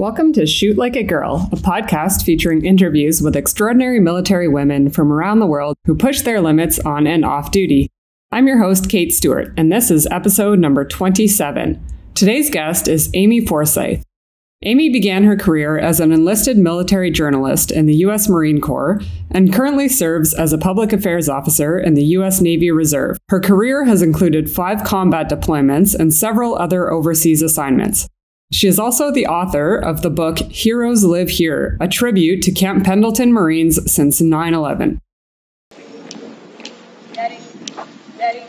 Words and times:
Welcome 0.00 0.32
to 0.32 0.46
Shoot 0.46 0.78
Like 0.78 0.96
a 0.96 1.02
Girl, 1.02 1.46
a 1.52 1.56
podcast 1.56 2.24
featuring 2.24 2.64
interviews 2.64 3.20
with 3.20 3.36
extraordinary 3.36 4.00
military 4.00 4.48
women 4.48 4.88
from 4.88 5.12
around 5.12 5.40
the 5.40 5.46
world 5.46 5.76
who 5.84 5.94
push 5.94 6.22
their 6.22 6.40
limits 6.40 6.78
on 6.78 7.06
and 7.06 7.22
off 7.22 7.50
duty. 7.50 7.90
I'm 8.32 8.46
your 8.46 8.56
host, 8.56 8.88
Kate 8.88 9.12
Stewart, 9.12 9.52
and 9.58 9.70
this 9.70 9.90
is 9.90 10.08
episode 10.10 10.58
number 10.58 10.86
27. 10.86 11.84
Today's 12.14 12.48
guest 12.48 12.88
is 12.88 13.10
Amy 13.12 13.44
Forsyth. 13.44 14.02
Amy 14.62 14.88
began 14.88 15.24
her 15.24 15.36
career 15.36 15.76
as 15.76 16.00
an 16.00 16.12
enlisted 16.12 16.56
military 16.56 17.10
journalist 17.10 17.70
in 17.70 17.84
the 17.84 17.96
U.S. 17.96 18.26
Marine 18.26 18.62
Corps 18.62 19.02
and 19.30 19.52
currently 19.52 19.86
serves 19.86 20.32
as 20.32 20.54
a 20.54 20.58
public 20.58 20.94
affairs 20.94 21.28
officer 21.28 21.78
in 21.78 21.92
the 21.92 22.04
U.S. 22.04 22.40
Navy 22.40 22.70
Reserve. 22.70 23.18
Her 23.28 23.38
career 23.38 23.84
has 23.84 24.00
included 24.00 24.50
five 24.50 24.82
combat 24.82 25.28
deployments 25.28 25.94
and 25.94 26.14
several 26.14 26.54
other 26.54 26.90
overseas 26.90 27.42
assignments. 27.42 28.08
She 28.52 28.66
is 28.66 28.80
also 28.80 29.12
the 29.12 29.28
author 29.28 29.76
of 29.76 30.02
the 30.02 30.10
book 30.10 30.38
Heroes 30.38 31.04
Live 31.04 31.28
Here, 31.28 31.76
a 31.80 31.86
tribute 31.86 32.42
to 32.42 32.50
Camp 32.50 32.84
Pendleton 32.84 33.32
Marines 33.32 33.90
since 33.90 34.20
9 34.20 34.54
11. 34.54 35.00
Steady, 37.12 37.38
steady, 38.14 38.44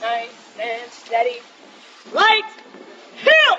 nice 0.00 0.30
and 0.60 0.90
steady. 0.92 1.38
Light, 2.14 2.44
hill, 3.16 3.58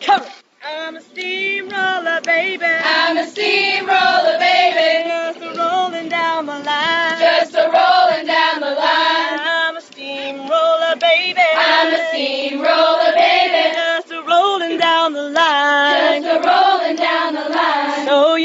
cover. 0.00 0.30
I'm 0.64 0.96
a 0.96 1.00
steamroller, 1.02 2.22
baby. 2.24 2.64
I'm 2.64 3.18
a 3.18 3.26
steamroller, 3.26 4.38
baby. 4.38 5.08
Just 5.08 5.40
a 5.40 5.58
rolling 5.58 6.08
down 6.08 6.46
the 6.46 6.58
line. 6.58 7.18
Just 7.20 7.54
a 7.54 7.69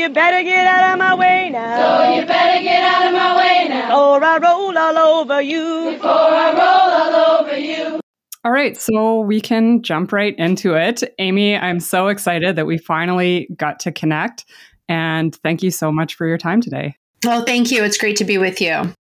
you 0.05 0.13
better 0.13 0.43
get 0.43 0.67
out 0.67 0.93
of 0.93 0.99
my 0.99 1.15
way 1.15 1.49
now. 1.49 1.77
So 1.77 2.13
you 2.15 2.25
better 2.27 2.61
get 2.61 2.83
out 2.83 3.07
of 3.07 3.13
my 3.13 3.37
way 3.37 3.67
now. 3.69 4.13
Or 4.13 4.23
I 4.23 4.37
roll 4.37 4.77
all 4.77 4.97
over 5.19 5.41
you. 5.41 5.93
Before 5.93 6.09
I 6.09 6.51
roll 6.51 7.15
all 7.15 7.39
over 7.39 7.57
you. 7.57 7.99
All 8.43 8.51
right, 8.51 8.79
so 8.79 9.21
we 9.21 9.41
can 9.41 9.81
jump 9.81 10.11
right 10.11 10.37
into 10.37 10.75
it. 10.75 11.01
Amy, 11.17 11.57
I'm 11.57 11.79
so 11.79 12.09
excited 12.09 12.55
that 12.55 12.67
we 12.67 12.77
finally 12.77 13.47
got 13.57 13.79
to 13.79 13.91
connect. 13.91 14.45
And 14.87 15.35
thank 15.37 15.63
you 15.63 15.71
so 15.71 15.91
much 15.91 16.13
for 16.13 16.27
your 16.27 16.37
time 16.37 16.61
today. 16.61 16.95
Well, 17.23 17.43
thank 17.43 17.71
you. 17.71 17.83
It's 17.83 17.97
great 17.97 18.17
to 18.17 18.25
be 18.25 18.37
with 18.37 18.61
you. 18.61 18.93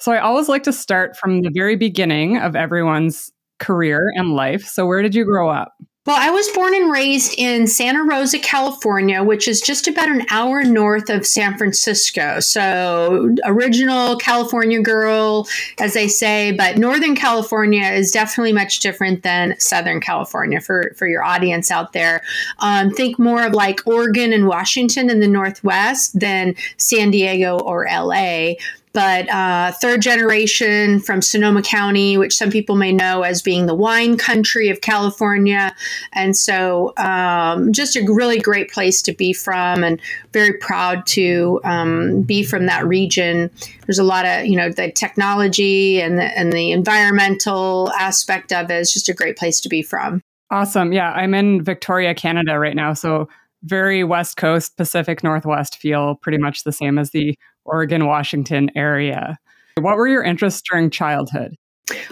So, 0.00 0.10
I 0.10 0.18
always 0.18 0.48
like 0.48 0.64
to 0.64 0.72
start 0.72 1.16
from 1.16 1.42
the 1.42 1.50
very 1.54 1.76
beginning 1.76 2.38
of 2.38 2.56
everyone's 2.56 3.30
career 3.60 4.10
and 4.16 4.34
life. 4.34 4.64
So, 4.64 4.84
where 4.84 5.00
did 5.00 5.14
you 5.14 5.24
grow 5.24 5.48
up? 5.48 5.72
Well, 6.04 6.18
I 6.18 6.30
was 6.30 6.48
born 6.48 6.74
and 6.74 6.90
raised 6.90 7.32
in 7.38 7.68
Santa 7.68 8.02
Rosa, 8.02 8.40
California, 8.40 9.22
which 9.22 9.46
is 9.46 9.60
just 9.60 9.86
about 9.86 10.08
an 10.08 10.26
hour 10.30 10.64
north 10.64 11.08
of 11.08 11.24
San 11.24 11.56
Francisco. 11.56 12.40
So, 12.40 13.36
original 13.44 14.16
California 14.16 14.82
girl, 14.82 15.46
as 15.78 15.94
they 15.94 16.08
say, 16.08 16.50
but 16.50 16.76
Northern 16.76 17.14
California 17.14 17.84
is 17.84 18.10
definitely 18.10 18.52
much 18.52 18.80
different 18.80 19.22
than 19.22 19.54
Southern 19.60 20.00
California 20.00 20.60
for, 20.60 20.92
for 20.96 21.06
your 21.06 21.22
audience 21.22 21.70
out 21.70 21.92
there. 21.92 22.22
Um, 22.58 22.90
think 22.90 23.20
more 23.20 23.46
of 23.46 23.52
like 23.52 23.86
Oregon 23.86 24.32
and 24.32 24.48
Washington 24.48 25.08
in 25.08 25.20
the 25.20 25.28
Northwest 25.28 26.18
than 26.18 26.56
San 26.78 27.12
Diego 27.12 27.60
or 27.60 27.86
LA 27.88 28.54
but 28.92 29.28
uh, 29.30 29.72
third 29.72 30.02
generation 30.02 31.00
from 31.00 31.22
Sonoma 31.22 31.62
County, 31.62 32.16
which 32.16 32.34
some 32.34 32.50
people 32.50 32.76
may 32.76 32.92
know 32.92 33.22
as 33.22 33.42
being 33.42 33.66
the 33.66 33.74
wine 33.74 34.16
country 34.16 34.68
of 34.68 34.80
California. 34.80 35.74
And 36.12 36.36
so, 36.36 36.92
um, 36.96 37.72
just 37.72 37.96
a 37.96 38.04
really 38.04 38.38
great 38.38 38.70
place 38.70 39.00
to 39.02 39.12
be 39.12 39.32
from, 39.32 39.82
and 39.82 40.00
very 40.32 40.52
proud 40.54 41.06
to 41.06 41.60
um, 41.64 42.22
be 42.22 42.42
from 42.42 42.66
that 42.66 42.86
region. 42.86 43.50
There's 43.86 43.98
a 43.98 44.04
lot 44.04 44.26
of, 44.26 44.46
you 44.46 44.56
know, 44.56 44.70
the 44.70 44.90
technology 44.90 46.00
and 46.00 46.18
the, 46.18 46.24
and 46.38 46.52
the 46.52 46.72
environmental 46.72 47.90
aspect 47.98 48.52
of 48.52 48.70
it 48.70 48.80
is 48.80 48.92
just 48.92 49.08
a 49.08 49.14
great 49.14 49.36
place 49.36 49.60
to 49.62 49.68
be 49.68 49.82
from. 49.82 50.22
Awesome. 50.50 50.92
Yeah, 50.92 51.10
I'm 51.12 51.32
in 51.32 51.62
Victoria, 51.64 52.14
Canada 52.14 52.58
right 52.58 52.76
now. 52.76 52.92
So, 52.92 53.28
very 53.64 54.02
West 54.02 54.36
Coast, 54.36 54.76
Pacific 54.76 55.22
Northwest 55.22 55.78
feel 55.78 56.16
pretty 56.16 56.38
much 56.38 56.64
the 56.64 56.72
same 56.72 56.98
as 56.98 57.10
the 57.10 57.38
Oregon, 57.64 58.06
Washington 58.06 58.70
area. 58.74 59.38
What 59.78 59.96
were 59.96 60.08
your 60.08 60.22
interests 60.22 60.62
during 60.68 60.90
childhood? 60.90 61.56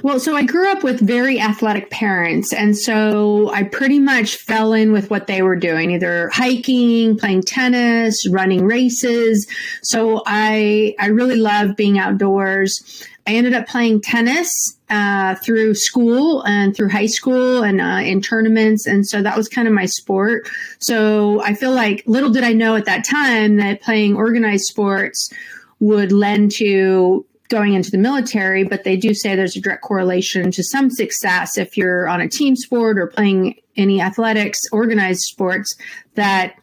Well, 0.03 0.19
so 0.19 0.34
I 0.34 0.42
grew 0.42 0.70
up 0.70 0.82
with 0.82 1.00
very 1.00 1.41
athletic 1.41 1.91
parents. 1.91 2.53
And 2.53 2.76
so 2.76 3.50
I 3.53 3.62
pretty 3.62 3.98
much 3.98 4.36
fell 4.36 4.72
in 4.72 4.92
with 4.92 5.10
what 5.10 5.26
they 5.26 5.42
were 5.42 5.56
doing, 5.56 5.92
either 5.92 6.28
hiking, 6.32 7.16
playing 7.16 7.42
tennis, 7.42 8.28
running 8.28 8.64
races. 8.64 9.47
So 9.82 10.22
I, 10.26 10.94
I 10.98 11.06
really 11.06 11.36
love 11.36 11.76
being 11.76 11.98
outdoors. 11.98 13.06
I 13.26 13.34
ended 13.34 13.54
up 13.54 13.69
playing 13.69 14.00
tennis 14.00 14.50
uh, 14.88 15.36
through 15.36 15.75
school 15.75 16.42
and 16.47 16.75
through 16.75 16.88
high 16.88 17.06
school 17.06 17.62
and 17.62 17.80
uh, 17.80 18.00
in 18.03 18.20
tournaments. 18.22 18.86
And 18.86 19.06
so 19.06 19.22
that 19.22 19.36
was 19.36 19.48
kind 19.48 19.69
of 19.69 19.75
my 19.75 19.86
sport. 19.86 20.48
So 20.80 21.42
I 21.42 21.54
feel 21.54 21.72
like 21.72 22.03
little 22.06 22.30
did 22.30 22.42
I 22.42 22.53
know 22.53 22.75
at 22.75 22.86
that 22.86 23.04
time 23.04 23.56
that 23.59 23.82
playing 23.82 24.16
organized 24.16 24.64
sports 24.64 25.30
would 25.78 26.12
lend 26.12 26.50
to 26.53 27.25
going 27.50 27.75
into 27.75 27.91
the 27.91 27.99
military, 27.99 28.65
but 28.65 28.84
they 28.84 28.97
do 28.97 29.12
say 29.12 29.34
there's 29.34 29.56
a 29.56 29.61
direct 29.61 29.83
correlation 29.83 30.50
to 30.53 30.62
some 30.62 30.88
success 30.88 31.59
if 31.59 31.77
you're 31.77 32.09
on 32.09 32.21
a 32.21 32.28
team 32.28 32.56
sport 32.56 32.99
or 32.99 33.06
playing 33.06 33.56
any 33.77 34.00
athletics, 34.00 34.59
organized 34.72 35.21
sports, 35.21 35.77
that 36.15 36.55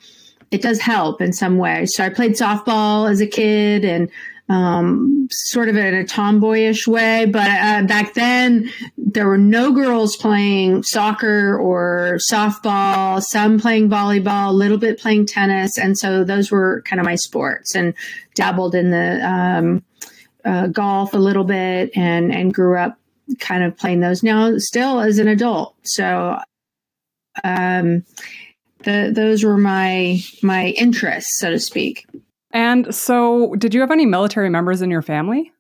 it 0.50 0.62
does 0.62 0.80
help 0.80 1.22
in 1.22 1.34
some 1.34 1.58
way. 1.58 1.86
So 1.88 2.04
I 2.04 2.10
played 2.10 2.34
softball 2.34 3.10
as 3.12 3.22
a 3.22 3.28
kid 3.28 3.84
and 3.84 4.10
um, 4.50 5.28
sort 5.30 5.68
of 5.68 5.76
in 5.76 5.94
a 5.94 6.06
tomboyish 6.06 6.88
way. 6.88 7.26
But 7.26 7.50
uh, 7.50 7.84
back 7.86 8.14
then, 8.14 8.70
there 8.98 9.28
were 9.28 9.38
no 9.38 9.74
girls 9.74 10.16
playing 10.16 10.84
soccer 10.84 11.58
or 11.58 12.18
softball, 12.32 13.22
some 13.22 13.60
playing 13.60 13.90
volleyball, 13.90 14.50
a 14.50 14.54
little 14.54 14.78
bit 14.78 15.00
playing 15.00 15.26
tennis. 15.26 15.78
And 15.78 15.98
so 15.98 16.24
those 16.24 16.50
were 16.50 16.82
kind 16.84 17.02
of 17.02 17.06
my 17.06 17.16
sports 17.16 17.76
and 17.76 17.94
dabbled 18.36 18.74
in 18.74 18.92
the 18.92 19.20
um, 19.28 19.84
uh, 20.48 20.68
golf 20.68 21.14
a 21.14 21.18
little 21.18 21.44
bit 21.44 21.92
and, 21.96 22.34
and 22.34 22.54
grew 22.54 22.78
up 22.78 22.98
kind 23.40 23.64
of 23.64 23.76
playing 23.76 24.00
those 24.00 24.24
now 24.24 24.58
still 24.58 25.02
as 25.02 25.20
an 25.20 25.28
adult. 25.28 25.76
So, 25.84 26.40
um, 27.44 28.04
the, 28.84 29.12
those 29.14 29.44
were 29.44 29.58
my 29.58 30.20
my 30.42 30.68
interests, 30.70 31.40
so 31.40 31.50
to 31.50 31.60
speak. 31.60 32.08
And 32.52 32.94
so, 32.96 33.56
did 33.56 33.74
you 33.74 33.82
have 33.82 33.92
any 33.92 34.06
military 34.06 34.50
members 34.50 34.82
in 34.82 34.90
your 34.90 35.02
family? 35.02 35.52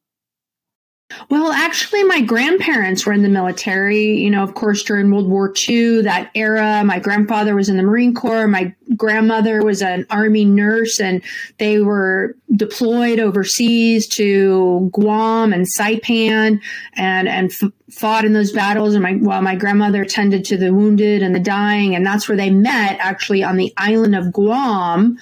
Well, 1.29 1.51
actually, 1.51 2.03
my 2.03 2.21
grandparents 2.21 3.05
were 3.05 3.13
in 3.13 3.23
the 3.23 3.29
military. 3.29 4.17
You 4.17 4.29
know, 4.29 4.43
of 4.43 4.53
course, 4.53 4.83
during 4.83 5.11
World 5.11 5.29
War 5.29 5.53
II, 5.67 6.01
that 6.03 6.31
era, 6.35 6.83
my 6.85 6.99
grandfather 6.99 7.55
was 7.55 7.69
in 7.69 7.77
the 7.77 7.83
Marine 7.83 8.13
Corps. 8.13 8.47
My 8.47 8.73
grandmother 8.95 9.63
was 9.63 9.81
an 9.81 10.05
Army 10.09 10.45
nurse, 10.45 10.99
and 10.99 11.21
they 11.57 11.79
were 11.79 12.35
deployed 12.55 13.19
overseas 13.19 14.07
to 14.07 14.89
Guam 14.93 15.53
and 15.53 15.65
Saipan 15.65 16.61
and, 16.93 17.27
and 17.27 17.51
f- 17.51 17.71
fought 17.91 18.25
in 18.25 18.33
those 18.33 18.51
battles. 18.51 18.93
And 18.93 19.03
my, 19.03 19.13
while 19.13 19.41
my 19.41 19.55
grandmother 19.55 20.05
tended 20.05 20.45
to 20.45 20.57
the 20.57 20.73
wounded 20.73 21.21
and 21.21 21.35
the 21.35 21.39
dying, 21.39 21.95
and 21.95 22.05
that's 22.05 22.27
where 22.27 22.37
they 22.37 22.49
met 22.49 22.97
actually 22.99 23.43
on 23.43 23.57
the 23.57 23.73
island 23.77 24.15
of 24.15 24.31
Guam 24.31 25.17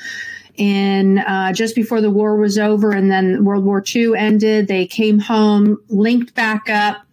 in 0.56 1.20
uh, 1.20 1.52
just 1.54 1.76
before 1.76 2.02
the 2.02 2.10
war 2.10 2.38
was 2.38 2.58
over 2.58 2.92
and 2.92 3.12
then 3.12 3.44
World 3.44 3.66
War 3.66 3.84
II 3.94 4.16
ended. 4.18 4.68
They 4.68 4.88
came 4.88 5.20
home, 5.20 5.78
linked 5.90 6.34
back 6.34 6.70
up, 6.70 7.05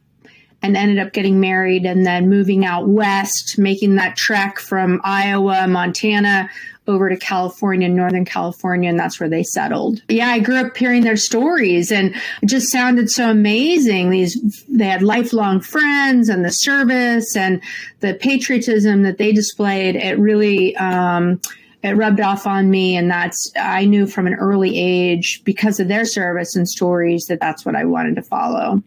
and 0.62 0.76
ended 0.76 0.98
up 0.98 1.12
getting 1.12 1.40
married 1.40 1.84
and 1.84 2.06
then 2.06 2.28
moving 2.28 2.64
out 2.64 2.88
west, 2.88 3.58
making 3.58 3.96
that 3.96 4.16
trek 4.16 4.58
from 4.58 5.00
Iowa, 5.04 5.66
Montana 5.66 6.48
over 6.88 7.08
to 7.08 7.16
California, 7.16 7.88
Northern 7.88 8.25
California, 8.25 8.88
and 8.88 8.98
that's 8.98 9.20
where 9.20 9.28
they 9.28 9.42
settled. 9.42 10.02
Yeah, 10.08 10.28
I 10.28 10.40
grew 10.40 10.56
up 10.56 10.76
hearing 10.76 11.02
their 11.02 11.16
stories 11.16 11.92
and 11.92 12.14
it 12.42 12.46
just 12.46 12.72
sounded 12.72 13.10
so 13.10 13.31
amazing. 13.31 14.10
These 14.10 14.64
they 14.69 14.87
had 14.87 15.02
lifelong 15.02 15.60
friends 15.60 16.28
and 16.28 16.44
the 16.44 16.50
service 16.50 17.37
and 17.37 17.62
the 18.00 18.14
patriotism 18.14 19.02
that 19.02 19.19
they 19.19 19.32
displayed. 19.32 19.94
It 19.94 20.19
really 20.19 20.76
um, 20.76 21.40
it 21.82 21.96
rubbed 21.96 22.20
off 22.20 22.46
on 22.46 22.70
me 22.70 22.96
and 22.96 23.10
that's 23.10 23.52
i 23.56 23.84
knew 23.84 24.06
from 24.06 24.26
an 24.26 24.34
early 24.34 24.78
age 24.78 25.42
because 25.44 25.81
of 25.81 25.88
their 25.88 26.04
service 26.04 26.54
and 26.54 26.69
stories 26.69 27.25
that 27.28 27.40
that's 27.40 27.64
what 27.64 27.75
i 27.75 27.84
wanted 27.84 28.14
to 28.14 28.22
follow 28.22 28.82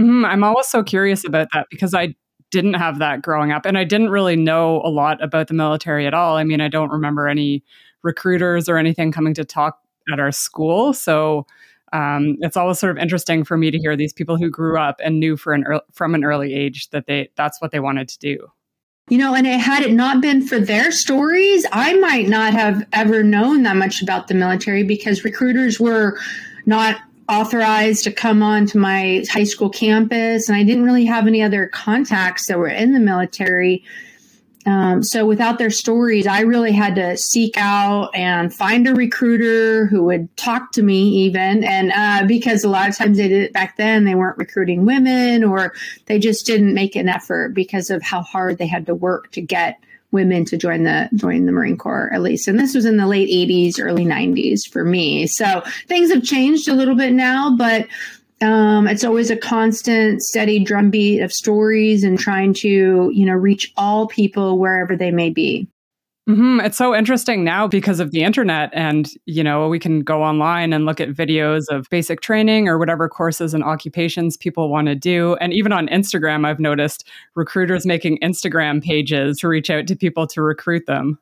mm, 0.00 0.26
i'm 0.26 0.44
always 0.44 0.66
so 0.66 0.82
curious 0.82 1.24
about 1.24 1.48
that 1.52 1.66
because 1.70 1.94
i 1.94 2.14
didn't 2.50 2.74
have 2.74 2.98
that 2.98 3.22
growing 3.22 3.52
up 3.52 3.66
and 3.66 3.76
i 3.76 3.84
didn't 3.84 4.10
really 4.10 4.36
know 4.36 4.80
a 4.84 4.88
lot 4.88 5.22
about 5.22 5.48
the 5.48 5.54
military 5.54 6.06
at 6.06 6.14
all. 6.14 6.36
I 6.36 6.44
mean 6.44 6.60
i 6.60 6.68
don't 6.68 6.90
remember 6.90 7.28
any 7.28 7.62
recruiters 8.02 8.68
or 8.68 8.78
anything 8.78 9.10
coming 9.10 9.34
to 9.34 9.44
talk 9.44 9.80
at 10.12 10.20
our 10.20 10.30
school 10.30 10.92
so 10.92 11.46
um, 11.92 12.36
it's 12.40 12.56
always 12.56 12.78
sort 12.78 12.90
of 12.90 12.98
interesting 12.98 13.44
for 13.44 13.56
me 13.56 13.70
to 13.70 13.78
hear 13.78 13.96
these 13.96 14.12
people 14.12 14.36
who 14.36 14.50
grew 14.50 14.78
up 14.78 15.00
and 15.02 15.20
knew 15.20 15.38
an 15.46 15.64
from 15.92 16.14
an 16.14 16.24
early 16.24 16.52
age 16.52 16.90
that 16.90 17.06
they 17.06 17.30
that's 17.36 17.60
what 17.60 17.70
they 17.70 17.80
wanted 17.80 18.08
to 18.08 18.18
do. 18.18 18.48
You 19.08 19.18
know, 19.18 19.34
and 19.34 19.46
it, 19.46 19.60
had 19.60 19.84
it 19.84 19.92
not 19.92 20.20
been 20.20 20.44
for 20.44 20.58
their 20.58 20.90
stories, 20.90 21.64
I 21.70 21.94
might 21.94 22.28
not 22.28 22.52
have 22.54 22.84
ever 22.92 23.22
known 23.22 23.62
that 23.62 23.76
much 23.76 24.02
about 24.02 24.26
the 24.26 24.34
military 24.34 24.82
because 24.82 25.24
recruiters 25.24 25.78
were 25.78 26.18
not 26.66 27.00
authorized 27.28 28.04
to 28.04 28.12
come 28.12 28.42
onto 28.42 28.78
my 28.78 29.24
high 29.28 29.44
school 29.44 29.70
campus, 29.70 30.48
and 30.48 30.56
I 30.56 30.62
didn't 30.62 30.84
really 30.84 31.06
have 31.06 31.26
any 31.26 31.42
other 31.42 31.66
contacts 31.66 32.48
that 32.48 32.58
were 32.58 32.68
in 32.68 32.92
the 32.92 33.00
military. 33.00 33.84
Um, 34.66 35.04
so 35.04 35.24
without 35.24 35.58
their 35.58 35.70
stories, 35.70 36.26
I 36.26 36.40
really 36.40 36.72
had 36.72 36.96
to 36.96 37.16
seek 37.16 37.54
out 37.56 38.10
and 38.14 38.52
find 38.52 38.88
a 38.88 38.94
recruiter 38.94 39.86
who 39.86 40.02
would 40.04 40.36
talk 40.36 40.72
to 40.72 40.82
me 40.82 41.08
even. 41.26 41.62
And, 41.62 41.92
uh, 41.92 42.26
because 42.26 42.64
a 42.64 42.68
lot 42.68 42.88
of 42.88 42.96
times 42.96 43.16
they 43.16 43.28
did 43.28 43.42
it 43.42 43.52
back 43.52 43.76
then, 43.76 44.04
they 44.04 44.16
weren't 44.16 44.38
recruiting 44.38 44.84
women 44.84 45.44
or 45.44 45.72
they 46.06 46.18
just 46.18 46.46
didn't 46.46 46.74
make 46.74 46.96
an 46.96 47.08
effort 47.08 47.54
because 47.54 47.90
of 47.90 48.02
how 48.02 48.22
hard 48.22 48.58
they 48.58 48.66
had 48.66 48.86
to 48.86 48.94
work 48.94 49.30
to 49.32 49.40
get 49.40 49.78
women 50.12 50.44
to 50.46 50.56
join 50.56 50.84
the 50.84 51.08
join 51.14 51.46
the 51.46 51.52
Marine 51.52 51.76
Corps 51.76 52.10
at 52.12 52.22
least. 52.22 52.48
And 52.48 52.58
this 52.58 52.74
was 52.74 52.84
in 52.84 52.96
the 52.96 53.06
late 53.06 53.28
80s, 53.28 53.80
early 53.80 54.04
90s 54.04 54.60
for 54.70 54.84
me. 54.84 55.26
So 55.26 55.62
things 55.88 56.12
have 56.12 56.22
changed 56.22 56.68
a 56.68 56.74
little 56.74 56.94
bit 56.94 57.12
now, 57.12 57.56
but 57.56 57.86
um, 58.42 58.86
it's 58.86 59.04
always 59.04 59.30
a 59.30 59.36
constant, 59.36 60.22
steady 60.22 60.62
drumbeat 60.62 61.22
of 61.22 61.32
stories 61.32 62.04
and 62.04 62.18
trying 62.18 62.52
to, 62.54 63.10
you 63.12 63.24
know, 63.24 63.32
reach 63.32 63.72
all 63.76 64.06
people 64.06 64.58
wherever 64.58 64.94
they 64.94 65.10
may 65.10 65.30
be. 65.30 65.68
Mm-hmm. 66.28 66.58
It's 66.60 66.76
so 66.76 66.92
interesting 66.92 67.44
now 67.44 67.68
because 67.68 68.00
of 68.00 68.10
the 68.10 68.24
internet, 68.24 68.70
and 68.72 69.08
you 69.26 69.44
know 69.44 69.68
we 69.68 69.78
can 69.78 70.00
go 70.00 70.24
online 70.24 70.72
and 70.72 70.84
look 70.84 71.00
at 71.00 71.10
videos 71.10 71.68
of 71.68 71.88
basic 71.88 72.20
training 72.20 72.66
or 72.66 72.78
whatever 72.78 73.08
courses 73.08 73.54
and 73.54 73.62
occupations 73.62 74.36
people 74.36 74.68
want 74.68 74.88
to 74.88 74.96
do. 74.96 75.36
And 75.36 75.52
even 75.52 75.70
on 75.70 75.86
Instagram, 75.86 76.44
I've 76.44 76.58
noticed 76.58 77.06
recruiters 77.36 77.86
making 77.86 78.18
Instagram 78.24 78.82
pages 78.82 79.38
to 79.38 79.46
reach 79.46 79.70
out 79.70 79.86
to 79.86 79.94
people 79.94 80.26
to 80.28 80.42
recruit 80.42 80.86
them. 80.86 81.16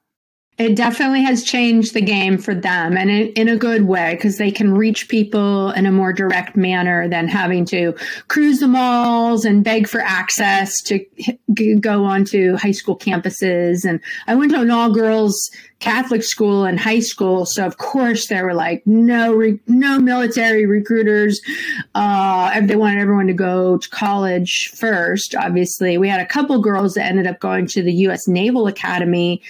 It 0.56 0.76
definitely 0.76 1.22
has 1.22 1.42
changed 1.42 1.94
the 1.94 2.00
game 2.00 2.38
for 2.38 2.54
them 2.54 2.96
and 2.96 3.10
in, 3.10 3.26
in 3.32 3.48
a 3.48 3.56
good 3.56 3.88
way 3.88 4.14
because 4.14 4.38
they 4.38 4.52
can 4.52 4.72
reach 4.72 5.08
people 5.08 5.72
in 5.72 5.84
a 5.84 5.90
more 5.90 6.12
direct 6.12 6.54
manner 6.54 7.08
than 7.08 7.26
having 7.26 7.64
to 7.66 7.92
cruise 8.28 8.60
the 8.60 8.68
malls 8.68 9.44
and 9.44 9.64
beg 9.64 9.88
for 9.88 10.00
access 10.00 10.80
to 10.82 11.04
go 11.80 12.04
onto 12.04 12.56
high 12.56 12.70
school 12.70 12.96
campuses. 12.96 13.84
And 13.84 13.98
I 14.28 14.36
went 14.36 14.52
to 14.52 14.60
an 14.60 14.70
all 14.70 14.92
girls 14.92 15.50
Catholic 15.80 16.22
school 16.22 16.64
in 16.64 16.76
high 16.76 17.00
school. 17.00 17.46
So 17.46 17.66
of 17.66 17.78
course 17.78 18.28
there 18.28 18.44
were 18.44 18.54
like 18.54 18.86
no, 18.86 19.34
re- 19.34 19.58
no 19.66 19.98
military 19.98 20.66
recruiters. 20.66 21.40
Uh, 21.96 22.60
they 22.60 22.76
wanted 22.76 23.00
everyone 23.00 23.26
to 23.26 23.34
go 23.34 23.78
to 23.78 23.90
college 23.90 24.70
first. 24.76 25.34
Obviously 25.34 25.98
we 25.98 26.08
had 26.08 26.20
a 26.20 26.26
couple 26.26 26.60
girls 26.60 26.94
that 26.94 27.06
ended 27.06 27.26
up 27.26 27.40
going 27.40 27.66
to 27.66 27.82
the 27.82 27.92
U.S. 27.92 28.28
Naval 28.28 28.68
Academy 28.68 29.42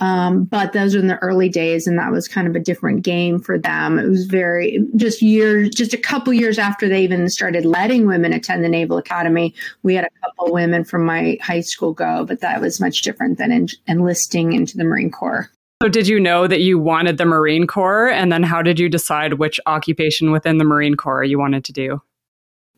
um, 0.00 0.44
but 0.44 0.72
those 0.72 0.94
were 0.94 1.00
in 1.00 1.06
the 1.06 1.18
early 1.18 1.48
days, 1.48 1.86
and 1.86 1.98
that 1.98 2.12
was 2.12 2.28
kind 2.28 2.46
of 2.46 2.54
a 2.54 2.60
different 2.60 3.02
game 3.02 3.38
for 3.38 3.58
them. 3.58 3.98
It 3.98 4.08
was 4.08 4.26
very 4.26 4.84
just 4.96 5.22
years, 5.22 5.70
just 5.70 5.94
a 5.94 5.98
couple 5.98 6.32
years 6.32 6.58
after 6.58 6.88
they 6.88 7.02
even 7.02 7.28
started 7.30 7.64
letting 7.64 8.06
women 8.06 8.32
attend 8.32 8.62
the 8.62 8.68
Naval 8.68 8.98
Academy. 8.98 9.54
We 9.82 9.94
had 9.94 10.04
a 10.04 10.10
couple 10.26 10.52
women 10.52 10.84
from 10.84 11.04
my 11.06 11.38
high 11.40 11.62
school 11.62 11.92
go, 11.92 12.26
but 12.26 12.40
that 12.40 12.60
was 12.60 12.80
much 12.80 13.02
different 13.02 13.38
than 13.38 13.52
en- 13.52 13.68
enlisting 13.86 14.52
into 14.52 14.76
the 14.76 14.84
Marine 14.84 15.10
Corps. 15.10 15.50
So, 15.82 15.88
did 15.88 16.08
you 16.08 16.20
know 16.20 16.46
that 16.46 16.60
you 16.60 16.78
wanted 16.78 17.18
the 17.18 17.26
Marine 17.26 17.66
Corps? 17.66 18.08
And 18.08 18.30
then, 18.30 18.42
how 18.42 18.62
did 18.62 18.78
you 18.78 18.88
decide 18.88 19.34
which 19.34 19.60
occupation 19.66 20.30
within 20.30 20.58
the 20.58 20.64
Marine 20.64 20.94
Corps 20.94 21.24
you 21.24 21.38
wanted 21.38 21.64
to 21.64 21.72
do? 21.72 22.02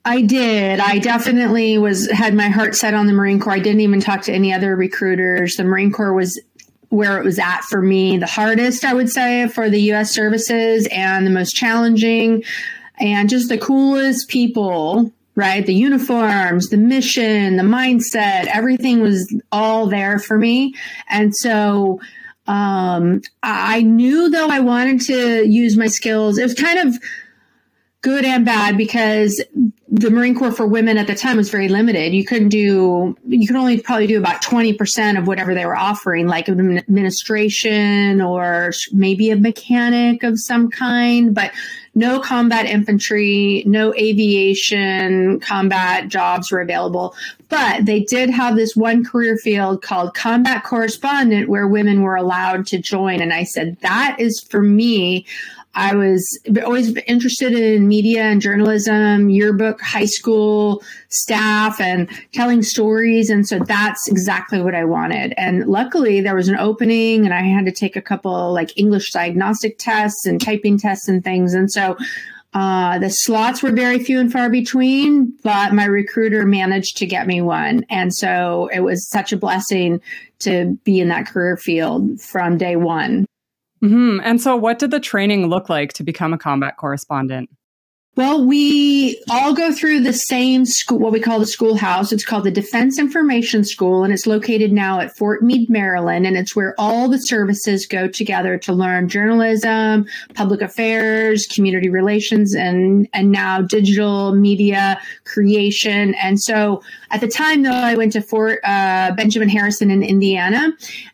I 0.05 0.23
did. 0.23 0.81
I 0.81 0.99
definitely 0.99 1.77
was 1.77 2.11
had 2.11 2.33
my 2.33 2.49
heart 2.49 2.75
set 2.75 2.95
on 2.95 3.07
the 3.07 3.13
Marine 3.13 3.41
Corps. 3.41 3.53
I 3.53 3.59
didn't 3.59 3.83
even 3.83 4.01
talk 4.01 4.23
to 4.23 4.33
any 4.33 4.55
other 4.55 4.75
recruiters. 4.75 5.57
The 5.57 5.65
Marine 5.65 5.93
Corps 5.93 6.15
was 6.15 6.41
where 6.91 7.19
it 7.19 7.25
was 7.25 7.39
at 7.39 7.63
for 7.63 7.83
me 7.83 8.17
the 8.17 8.27
hardest, 8.27 8.85
I 8.85 8.95
would 8.95 9.11
say, 9.11 9.49
for 9.49 9.69
the 9.69 9.81
US 9.93 10.13
services 10.13 10.89
and 10.91 11.27
the 11.27 11.31
most 11.31 11.55
challenging 11.55 12.45
and 12.99 13.29
just 13.29 13.49
the 13.49 13.59
coolest 13.59 14.29
people, 14.29 15.13
right? 15.35 15.65
The 15.65 15.75
uniforms, 15.75 16.69
the 16.69 16.77
mission, 16.77 17.57
the 17.57 17.63
mindset, 17.63 18.47
everything 18.47 19.01
was 19.01 19.33
all 19.53 19.87
there 19.87 20.19
for 20.19 20.39
me. 20.39 20.75
And 21.09 21.35
so, 21.37 22.01
um, 22.47 23.21
I 23.43 23.83
knew 23.83 24.31
though 24.31 24.49
I 24.49 24.61
wanted 24.61 25.03
to 25.03 25.47
use 25.47 25.77
my 25.77 25.87
skills. 25.87 26.39
It 26.39 26.45
was 26.45 26.55
kind 26.55 26.89
of 26.89 26.99
good 28.01 28.25
and 28.25 28.45
bad 28.45 28.79
because 28.79 29.45
the 29.91 30.11
Marine 30.11 30.35
Corps 30.35 30.53
for 30.53 30.67
women 30.67 30.99
at 30.99 31.07
the 31.07 31.15
time 31.15 31.39
was 31.39 31.49
very 31.49 31.69
limited. 31.69 32.13
You 32.13 32.25
couldn't 32.25 32.51
do, 32.51 33.17
you 33.27 33.47
could 33.47 33.57
only 33.57 33.81
probably 33.81 34.07
do 34.07 34.19
about 34.19 34.43
20% 34.43 35.19
of 35.19 35.27
whatever 35.27 35.55
they 35.55 35.65
were 35.65 35.77
offering, 35.77 36.27
like 36.27 36.49
administration 36.49 38.21
or 38.21 38.73
maybe 38.93 39.31
a 39.31 39.37
mechanic 39.37 40.25
of 40.25 40.39
some 40.39 40.71
kind, 40.71 41.35
but 41.35 41.53
no 41.95 42.21
combat 42.21 42.67
infantry, 42.67 43.65
no 43.67 43.95
aviation 43.95 45.41
combat 45.41 46.09
jobs 46.09 46.53
were 46.53 46.61
available. 46.61 47.15
But 47.49 47.87
they 47.87 48.01
did 48.01 48.29
have 48.29 48.57
this 48.57 48.77
one 48.77 49.05
career 49.05 49.39
field 49.39 49.81
called 49.81 50.13
combat 50.13 50.65
correspondent 50.65 51.49
where 51.49 51.67
women 51.67 52.03
were 52.03 52.17
allowed 52.17 52.67
to 52.69 52.79
join. 52.79 53.23
And 53.23 53.33
I 53.33 53.45
said, 53.45 53.79
that 53.81 54.17
is 54.19 54.41
for 54.41 54.61
me 54.61 55.25
I 55.79 55.95
was 55.95 56.41
always 56.65 56.97
interested 57.07 57.53
in 57.53 57.87
media 57.87 58.25
and 58.25 58.41
journalism, 58.41 59.31
yearbook, 59.31 59.81
high 59.81 60.07
school 60.07 60.83
staff, 61.09 61.81
and 61.81 62.11
telling 62.33 62.65
stories. 62.65 63.31
And 63.31 63.47
so 63.47 63.61
that's 63.61 64.09
exactly 64.09 64.61
what 64.61 64.75
I 64.75 64.85
wanted. 64.85 65.35
And 65.37 65.69
luckily, 65.69 66.21
there 66.21 66.35
was 66.35 66.49
an 66.49 66.57
opening, 66.57 67.25
and 67.25 67.33
I 67.33 67.43
had 67.43 67.65
to 67.67 67.73
take 67.73 67.95
a 67.95 68.03
couple 68.03 68.53
like 68.53 68.77
English 68.77 69.13
diagnostic 69.13 69.79
tests 69.79 70.27
and 70.27 70.41
typing 70.41 70.79
tests 70.79 71.07
and 71.07 71.23
things. 71.23 71.55
And 71.55 71.71
so 71.71 71.97
uh, 72.55 72.99
the 72.99 73.11
slots 73.11 73.63
were 73.63 73.71
very 73.71 74.03
few 74.03 74.19
and 74.19 74.33
far 74.33 74.51
between, 74.51 75.33
but 75.45 75.75
my 75.75 75.85
recruiter 75.85 76.45
managed 76.45 76.97
to 76.97 77.07
get 77.07 77.29
me 77.29 77.41
one. 77.41 77.85
And 77.89 78.13
so 78.13 78.69
it 78.73 78.81
was 78.81 79.09
such 79.11 79.33
a 79.33 79.37
blessing 79.37 80.01
to 80.41 80.77
be 80.83 80.99
in 80.99 81.09
that 81.09 81.27
career 81.27 81.57
field 81.57 82.21
from 82.21 82.59
day 82.59 82.75
one. 82.75 83.27
Mm-hmm. 83.83 84.21
And 84.23 84.41
so, 84.41 84.57
what 84.57 84.79
did 84.79 84.91
the 84.91 85.01
training 85.01 85.47
look 85.47 85.69
like 85.69 85.93
to 85.95 86.03
become 86.03 86.33
a 86.33 86.39
combat 86.39 86.77
correspondent? 86.77 87.51
Well, 88.19 88.45
we 88.45 89.23
all 89.31 89.55
go 89.55 89.71
through 89.73 90.01
the 90.01 90.13
same 90.13 90.67
school, 90.67 90.99
what 90.99 91.13
we 91.13 91.21
call 91.21 91.39
the 91.39 91.47
schoolhouse. 91.47 92.11
It's 92.11 92.25
called 92.25 92.43
the 92.43 92.51
Defense 92.51 92.99
Information 92.99 93.63
School, 93.63 94.03
and 94.03 94.13
it's 94.13 94.27
located 94.27 94.73
now 94.73 94.99
at 94.99 95.17
Fort 95.17 95.41
Meade, 95.41 95.71
Maryland. 95.71 96.27
And 96.27 96.37
it's 96.37 96.57
where 96.57 96.75
all 96.79 97.09
the 97.09 97.19
services 97.19 97.87
go 97.87 98.09
together 98.09 98.59
to 98.59 98.73
learn 98.73 99.09
journalism, 99.09 100.05
public 100.35 100.63
affairs, 100.63 101.47
community 101.47 101.89
relations, 101.91 102.57
and, 102.57 103.09
and 103.13 103.31
now 103.31 103.63
digital 103.63 104.35
media 104.35 105.01
creation. 105.23 106.15
And 106.17 106.41
so 106.41 106.83
at 107.13 107.21
the 107.21 107.29
time, 107.29 107.63
though, 107.63 107.71
I 107.71 107.95
went 107.95 108.15
to 108.15 108.21
Fort 108.21 108.59
uh, 108.65 109.13
Benjamin 109.13 109.49
Harrison 109.49 109.93
in 109.93 110.03
Indiana. 110.03 110.73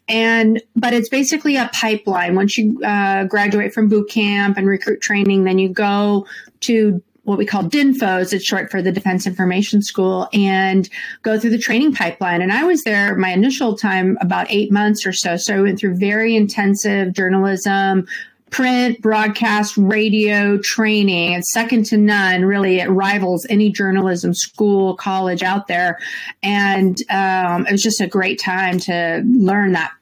And, 0.08 0.62
but 0.76 0.94
it's 0.94 1.08
basically 1.08 1.56
a 1.56 1.70
pipeline. 1.74 2.34
Once 2.34 2.56
you 2.56 2.82
uh, 2.82 3.24
graduate 3.24 3.74
from 3.74 3.88
boot 3.88 4.08
camp 4.08 4.56
and 4.56 4.66
recruit 4.66 5.00
training, 5.00 5.44
then 5.44 5.58
you 5.58 5.68
go 5.68 6.26
to 6.66 7.02
what 7.24 7.38
we 7.38 7.46
call 7.46 7.62
DINFOS, 7.64 8.32
it's 8.32 8.44
short 8.44 8.70
for 8.70 8.82
the 8.82 8.92
Defense 8.92 9.26
Information 9.26 9.82
School, 9.82 10.28
and 10.32 10.88
go 11.22 11.38
through 11.38 11.50
the 11.50 11.58
training 11.58 11.94
pipeline. 11.94 12.42
And 12.42 12.52
I 12.52 12.64
was 12.64 12.82
there 12.84 13.16
my 13.16 13.30
initial 13.30 13.76
time 13.76 14.18
about 14.20 14.46
eight 14.50 14.70
months 14.70 15.06
or 15.06 15.12
so. 15.12 15.36
So 15.36 15.56
I 15.56 15.60
went 15.62 15.78
through 15.78 15.96
very 15.96 16.36
intensive 16.36 17.14
journalism, 17.14 18.06
print, 18.50 19.00
broadcast, 19.00 19.76
radio 19.78 20.58
training. 20.58 21.32
It's 21.32 21.52
second 21.52 21.86
to 21.86 21.96
none. 21.96 22.44
Really, 22.44 22.80
it 22.80 22.90
rivals 22.90 23.46
any 23.48 23.72
journalism 23.72 24.34
school, 24.34 24.94
college 24.94 25.42
out 25.42 25.66
there. 25.66 25.98
And 26.42 26.98
um, 27.10 27.66
it 27.66 27.72
was 27.72 27.82
just 27.82 28.02
a 28.02 28.06
great 28.06 28.38
time 28.38 28.78
to 28.80 29.22
learn 29.24 29.72
that 29.72 29.92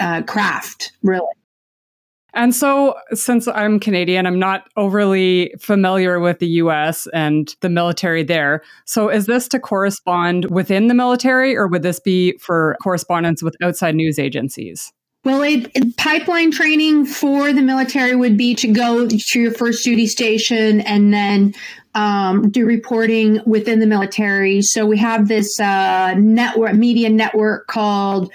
uh, 0.00 0.22
craft, 0.22 0.92
really. 1.02 1.26
And 2.34 2.54
so, 2.54 2.94
since 3.12 3.46
I'm 3.46 3.78
Canadian, 3.78 4.26
I'm 4.26 4.38
not 4.38 4.68
overly 4.76 5.54
familiar 5.60 6.18
with 6.18 6.38
the 6.38 6.46
US 6.46 7.06
and 7.12 7.54
the 7.60 7.68
military 7.68 8.22
there. 8.22 8.62
So, 8.86 9.08
is 9.10 9.26
this 9.26 9.48
to 9.48 9.60
correspond 9.60 10.50
within 10.50 10.88
the 10.88 10.94
military, 10.94 11.56
or 11.56 11.66
would 11.66 11.82
this 11.82 12.00
be 12.00 12.38
for 12.38 12.76
correspondence 12.82 13.42
with 13.42 13.54
outside 13.62 13.94
news 13.94 14.18
agencies? 14.18 14.92
Well, 15.24 15.42
it, 15.42 15.96
pipeline 15.96 16.50
training 16.50 17.06
for 17.06 17.52
the 17.52 17.62
military 17.62 18.16
would 18.16 18.36
be 18.36 18.56
to 18.56 18.68
go 18.68 19.06
to 19.06 19.40
your 19.40 19.52
first 19.52 19.84
duty 19.84 20.08
station 20.08 20.80
and 20.80 21.14
then 21.14 21.54
um, 21.94 22.50
do 22.50 22.66
reporting 22.66 23.40
within 23.46 23.78
the 23.78 23.86
military. 23.86 24.62
So 24.62 24.84
we 24.84 24.98
have 24.98 25.28
this 25.28 25.60
uh, 25.60 26.14
network, 26.18 26.74
media 26.74 27.08
network 27.08 27.68
called 27.68 28.32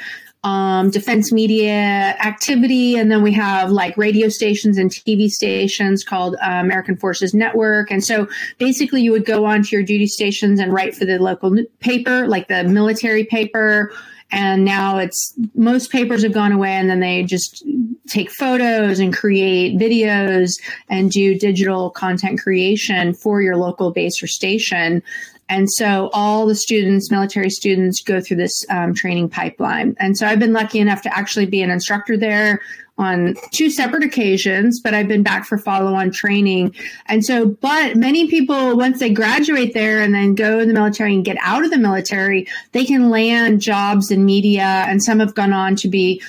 um, 0.47 0.89
defense 0.89 1.31
media 1.31 2.15
activity. 2.23 2.95
And 2.95 3.11
then 3.11 3.21
we 3.21 3.33
have 3.33 3.69
like 3.69 3.97
radio 3.97 4.29
stations 4.29 4.77
and 4.77 4.89
TV 4.89 5.29
stations 5.29 6.03
called 6.03 6.35
uh, 6.35 6.51
American 6.51 6.95
Forces 6.95 7.33
Network. 7.33 7.91
And 7.91 8.03
so 8.03 8.27
basically, 8.57 9.01
you 9.01 9.11
would 9.11 9.25
go 9.25 9.45
onto 9.45 9.75
your 9.75 9.83
duty 9.83 10.07
stations 10.07 10.59
and 10.59 10.71
write 10.71 10.95
for 10.95 11.05
the 11.05 11.19
local 11.19 11.55
paper, 11.79 12.27
like 12.27 12.47
the 12.47 12.63
military 12.63 13.25
paper 13.25 13.91
And 14.29 14.65
now 14.65 14.97
it's 14.97 15.33
most 15.55 15.89
papers 15.91 16.23
have 16.23 16.33
gone 16.33 16.51
away 16.51 16.71
and 16.71 16.89
then 16.89 16.99
they 16.99 17.23
just 17.23 17.63
take 18.07 18.29
photos 18.29 18.99
and 18.99 19.15
create 19.15 19.77
videos 19.77 20.59
and 20.89 21.11
do 21.11 21.37
digital 21.37 21.89
content 21.91 22.39
creation 22.39 23.13
for 23.13 23.41
your 23.41 23.55
local 23.55 23.91
base 23.91 24.21
or 24.21 24.27
station. 24.27 25.01
And 25.49 25.71
so 25.71 26.09
all 26.13 26.45
the 26.45 26.55
students, 26.55 27.09
military 27.09 27.49
students, 27.49 28.01
go 28.01 28.19
through 28.19 28.37
this 28.37 28.65
um, 28.69 28.93
training 28.93 29.29
pipeline. 29.29 29.95
And 29.99 30.17
so 30.17 30.27
I've 30.27 30.39
been 30.39 30.53
lucky 30.53 30.79
enough 30.79 31.01
to 31.03 31.17
actually 31.17 31.45
be 31.45 31.61
an 31.61 31.69
instructor 31.69 32.17
there 32.17 32.59
on 32.97 33.35
two 33.51 33.69
separate 33.69 34.03
occasions, 34.03 34.81
but 34.81 34.93
I've 34.93 35.07
been 35.07 35.21
back 35.21 35.45
for 35.45 35.57
follow 35.57 35.93
on 35.93 36.11
training. 36.11 36.73
And 37.05 37.23
so, 37.23 37.45
but 37.45 37.95
many 37.95 38.27
people, 38.27 38.75
once 38.75 38.99
they 38.99 39.11
graduate 39.11 39.73
there 39.73 40.01
and 40.01 40.13
then 40.13 40.33
go 40.33 40.59
in 40.59 40.67
the 40.67 40.73
military 40.73 41.13
and 41.13 41.23
get 41.23 41.37
out 41.41 41.63
of 41.63 41.69
the 41.69 41.77
military, 41.77 42.47
they 42.71 42.85
can 42.85 43.09
land 43.09 43.61
jobs 43.61 44.09
in 44.09 44.25
media. 44.25 44.85
And 44.87 45.03
some 45.03 45.19
have 45.19 45.35
gone 45.35 45.53
on 45.53 45.75
to 45.77 45.87
be 45.87 46.21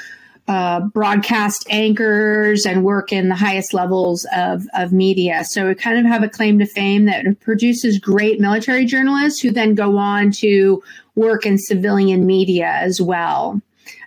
uh, 0.49 0.81
broadcast 0.81 1.67
anchors 1.69 2.65
and 2.65 2.83
work 2.83 3.13
in 3.13 3.29
the 3.29 3.35
highest 3.35 3.75
levels 3.75 4.27
of, 4.35 4.67
of 4.75 4.93
media. 4.93 5.45
So 5.45 5.69
we 5.69 5.75
kind 5.75 5.99
of 5.99 6.07
have 6.07 6.23
a 6.23 6.29
claim 6.29 6.59
to 6.59 6.67
fame 6.67 7.05
that 7.05 7.39
produces 7.41 7.99
great 7.99 8.41
military 8.41 8.87
journalists 8.87 9.41
who 9.41 9.51
then 9.51 9.75
go 9.75 9.99
on 9.99 10.31
to 10.33 10.83
work 11.17 11.45
in 11.45 11.59
civilian 11.59 12.27
media 12.27 12.69
as 12.69 13.01
well. 13.01 13.61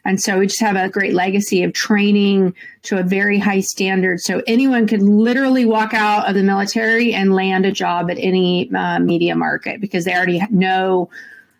And 0.03 0.19
so 0.19 0.39
we 0.39 0.47
just 0.47 0.61
have 0.61 0.75
a 0.75 0.89
great 0.89 1.13
legacy 1.13 1.63
of 1.63 1.73
training 1.73 2.55
to 2.83 2.97
a 2.97 3.03
very 3.03 3.37
high 3.37 3.59
standard. 3.59 4.19
So 4.21 4.41
anyone 4.47 4.87
could 4.87 5.03
literally 5.03 5.65
walk 5.65 5.93
out 5.93 6.27
of 6.27 6.33
the 6.33 6.41
military 6.41 7.13
and 7.13 7.35
land 7.35 7.67
a 7.67 7.71
job 7.71 8.09
at 8.09 8.17
any 8.17 8.71
uh, 8.73 8.99
media 8.99 9.35
market 9.35 9.79
because 9.79 10.05
they 10.05 10.15
already 10.15 10.41
know 10.49 11.09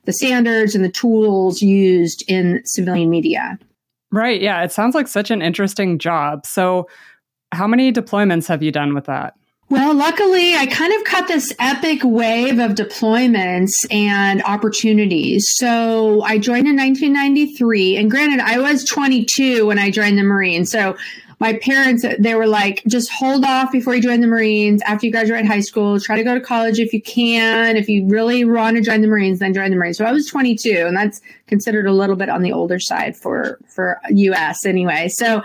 the 0.06 0.14
standards 0.14 0.74
and 0.74 0.84
the 0.84 0.90
tools 0.90 1.62
used 1.62 2.24
in 2.28 2.64
civilian 2.66 3.12
media. 3.12 3.60
Right. 4.12 4.42
Yeah. 4.42 4.64
It 4.64 4.72
sounds 4.72 4.96
like 4.96 5.08
such 5.08 5.32
an 5.32 5.42
interesting 5.42 5.98
job. 5.98 6.46
So, 6.46 6.88
how 7.54 7.68
many 7.68 7.92
deployments 7.92 8.48
have 8.48 8.64
you 8.64 8.72
done 8.72 8.94
with 8.94 9.06
that? 9.06 9.34
Well, 9.72 9.94
luckily, 9.96 10.54
I 10.54 10.66
kind 10.66 10.94
of 10.94 11.06
caught 11.06 11.30
this 11.30 11.54
epic 11.58 12.02
wave 12.04 12.60
of 12.60 12.72
deployments 12.72 13.72
and 13.90 14.44
opportunities. 14.44 15.46
So 15.56 16.24
I 16.24 16.40
joined 16.40 16.68
in 16.68 16.76
1993. 16.76 17.96
And 17.96 18.12
granted, 18.12 18.42
I 18.42 18.60
was 18.60 18.84
22 18.84 19.66
when 19.66 19.80
I 19.80 19.90
joined 19.90 20.18
the 20.18 20.24
Marines. 20.24 20.72
So 20.72 20.98
my 21.42 21.54
parents, 21.54 22.06
they 22.20 22.36
were 22.36 22.46
like, 22.46 22.84
just 22.86 23.12
hold 23.12 23.44
off 23.44 23.72
before 23.72 23.96
you 23.96 24.02
join 24.02 24.22
the 24.22 24.28
Marines. 24.28 24.80
After 24.84 25.08
you 25.08 25.12
graduate 25.12 25.44
high 25.44 25.62
school, 25.62 26.00
try 26.00 26.16
to 26.16 26.24
go 26.24 26.36
to 26.36 26.40
college 26.40 26.80
if 26.80 26.94
you 26.94 27.02
can. 27.02 27.76
If 27.76 27.90
you 27.90 28.06
really 28.06 28.46
want 28.46 28.78
to 28.78 28.84
join 28.84 29.02
the 29.02 29.08
Marines, 29.08 29.40
then 29.40 29.52
join 29.52 29.72
the 29.72 29.76
Marines. 29.76 29.98
So 29.98 30.06
I 30.06 30.12
was 30.12 30.28
22, 30.28 30.86
and 30.86 30.96
that's 30.96 31.20
considered 31.48 31.88
a 31.88 31.94
little 31.94 32.16
bit 32.16 32.30
on 32.30 32.44
the 32.44 32.52
older 32.52 32.80
side 32.80 33.18
for 33.18 33.58
for 33.68 34.00
U.S. 34.12 34.68
anyway. 34.68 35.08
So, 35.10 35.42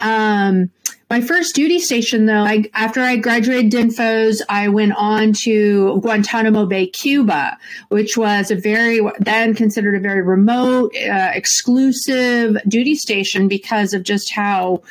um, 0.00 0.70
my 1.08 1.22
first 1.22 1.54
duty 1.54 1.80
station, 1.80 2.26
though, 2.26 2.44
I, 2.44 2.66
after 2.74 3.00
I 3.00 3.16
graduated 3.16 3.72
DINFOS, 3.72 4.42
I 4.48 4.68
went 4.68 4.92
on 4.94 5.32
to 5.44 6.00
Guantanamo 6.02 6.66
Bay, 6.66 6.86
Cuba, 6.86 7.58
which 7.88 8.16
was 8.16 8.50
a 8.52 8.54
very, 8.54 9.00
then 9.18 9.54
considered 9.54 9.96
a 9.96 10.00
very 10.00 10.22
remote, 10.22 10.94
uh, 10.96 11.32
exclusive 11.34 12.58
duty 12.68 12.94
station 12.94 13.48
because 13.48 13.92
of 13.92 14.04
just 14.04 14.30
how 14.32 14.82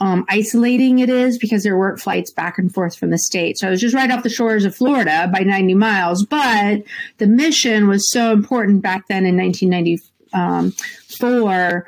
um, 0.00 0.24
isolating 0.28 0.98
it 0.98 1.08
is 1.08 1.38
because 1.38 1.62
there 1.62 1.76
weren't 1.76 2.00
flights 2.00 2.30
back 2.30 2.58
and 2.58 2.72
forth 2.72 2.96
from 2.96 3.10
the 3.10 3.18
state. 3.18 3.58
So 3.58 3.68
it 3.68 3.70
was 3.70 3.80
just 3.80 3.94
right 3.94 4.10
off 4.10 4.22
the 4.22 4.28
shores 4.28 4.64
of 4.64 4.76
Florida 4.76 5.28
by 5.32 5.40
90 5.40 5.74
miles. 5.74 6.24
But 6.24 6.82
the 7.18 7.26
mission 7.26 7.88
was 7.88 8.10
so 8.10 8.32
important 8.32 8.82
back 8.82 9.08
then 9.08 9.24
in 9.24 9.36
1994 9.36 11.86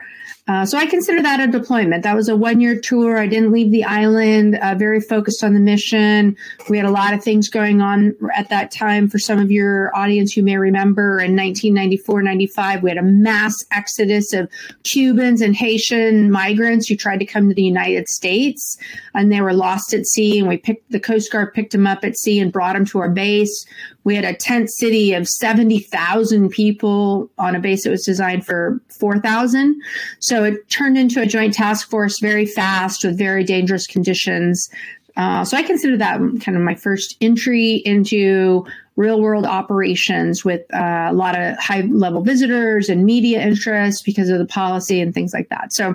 uh, 0.49 0.65
so 0.65 0.79
I 0.79 0.87
consider 0.87 1.21
that 1.21 1.41
a 1.41 1.47
deployment. 1.47 2.03
That 2.05 2.17
was 2.17 2.31
a 2.31 2.35
one 2.37 2.59
year 2.59 2.81
tour. 2.81 3.19
I 3.19 3.27
didn't 3.27 3.53
leave 3.53 3.71
the 3.71 3.85
island, 3.85 4.57
uh, 4.57 4.75
very 4.75 4.99
focused 4.99 5.45
on 5.45 5.53
the 5.53 5.61
mission. 5.61 6.37
We 6.71 6.79
had 6.79 6.87
a 6.87 6.91
lot 6.91 7.13
of 7.13 7.23
things 7.23 7.51
going 7.51 7.83
on 7.83 8.17
at 8.35 8.49
that 8.49 8.71
time. 8.71 9.11
For 9.11 9.19
some 9.19 9.39
of 9.39 9.51
your 9.51 9.95
audience, 9.95 10.39
you 10.39 10.43
may 10.43 10.57
remember 10.57 11.21
in 11.21 11.37
1994 11.37 12.23
95, 12.23 12.83
we 12.83 12.89
had 12.89 12.97
a 12.97 13.03
mass 13.03 13.55
exodus 13.73 14.33
of 14.33 14.51
Cubans 14.85 15.43
and 15.43 15.55
Haitian 15.55 16.31
migrants 16.31 16.89
who 16.89 16.97
tried 16.97 17.19
to 17.19 17.27
come 17.27 17.51
to 17.51 17.55
the 17.55 17.63
United 17.63 18.09
States 18.09 18.79
and 19.15 19.31
they 19.31 19.43
were 19.43 19.53
lost 19.53 19.93
at 19.93 20.07
sea. 20.07 20.39
And 20.39 20.49
we 20.49 20.57
picked 20.57 20.91
the 20.91 21.01
Coast 21.01 21.31
Guard 21.31 21.53
picked 21.53 21.73
them 21.73 21.87
up 21.87 22.05
at 22.05 22.17
sea 22.17 22.41
and 22.41 22.51
brought 22.51 22.73
them 22.73 22.87
to 22.87 23.01
our 23.01 23.11
base. 23.11 23.67
We 24.09 24.15
had 24.15 24.25
a 24.25 24.33
tent 24.33 24.71
city 24.71 25.13
of 25.13 25.29
70,000 25.29 26.49
people 26.49 27.31
on 27.37 27.55
a 27.55 27.61
base 27.61 27.85
that 27.85 27.91
was 27.91 28.07
designed 28.07 28.47
for 28.47 28.81
4,000. 28.89 29.79
So 30.19 30.45
it 30.45 30.67
turned 30.71 30.97
into 30.97 31.21
a 31.21 31.27
joint 31.27 31.53
task 31.53 31.91
force 31.91 32.19
very 32.19 32.47
fast 32.47 33.05
with 33.05 33.19
very 33.19 33.45
dangerous 33.45 33.87
conditions. 33.87 34.71
Uh, 35.19 35.45
so 35.45 35.59
I 35.59 35.63
consider 35.63 35.99
that 35.99 36.21
kind 36.41 36.57
of 36.57 36.63
my 36.63 36.75
first 36.75 37.19
entry 37.21 37.83
into 37.85 38.65
real 38.97 39.21
world 39.21 39.45
operations 39.45 40.43
with 40.43 40.63
uh, 40.73 41.09
a 41.11 41.13
lot 41.13 41.39
of 41.39 41.59
high 41.59 41.83
level 41.83 42.23
visitors 42.23 42.89
and 42.89 43.05
media 43.05 43.43
interest 43.43 44.07
because 44.07 44.31
of 44.31 44.39
the 44.39 44.47
policy 44.47 45.03
and 45.03 45.13
things 45.13 45.35
like 45.35 45.51
that. 45.51 45.75
So 45.75 45.95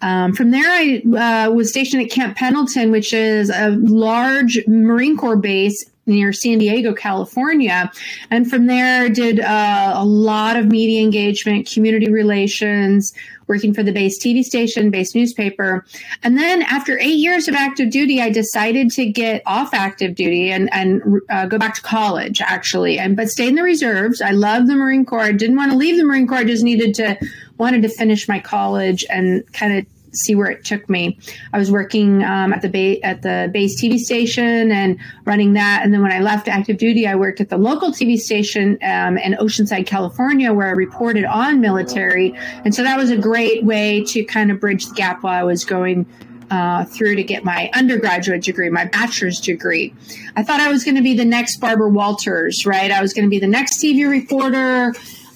um, 0.00 0.32
from 0.32 0.52
there, 0.52 0.70
I 0.70 1.46
uh, 1.46 1.50
was 1.50 1.70
stationed 1.70 2.04
at 2.04 2.10
Camp 2.12 2.36
Pendleton, 2.36 2.92
which 2.92 3.12
is 3.12 3.50
a 3.50 3.70
large 3.70 4.64
Marine 4.68 5.16
Corps 5.16 5.36
base 5.36 5.90
near 6.08 6.32
San 6.32 6.58
Diego, 6.58 6.92
California. 6.94 7.90
And 8.30 8.48
from 8.48 8.66
there, 8.66 9.08
did 9.08 9.40
uh, 9.40 9.92
a 9.96 10.04
lot 10.04 10.56
of 10.56 10.66
media 10.66 11.02
engagement, 11.02 11.70
community 11.70 12.10
relations, 12.10 13.12
working 13.48 13.74
for 13.74 13.82
the 13.82 13.92
base 13.92 14.22
TV 14.22 14.42
station, 14.42 14.90
base 14.90 15.14
newspaper. 15.14 15.84
And 16.22 16.38
then 16.38 16.62
after 16.62 16.98
eight 16.98 17.16
years 17.16 17.48
of 17.48 17.54
active 17.54 17.90
duty, 17.90 18.20
I 18.20 18.30
decided 18.30 18.90
to 18.92 19.06
get 19.06 19.42
off 19.46 19.72
active 19.72 20.14
duty 20.14 20.52
and, 20.52 20.72
and 20.72 21.20
uh, 21.30 21.46
go 21.46 21.58
back 21.58 21.74
to 21.74 21.82
college, 21.82 22.40
actually, 22.40 22.98
and 22.98 23.16
but 23.16 23.28
stay 23.30 23.48
in 23.48 23.54
the 23.54 23.62
reserves. 23.62 24.20
I 24.20 24.30
love 24.30 24.66
the 24.66 24.74
Marine 24.74 25.04
Corps. 25.04 25.22
I 25.22 25.32
didn't 25.32 25.56
want 25.56 25.72
to 25.72 25.78
leave 25.78 25.96
the 25.96 26.04
Marine 26.04 26.28
Corps. 26.28 26.38
I 26.38 26.44
just 26.44 26.62
needed 26.62 26.94
to 26.96 27.18
wanted 27.56 27.82
to 27.82 27.88
finish 27.88 28.28
my 28.28 28.38
college 28.38 29.04
and 29.10 29.50
kind 29.52 29.78
of 29.78 29.86
see 30.12 30.34
where 30.34 30.50
it 30.50 30.64
took 30.64 30.88
me. 30.88 31.18
I 31.52 31.58
was 31.58 31.70
working 31.70 32.22
um, 32.24 32.52
at 32.52 32.62
the 32.62 32.68
ba- 32.68 33.04
at 33.04 33.22
the 33.22 33.50
base 33.52 33.80
TV 33.80 33.98
station 33.98 34.72
and 34.72 34.98
running 35.24 35.54
that, 35.54 35.80
and 35.84 35.92
then 35.92 36.02
when 36.02 36.12
I 36.12 36.20
left 36.20 36.48
active 36.48 36.78
duty, 36.78 37.06
I 37.06 37.14
worked 37.14 37.40
at 37.40 37.48
the 37.48 37.58
local 37.58 37.90
TV 37.90 38.18
station 38.18 38.78
um, 38.82 39.18
in 39.18 39.34
Oceanside, 39.34 39.86
California, 39.86 40.52
where 40.52 40.68
I 40.68 40.72
reported 40.72 41.24
on 41.24 41.60
military, 41.60 42.34
and 42.64 42.74
so 42.74 42.82
that 42.82 42.96
was 42.96 43.10
a 43.10 43.16
great 43.16 43.64
way 43.64 44.04
to 44.04 44.24
kind 44.24 44.50
of 44.50 44.60
bridge 44.60 44.86
the 44.86 44.94
gap 44.94 45.22
while 45.22 45.38
I 45.38 45.44
was 45.44 45.64
going. 45.64 46.06
Uh, 46.50 46.86
through 46.86 47.14
to 47.14 47.22
get 47.22 47.44
my 47.44 47.70
undergraduate 47.74 48.42
degree, 48.42 48.70
my 48.70 48.86
bachelor's 48.86 49.38
degree. 49.38 49.94
I 50.34 50.42
thought 50.42 50.60
I 50.60 50.70
was 50.70 50.82
going 50.82 50.94
to 50.94 51.02
be 51.02 51.14
the 51.14 51.26
next 51.26 51.58
Barbara 51.58 51.90
Walters, 51.90 52.64
right? 52.64 52.90
I 52.90 53.02
was 53.02 53.12
going 53.12 53.26
to 53.26 53.28
be 53.28 53.38
the 53.38 53.46
next 53.46 53.82
TV 53.82 54.08
reporter, 54.08 54.94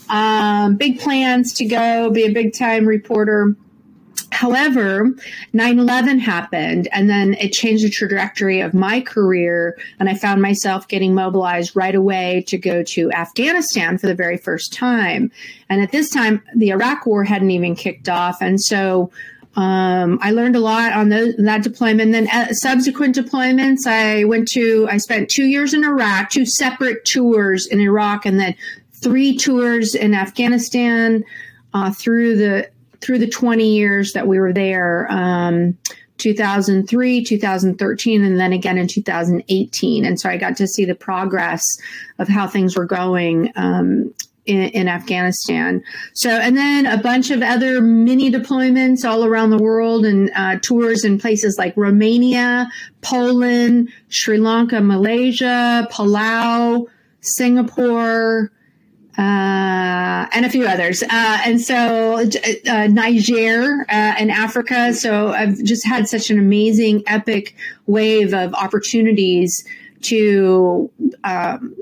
um, 0.09 0.77
big 0.77 1.01
plans 1.01 1.55
to 1.55 1.65
go, 1.65 2.11
be 2.11 2.25
a 2.25 2.33
big 2.33 2.55
time 2.55 2.87
reporter. 2.87 3.57
However, 4.31 5.11
9 5.53 5.79
11 5.79 6.19
happened, 6.19 6.89
and 6.91 7.09
then 7.09 7.35
it 7.35 7.53
changed 7.53 7.85
the 7.85 7.91
trajectory 7.91 8.61
of 8.61 8.75
my 8.75 9.01
career. 9.01 9.79
And 10.01 10.09
I 10.09 10.15
found 10.15 10.43
myself 10.43 10.89
getting 10.89 11.15
mobilized 11.15 11.77
right 11.77 11.95
away 11.95 12.45
to 12.49 12.59
go 12.59 12.83
to 12.83 13.13
Afghanistan 13.13 13.99
for 13.99 14.07
the 14.07 14.15
very 14.15 14.37
first 14.37 14.73
time. 14.73 15.31
And 15.69 15.81
at 15.81 15.93
this 15.93 16.11
time, 16.11 16.43
the 16.57 16.71
Iraq 16.71 17.07
War 17.07 17.25
hadn't 17.25 17.51
even 17.51 17.77
kicked 17.77 18.09
off. 18.09 18.41
And 18.41 18.61
so 18.61 19.13
um, 19.55 20.19
I 20.23 20.31
learned 20.31 20.57
a 20.57 20.61
lot 20.61 20.93
on 20.93 21.11
that 21.11 21.61
deployment. 21.63 22.13
Then 22.13 22.29
uh, 22.29 22.53
subsequent 22.53 23.15
deployments, 23.15 23.87
I 23.87 24.25
went 24.25 24.49
to, 24.49 24.89
I 24.91 24.97
spent 24.97 25.29
two 25.29 25.45
years 25.45 25.75
in 25.75 25.85
Iraq, 25.85 26.31
two 26.31 26.47
separate 26.47 27.05
tours 27.05 27.67
in 27.67 27.81
Iraq, 27.81 28.25
and 28.25 28.41
then 28.41 28.57
three 28.95 29.37
tours 29.37 29.95
in 29.95 30.15
Afghanistan. 30.15 31.25
Uh, 31.75 31.91
through 31.91 32.37
the 32.37 32.69
through 33.03 33.19
the 33.19 33.29
20 33.29 33.75
years 33.75 34.13
that 34.13 34.27
we 34.27 34.39
were 34.39 34.53
there 34.53 35.07
um, 35.11 35.77
2003 36.19 37.25
2013 37.25 38.25
and 38.25 38.39
then 38.39 38.53
again 38.53 38.79
in 38.79 38.87
2018 38.87 40.05
and 40.05 40.21
so 40.21 40.29
i 40.29 40.37
got 40.37 40.57
to 40.57 40.67
see 40.67 40.85
the 40.85 40.95
progress 40.95 41.65
of 42.19 42.29
how 42.29 42.47
things 42.47 42.77
were 42.77 42.87
going 42.87 43.53
um, 43.57 44.15
in, 44.45 44.63
in, 44.71 44.89
Afghanistan. 44.89 45.83
So, 46.15 46.31
and 46.31 46.57
then 46.57 46.87
a 46.87 46.99
bunch 46.99 47.31
of 47.31 47.43
other 47.43 47.81
mini 47.81 48.31
deployments 48.31 49.05
all 49.05 49.25
around 49.25 49.51
the 49.51 49.63
world 49.63 50.05
and 50.05 50.31
uh, 50.35 50.59
tours 50.61 51.05
in 51.05 51.19
places 51.19 51.59
like 51.59 51.77
Romania, 51.77 52.69
Poland, 53.03 53.91
Sri 54.09 54.39
Lanka, 54.39 54.81
Malaysia, 54.81 55.87
Palau, 55.93 56.87
Singapore, 57.21 58.51
uh, 59.19 60.27
and 60.33 60.47
a 60.47 60.51
few 60.51 60.67
others. 60.67 61.03
Uh, 61.03 61.09
and 61.45 61.61
so 61.61 62.17
uh, 62.67 62.87
Niger 62.87 63.83
uh, 63.83 64.15
and 64.19 64.31
Africa. 64.31 64.95
So 64.95 65.33
I've 65.33 65.63
just 65.63 65.87
had 65.87 66.09
such 66.09 66.31
an 66.31 66.39
amazing, 66.39 67.03
epic 67.07 67.55
wave 67.87 68.33
of 68.33 68.55
opportunities 68.55 69.65
to 70.03 70.91
um, 71.25 71.77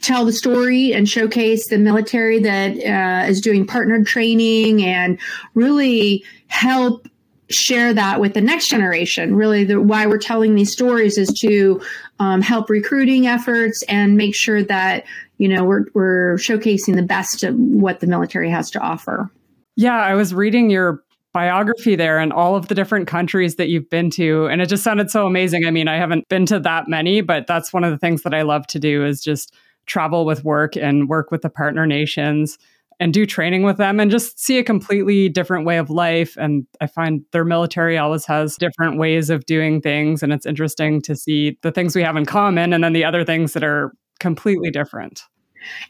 tell 0.00 0.24
the 0.24 0.32
story 0.32 0.92
and 0.92 1.08
showcase 1.08 1.68
the 1.68 1.78
military 1.78 2.38
that 2.40 2.76
uh, 2.76 3.28
is 3.28 3.40
doing 3.40 3.66
partnered 3.66 4.06
training 4.06 4.84
and 4.84 5.18
really 5.54 6.24
help 6.48 7.06
share 7.48 7.94
that 7.94 8.20
with 8.20 8.34
the 8.34 8.40
next 8.40 8.68
generation. 8.68 9.36
Really, 9.36 9.64
the, 9.64 9.80
why 9.80 10.06
we're 10.06 10.18
telling 10.18 10.54
these 10.54 10.72
stories 10.72 11.18
is 11.18 11.28
to 11.40 11.80
um, 12.18 12.42
help 12.42 12.70
recruiting 12.70 13.26
efforts 13.26 13.82
and 13.88 14.16
make 14.16 14.34
sure 14.34 14.62
that 14.64 15.04
you 15.38 15.48
know 15.48 15.64
we're 15.64 15.84
we're 15.94 16.36
showcasing 16.36 16.96
the 16.96 17.02
best 17.02 17.44
of 17.44 17.54
what 17.56 18.00
the 18.00 18.06
military 18.06 18.50
has 18.50 18.70
to 18.72 18.80
offer. 18.80 19.30
Yeah, 19.76 19.96
I 19.96 20.14
was 20.14 20.32
reading 20.32 20.70
your 20.70 21.02
biography 21.32 21.96
there 21.96 22.18
and 22.18 22.32
all 22.32 22.56
of 22.56 22.68
the 22.68 22.74
different 22.74 23.06
countries 23.06 23.56
that 23.56 23.68
you've 23.68 23.90
been 23.90 24.08
to 24.08 24.46
and 24.46 24.62
it 24.62 24.70
just 24.70 24.82
sounded 24.82 25.10
so 25.10 25.26
amazing. 25.26 25.66
I 25.66 25.70
mean, 25.70 25.86
I 25.86 25.96
haven't 25.96 26.26
been 26.30 26.46
to 26.46 26.58
that 26.60 26.88
many, 26.88 27.20
but 27.20 27.46
that's 27.46 27.74
one 27.74 27.84
of 27.84 27.90
the 27.90 27.98
things 27.98 28.22
that 28.22 28.32
I 28.32 28.40
love 28.40 28.66
to 28.68 28.78
do 28.78 29.04
is 29.04 29.20
just 29.20 29.54
travel 29.84 30.24
with 30.24 30.44
work 30.44 30.76
and 30.76 31.10
work 31.10 31.30
with 31.30 31.42
the 31.42 31.50
partner 31.50 31.86
nations 31.86 32.56
and 32.98 33.12
do 33.12 33.26
training 33.26 33.62
with 33.62 33.76
them 33.76 34.00
and 34.00 34.10
just 34.10 34.40
see 34.40 34.58
a 34.58 34.64
completely 34.64 35.28
different 35.28 35.66
way 35.66 35.76
of 35.76 35.90
life. 35.90 36.36
And 36.38 36.66
I 36.80 36.86
find 36.86 37.22
their 37.32 37.44
military 37.44 37.98
always 37.98 38.24
has 38.24 38.56
different 38.56 38.98
ways 38.98 39.28
of 39.28 39.44
doing 39.44 39.82
things. 39.82 40.22
And 40.22 40.32
it's 40.32 40.46
interesting 40.46 41.02
to 41.02 41.14
see 41.14 41.58
the 41.62 41.70
things 41.70 41.94
we 41.94 42.02
have 42.02 42.16
in 42.16 42.24
common 42.24 42.72
and 42.72 42.82
then 42.82 42.94
the 42.94 43.04
other 43.04 43.24
things 43.24 43.52
that 43.52 43.64
are 43.64 43.92
completely 44.18 44.70
different. 44.70 45.22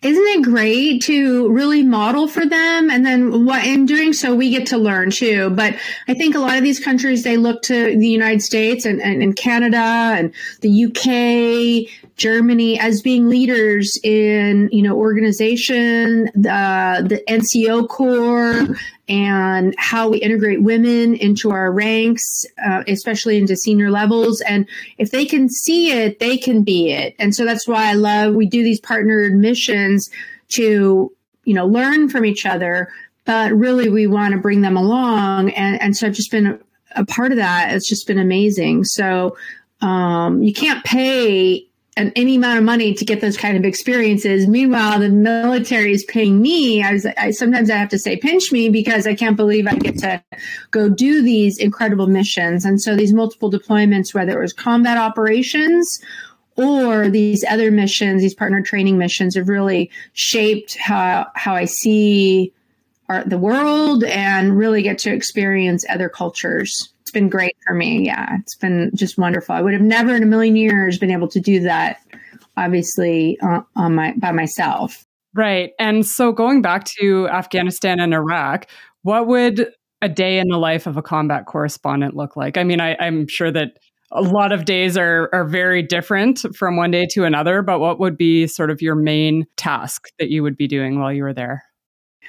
Isn't 0.02 0.26
it 0.26 0.42
great 0.42 1.02
to 1.02 1.52
really 1.52 1.82
model 1.82 2.28
for 2.28 2.46
them? 2.46 2.90
And 2.90 3.04
then 3.04 3.44
what 3.44 3.66
in 3.66 3.86
doing 3.86 4.12
so, 4.12 4.34
we 4.34 4.50
get 4.50 4.66
to 4.68 4.78
learn 4.78 5.10
too. 5.10 5.50
But 5.50 5.76
I 6.08 6.14
think 6.14 6.34
a 6.34 6.38
lot 6.38 6.56
of 6.56 6.62
these 6.62 6.80
countries, 6.80 7.24
they 7.24 7.36
look 7.36 7.62
to 7.62 7.96
the 7.96 8.08
United 8.08 8.42
States 8.42 8.84
and, 8.84 9.00
and, 9.00 9.22
and 9.22 9.36
Canada 9.36 9.76
and 9.78 10.32
the 10.60 10.86
UK, 10.86 12.05
Germany 12.16 12.78
as 12.80 13.02
being 13.02 13.28
leaders 13.28 13.98
in, 14.02 14.68
you 14.72 14.82
know, 14.82 14.96
organization, 14.96 16.24
the, 16.34 17.04
the 17.06 17.22
NCO 17.28 17.88
Corps 17.88 18.74
and 19.08 19.74
how 19.78 20.08
we 20.08 20.18
integrate 20.18 20.62
women 20.62 21.14
into 21.14 21.50
our 21.50 21.70
ranks, 21.70 22.44
uh, 22.66 22.82
especially 22.88 23.36
into 23.36 23.56
senior 23.56 23.90
levels. 23.90 24.40
And 24.40 24.66
if 24.98 25.10
they 25.10 25.24
can 25.24 25.48
see 25.48 25.92
it, 25.92 26.18
they 26.18 26.36
can 26.36 26.62
be 26.62 26.90
it. 26.90 27.14
And 27.18 27.34
so 27.34 27.44
that's 27.44 27.68
why 27.68 27.90
I 27.90 27.92
love 27.92 28.34
we 28.34 28.46
do 28.46 28.62
these 28.62 28.80
partnered 28.80 29.34
missions 29.34 30.08
to 30.48 31.12
you 31.44 31.54
know 31.54 31.66
learn 31.66 32.08
from 32.08 32.24
each 32.24 32.46
other, 32.46 32.88
but 33.24 33.52
really 33.52 33.88
we 33.88 34.06
want 34.06 34.32
to 34.32 34.40
bring 34.40 34.62
them 34.62 34.76
along. 34.76 35.50
And 35.50 35.80
and 35.80 35.96
so 35.96 36.06
I've 36.06 36.14
just 36.14 36.30
been 36.30 36.46
a, 36.46 36.58
a 36.96 37.04
part 37.04 37.30
of 37.30 37.38
that. 37.38 37.74
It's 37.74 37.88
just 37.88 38.06
been 38.06 38.18
amazing. 38.18 38.84
So 38.84 39.36
um, 39.80 40.42
you 40.42 40.52
can't 40.52 40.84
pay 40.84 41.65
an, 41.96 42.12
any 42.14 42.36
amount 42.36 42.58
of 42.58 42.64
money 42.64 42.92
to 42.94 43.04
get 43.04 43.20
those 43.20 43.36
kind 43.36 43.56
of 43.56 43.64
experiences. 43.64 44.46
Meanwhile, 44.46 45.00
the 45.00 45.08
military 45.08 45.92
is 45.92 46.04
paying 46.04 46.40
me. 46.40 46.82
I, 46.82 46.92
was, 46.92 47.06
I 47.06 47.30
sometimes 47.30 47.70
I 47.70 47.76
have 47.76 47.88
to 47.90 47.98
say 47.98 48.16
pinch 48.16 48.52
me 48.52 48.68
because 48.68 49.06
I 49.06 49.14
can't 49.14 49.36
believe 49.36 49.66
I 49.66 49.74
get 49.74 49.98
to 49.98 50.22
go 50.70 50.88
do 50.88 51.22
these 51.22 51.58
incredible 51.58 52.06
missions. 52.06 52.64
And 52.64 52.80
so 52.80 52.96
these 52.96 53.12
multiple 53.12 53.50
deployments, 53.50 54.12
whether 54.12 54.38
it 54.38 54.42
was 54.42 54.52
combat 54.52 54.98
operations 54.98 56.00
or 56.56 57.08
these 57.08 57.44
other 57.48 57.70
missions, 57.70 58.22
these 58.22 58.34
partner 58.34 58.62
training 58.62 58.98
missions, 58.98 59.34
have 59.34 59.48
really 59.48 59.90
shaped 60.12 60.76
how 60.76 61.26
how 61.34 61.54
I 61.54 61.64
see 61.64 62.52
our, 63.08 63.24
the 63.24 63.38
world 63.38 64.04
and 64.04 64.56
really 64.58 64.82
get 64.82 64.98
to 64.98 65.12
experience 65.12 65.84
other 65.88 66.08
cultures 66.08 66.92
it's 67.06 67.12
been 67.12 67.28
great 67.28 67.56
for 67.64 67.72
me. 67.72 68.04
Yeah, 68.04 68.34
it's 68.40 68.56
been 68.56 68.90
just 68.92 69.16
wonderful. 69.16 69.54
I 69.54 69.62
would 69.62 69.72
have 69.72 69.80
never 69.80 70.16
in 70.16 70.24
a 70.24 70.26
million 70.26 70.56
years 70.56 70.98
been 70.98 71.12
able 71.12 71.28
to 71.28 71.38
do 71.38 71.60
that, 71.60 72.00
obviously, 72.56 73.38
uh, 73.40 73.60
on 73.76 73.94
my 73.94 74.12
by 74.16 74.32
myself. 74.32 75.06
Right. 75.32 75.70
And 75.78 76.04
so 76.04 76.32
going 76.32 76.62
back 76.62 76.84
to 76.98 77.28
Afghanistan 77.28 78.00
and 78.00 78.12
Iraq, 78.12 78.66
what 79.02 79.28
would 79.28 79.70
a 80.02 80.08
day 80.08 80.40
in 80.40 80.48
the 80.48 80.58
life 80.58 80.88
of 80.88 80.96
a 80.96 81.02
combat 81.02 81.46
correspondent 81.46 82.16
look 82.16 82.34
like? 82.34 82.56
I 82.56 82.64
mean, 82.64 82.80
I, 82.80 82.96
I'm 82.98 83.28
sure 83.28 83.52
that 83.52 83.78
a 84.10 84.22
lot 84.22 84.50
of 84.50 84.64
days 84.64 84.96
are 84.96 85.30
are 85.32 85.44
very 85.44 85.84
different 85.84 86.44
from 86.56 86.76
one 86.76 86.90
day 86.90 87.06
to 87.10 87.22
another, 87.22 87.62
but 87.62 87.78
what 87.78 88.00
would 88.00 88.16
be 88.16 88.48
sort 88.48 88.72
of 88.72 88.82
your 88.82 88.96
main 88.96 89.46
task 89.56 90.08
that 90.18 90.28
you 90.28 90.42
would 90.42 90.56
be 90.56 90.66
doing 90.66 90.98
while 90.98 91.12
you 91.12 91.22
were 91.22 91.34
there? 91.34 91.62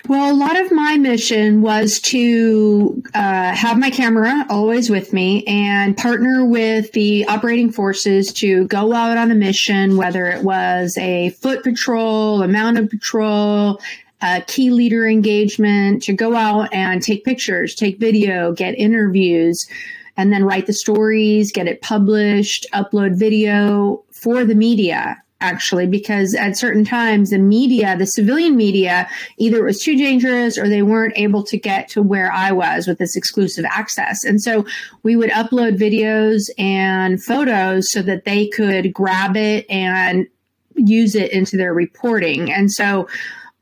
Well, 0.08 0.32
a 0.32 0.34
lot 0.34 0.58
of 0.58 0.72
my 0.72 0.98
mission 0.98 1.62
was 1.62 2.00
to 2.00 3.04
uh, 3.14 3.54
have 3.54 3.78
my 3.78 3.90
camera 3.90 4.46
always 4.50 4.90
with 4.90 5.12
me 5.12 5.44
and 5.44 5.98
partner 5.98 6.46
with 6.46 6.94
the 6.94 7.26
operating 7.26 7.74
forces 7.74 8.32
to 8.36 8.68
go 8.68 8.94
out 8.94 9.18
on 9.18 9.32
a 9.32 9.36
mission, 9.36 9.98
whether 9.98 10.28
it 10.28 10.46
was 10.46 10.98
a 10.98 11.32
foot 11.32 11.62
patrol, 11.62 12.42
a 12.42 12.48
mounted 12.48 12.90
patrol, 12.90 13.82
a 14.22 14.42
key 14.48 14.70
leader 14.70 15.06
engagement, 15.06 16.04
to 16.04 16.14
go 16.14 16.38
out 16.38 16.74
and 16.74 17.02
take 17.02 17.26
pictures, 17.26 17.76
take 17.76 18.00
video, 18.00 18.54
get 18.54 18.80
interviews, 18.80 19.68
and 20.16 20.32
then 20.32 20.46
write 20.46 20.68
the 20.68 20.74
stories, 20.74 21.52
get 21.52 21.68
it 21.68 21.82
published, 21.82 22.66
upload 22.74 23.20
video 23.20 24.06
for 24.14 24.46
the 24.46 24.56
media 24.56 25.22
actually, 25.40 25.86
because 25.86 26.34
at 26.34 26.58
certain 26.58 26.84
times 26.84 27.30
the 27.30 27.38
media, 27.38 27.96
the 27.98 28.06
civilian 28.06 28.56
media, 28.56 29.08
either 29.38 29.64
was 29.64 29.80
too 29.80 29.96
dangerous 29.96 30.58
or 30.58 30.68
they 30.68 30.82
weren't 30.82 31.14
able 31.16 31.44
to 31.44 31.58
get 31.58 31.88
to 31.90 32.02
where 32.02 32.32
I 32.32 32.52
was 32.52 32.88
with 32.88 32.98
this 32.98 33.16
exclusive 33.16 33.66
access. 33.66 34.24
And 34.24 34.42
so 34.42 34.66
we 35.04 35.16
would 35.16 35.30
upload 35.30 35.78
videos 35.78 36.50
and 36.58 37.24
photos 37.24 37.92
so 37.92 38.02
that 38.02 38.26
they 38.26 38.48
could 38.48 38.94
grab 38.94 39.38
it 39.38 39.66
and 39.70 40.28
use 40.76 41.16
it 41.16 41.32
into 41.32 41.58
their 41.58 41.74
reporting. 41.74 42.52
And 42.52 42.72
so 42.72 43.08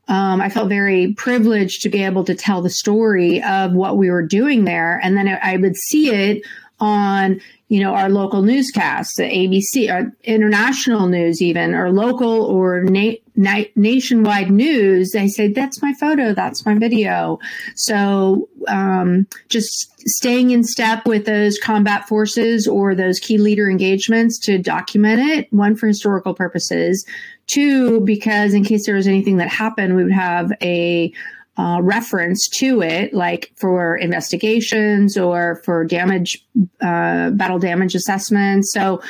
um, 0.08 0.40
I 0.40 0.48
felt 0.48 0.68
very 0.68 1.12
privileged 1.14 1.82
to 1.82 1.88
be 1.88 2.04
able 2.04 2.24
to 2.24 2.34
tell 2.34 2.62
the 2.62 2.70
story 2.70 3.42
of 3.42 3.72
what 3.72 3.96
we 3.96 4.10
were 4.10 4.22
doing 4.22 4.64
there. 4.64 5.00
And 5.02 5.16
then 5.16 5.28
I 5.28 5.56
would 5.56 5.76
see 5.76 6.10
it 6.10 6.42
on 6.78 7.40
you 7.68 7.80
know, 7.80 7.94
our 7.94 8.08
local 8.08 8.42
newscasts, 8.42 9.16
the 9.16 9.24
ABC, 9.24 9.92
our 9.92 10.12
international 10.22 11.08
news, 11.08 11.42
even, 11.42 11.74
or 11.74 11.90
local 11.90 12.44
or 12.44 12.82
na- 12.82 13.16
na- 13.34 13.64
nationwide 13.74 14.52
news, 14.52 15.10
they 15.10 15.26
say, 15.26 15.48
that's 15.48 15.82
my 15.82 15.92
photo, 15.98 16.32
that's 16.32 16.64
my 16.64 16.74
video. 16.74 17.40
So 17.74 18.48
um, 18.68 19.26
just 19.48 19.92
staying 20.08 20.52
in 20.52 20.62
step 20.62 21.06
with 21.06 21.26
those 21.26 21.58
combat 21.58 22.06
forces 22.06 22.68
or 22.68 22.94
those 22.94 23.18
key 23.18 23.36
leader 23.36 23.68
engagements 23.68 24.38
to 24.40 24.58
document 24.58 25.20
it, 25.28 25.52
one, 25.52 25.74
for 25.74 25.88
historical 25.88 26.34
purposes, 26.34 27.04
two, 27.48 28.00
because 28.02 28.54
in 28.54 28.62
case 28.62 28.86
there 28.86 28.94
was 28.94 29.08
anything 29.08 29.38
that 29.38 29.48
happened, 29.48 29.96
we 29.96 30.04
would 30.04 30.12
have 30.12 30.52
a 30.62 31.12
uh, 31.56 31.80
reference 31.82 32.48
to 32.48 32.82
it, 32.82 33.14
like 33.14 33.50
for 33.56 33.96
investigations 33.96 35.16
or 35.16 35.62
for 35.64 35.84
damage, 35.84 36.44
uh, 36.80 37.30
battle 37.30 37.58
damage 37.58 37.94
assessments. 37.94 38.72
So, 38.72 39.02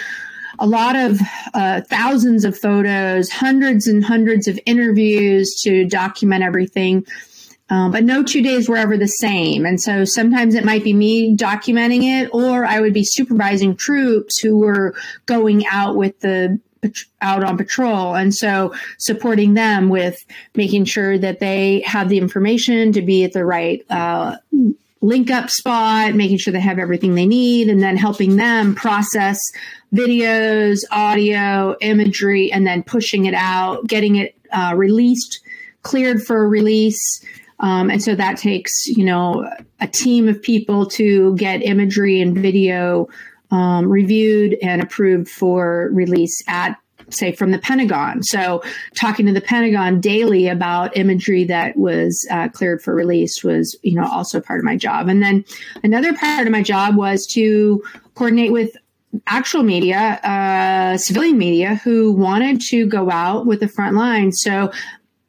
a 0.59 0.66
lot 0.66 0.96
of 0.96 1.20
uh, 1.52 1.82
thousands 1.82 2.46
of 2.46 2.56
photos, 2.56 3.28
hundreds 3.28 3.87
and 3.87 4.02
hundreds 4.02 4.48
of 4.48 4.59
interviews 4.64 5.61
to 5.64 5.87
document 5.87 6.42
everything. 6.42 7.04
Um, 7.68 7.90
but 7.90 8.04
no 8.04 8.22
two 8.22 8.42
days 8.42 8.68
were 8.68 8.76
ever 8.76 8.96
the 8.96 9.09
same. 9.09 9.66
And 9.66 9.80
so 9.80 10.04
sometimes 10.04 10.54
it 10.54 10.64
might 10.64 10.85
be 10.85 10.92
me 10.92 11.37
documenting 11.37 12.04
it, 12.04 12.30
or 12.32 12.64
I 12.64 12.80
would 12.80 12.94
be 12.94 13.02
supervising 13.04 13.76
troops 13.76 14.38
who 14.40 14.59
were 14.59 14.94
going 15.26 15.66
out 15.66 15.96
with 15.96 16.20
the 16.20 16.61
out 17.21 17.43
on 17.43 17.57
patrol. 17.57 18.15
And 18.15 18.35
so 18.35 18.75
supporting 18.99 19.55
them 19.55 19.89
with 19.89 20.25
making 20.55 20.85
sure 20.85 21.19
that 21.19 21.41
they 21.41 21.81
have 21.81 22.09
the 22.09 22.19
information 22.19 22.93
to 22.93 23.03
be 23.03 23.25
at 23.25 23.33
the 23.33 23.45
right 23.45 23.85
uh, 23.91 24.37
link 25.01 25.31
up 25.31 25.51
spot, 25.51 26.15
making 26.15 26.39
sure 26.39 26.53
they 26.53 26.61
have 26.61 26.79
everything 26.79 27.15
they 27.15 27.27
need, 27.27 27.69
and 27.69 27.83
then 27.83 27.97
helping 27.97 28.37
them 28.37 28.75
process 28.75 29.39
videos, 29.95 30.81
audio, 30.91 31.77
imagery, 31.81 32.51
and 32.51 32.67
then 32.67 32.83
pushing 32.83 33.25
it 33.25 33.35
out, 33.35 33.87
getting 33.87 34.17
it 34.17 34.35
uh, 34.53 34.75
released, 34.77 35.41
cleared 35.83 36.23
for 36.23 36.49
release. 36.49 37.01
Um, 37.61 37.91
and 37.91 38.03
so 38.03 38.15
that 38.15 38.37
takes, 38.37 38.87
you 38.87 39.05
know, 39.05 39.49
a 39.81 39.87
team 39.87 40.29
of 40.29 40.43
people 40.43 40.87
to 40.87 41.35
get 41.37 41.62
imagery 41.62 42.21
and 42.21 42.37
video 42.37 43.09
um, 43.50 43.88
reviewed 43.88 44.56
and 44.62 44.82
approved 44.82 45.28
for 45.28 45.90
release 45.92 46.42
at 46.48 46.76
say 47.11 47.32
from 47.32 47.50
the 47.50 47.59
Pentagon. 47.59 48.22
So 48.22 48.62
talking 48.94 49.26
to 49.26 49.32
the 49.32 49.40
Pentagon 49.40 50.00
daily 50.00 50.48
about 50.48 50.96
imagery 50.96 51.44
that 51.44 51.76
was 51.76 52.26
uh, 52.30 52.48
cleared 52.48 52.82
for 52.82 52.94
release 52.94 53.44
was, 53.44 53.78
you 53.82 53.94
know, 53.94 54.06
also 54.06 54.40
part 54.40 54.59
of 54.59 54.64
my 54.64 54.76
job. 54.76 55.09
And 55.09 55.22
then 55.22 55.44
another 55.85 56.14
part 56.14 56.46
of 56.46 56.52
my 56.52 56.62
job 56.62 56.96
was 56.96 57.26
to 57.28 57.82
coordinate 58.14 58.52
with 58.52 58.76
actual 59.26 59.62
media, 59.62 60.20
uh, 60.22 60.96
civilian 60.98 61.38
media 61.38 61.76
who 61.76 62.12
wanted 62.12 62.61
to 62.61 62.87
go 62.87 63.11
out 63.11 63.46
with 63.46 63.61
the 63.61 63.68
front 63.68 63.96
line. 63.96 64.32
So 64.32 64.70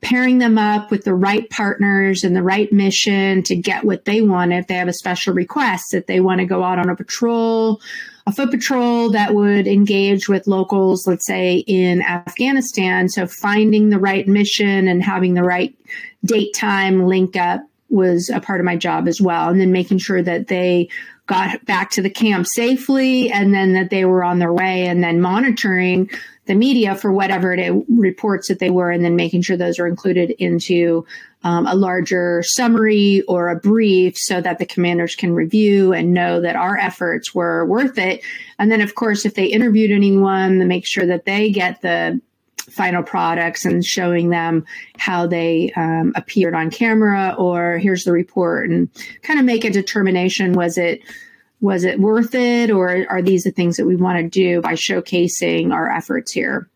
pairing 0.07 0.37
them 0.37 0.57
up 0.57 0.89
with 0.89 1.03
the 1.03 1.13
right 1.13 1.49
partners 1.49 2.23
and 2.23 2.33
the 2.33 2.41
right 2.41 2.71
mission 2.71 3.43
to 3.43 3.57
get 3.57 3.83
what 3.83 4.05
they 4.05 4.21
want 4.21 4.53
if 4.53 4.65
they 4.67 4.75
have 4.75 4.87
a 4.87 4.93
special 4.93 5.33
request, 5.33 5.93
if 5.93 6.05
they 6.05 6.21
want 6.21 6.39
to 6.39 6.45
go 6.45 6.63
out 6.63 6.79
on 6.79 6.89
a 6.89 6.95
patrol, 6.95 7.81
a 8.25 8.31
foot 8.31 8.49
patrol 8.49 9.11
that 9.11 9.35
would 9.35 9.67
engage 9.67 10.29
with 10.29 10.47
locals, 10.47 11.05
let's 11.07 11.25
say 11.25 11.57
in 11.67 12.01
Afghanistan. 12.03 13.09
So 13.09 13.27
finding 13.27 13.89
the 13.89 13.99
right 13.99 14.25
mission 14.25 14.87
and 14.87 15.03
having 15.03 15.33
the 15.33 15.43
right 15.43 15.75
date 16.23 16.53
time 16.53 17.05
link 17.05 17.35
up 17.35 17.61
was 17.89 18.29
a 18.29 18.39
part 18.39 18.61
of 18.61 18.65
my 18.65 18.77
job 18.77 19.09
as 19.09 19.19
well. 19.19 19.49
And 19.49 19.59
then 19.59 19.73
making 19.73 19.97
sure 19.97 20.21
that 20.21 20.47
they 20.47 20.87
got 21.27 21.63
back 21.65 21.91
to 21.91 22.01
the 22.01 22.09
camp 22.09 22.47
safely 22.47 23.29
and 23.29 23.53
then 23.53 23.73
that 23.73 23.89
they 23.89 24.05
were 24.05 24.23
on 24.23 24.39
their 24.39 24.53
way 24.53 24.87
and 24.87 25.03
then 25.03 25.21
monitoring 25.21 26.09
the 26.45 26.55
media 26.55 26.95
for 26.95 27.11
whatever 27.11 27.53
it 27.53 27.83
reports 27.89 28.47
that 28.47 28.59
they 28.59 28.69
were 28.69 28.89
and 28.89 29.03
then 29.03 29.15
making 29.17 29.41
sure 29.41 29.57
those 29.57 29.77
are 29.77 29.87
included 29.87 30.31
into 30.39 31.05
um, 31.43 31.67
a 31.67 31.75
larger 31.75 32.41
summary 32.43 33.21
or 33.27 33.49
a 33.49 33.55
brief 33.55 34.17
so 34.17 34.39
that 34.41 34.57
the 34.57 34.65
commanders 34.65 35.15
can 35.15 35.33
review 35.33 35.93
and 35.93 36.13
know 36.13 36.41
that 36.41 36.55
our 36.55 36.77
efforts 36.77 37.35
were 37.35 37.65
worth 37.65 37.97
it. 37.97 38.21
And 38.57 38.71
then 38.71 38.81
of 38.81 38.95
course 38.95 39.25
if 39.25 39.35
they 39.35 39.45
interviewed 39.45 39.91
anyone 39.91 40.59
to 40.59 40.65
make 40.65 40.85
sure 40.85 41.05
that 41.05 41.25
they 41.25 41.51
get 41.51 41.81
the 41.81 42.21
final 42.69 43.03
products 43.03 43.65
and 43.65 43.83
showing 43.83 44.29
them 44.29 44.65
how 44.97 45.25
they 45.27 45.71
um, 45.75 46.11
appeared 46.15 46.53
on 46.53 46.69
camera 46.69 47.35
or 47.37 47.77
here's 47.77 48.03
the 48.03 48.11
report 48.11 48.69
and 48.69 48.89
kind 49.21 49.39
of 49.39 49.45
make 49.45 49.63
a 49.63 49.69
determination 49.69 50.53
was 50.53 50.77
it 50.77 51.01
was 51.61 51.83
it 51.83 51.99
worth 51.99 52.35
it 52.35 52.69
or 52.69 53.05
are 53.09 53.21
these 53.21 53.43
the 53.43 53.51
things 53.51 53.77
that 53.77 53.85
we 53.85 53.95
want 53.95 54.17
to 54.17 54.29
do 54.29 54.61
by 54.61 54.73
showcasing 54.73 55.73
our 55.73 55.89
efforts 55.89 56.31
here 56.31 56.69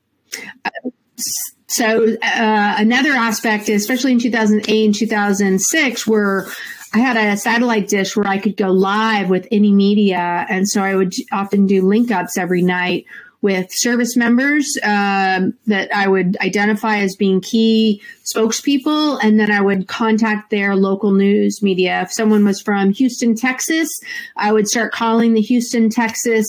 so 1.67 2.15
uh, 2.23 2.75
another 2.77 3.11
aspect 3.11 3.67
especially 3.67 4.13
in 4.13 4.19
2008 4.19 4.85
and 4.85 4.95
2006 4.95 6.07
where 6.07 6.47
I 6.93 6.99
had 6.99 7.15
a 7.15 7.37
satellite 7.37 7.87
dish 7.87 8.17
where 8.17 8.27
I 8.27 8.37
could 8.37 8.57
go 8.57 8.67
live 8.67 9.29
with 9.29 9.47
any 9.49 9.71
media. 9.71 10.45
And 10.49 10.67
so 10.67 10.83
I 10.83 10.93
would 10.93 11.13
often 11.31 11.65
do 11.65 11.87
link 11.87 12.11
ups 12.11 12.37
every 12.37 12.61
night 12.61 13.05
with 13.41 13.67
service 13.71 14.15
members 14.15 14.77
um, 14.83 15.53
that 15.65 15.93
I 15.93 16.07
would 16.07 16.37
identify 16.41 16.99
as 16.99 17.15
being 17.15 17.41
key 17.41 18.01
spokespeople, 18.23 19.19
and 19.23 19.39
then 19.39 19.51
I 19.51 19.61
would 19.61 19.87
contact 19.87 20.51
their 20.51 20.75
local 20.75 21.11
news 21.11 21.61
media. 21.61 22.01
If 22.03 22.13
someone 22.13 22.45
was 22.45 22.61
from 22.61 22.91
Houston, 22.93 23.35
Texas, 23.35 23.89
I 24.37 24.51
would 24.51 24.67
start 24.67 24.93
calling 24.93 25.33
the 25.33 25.41
Houston, 25.41 25.89
Texas 25.89 26.47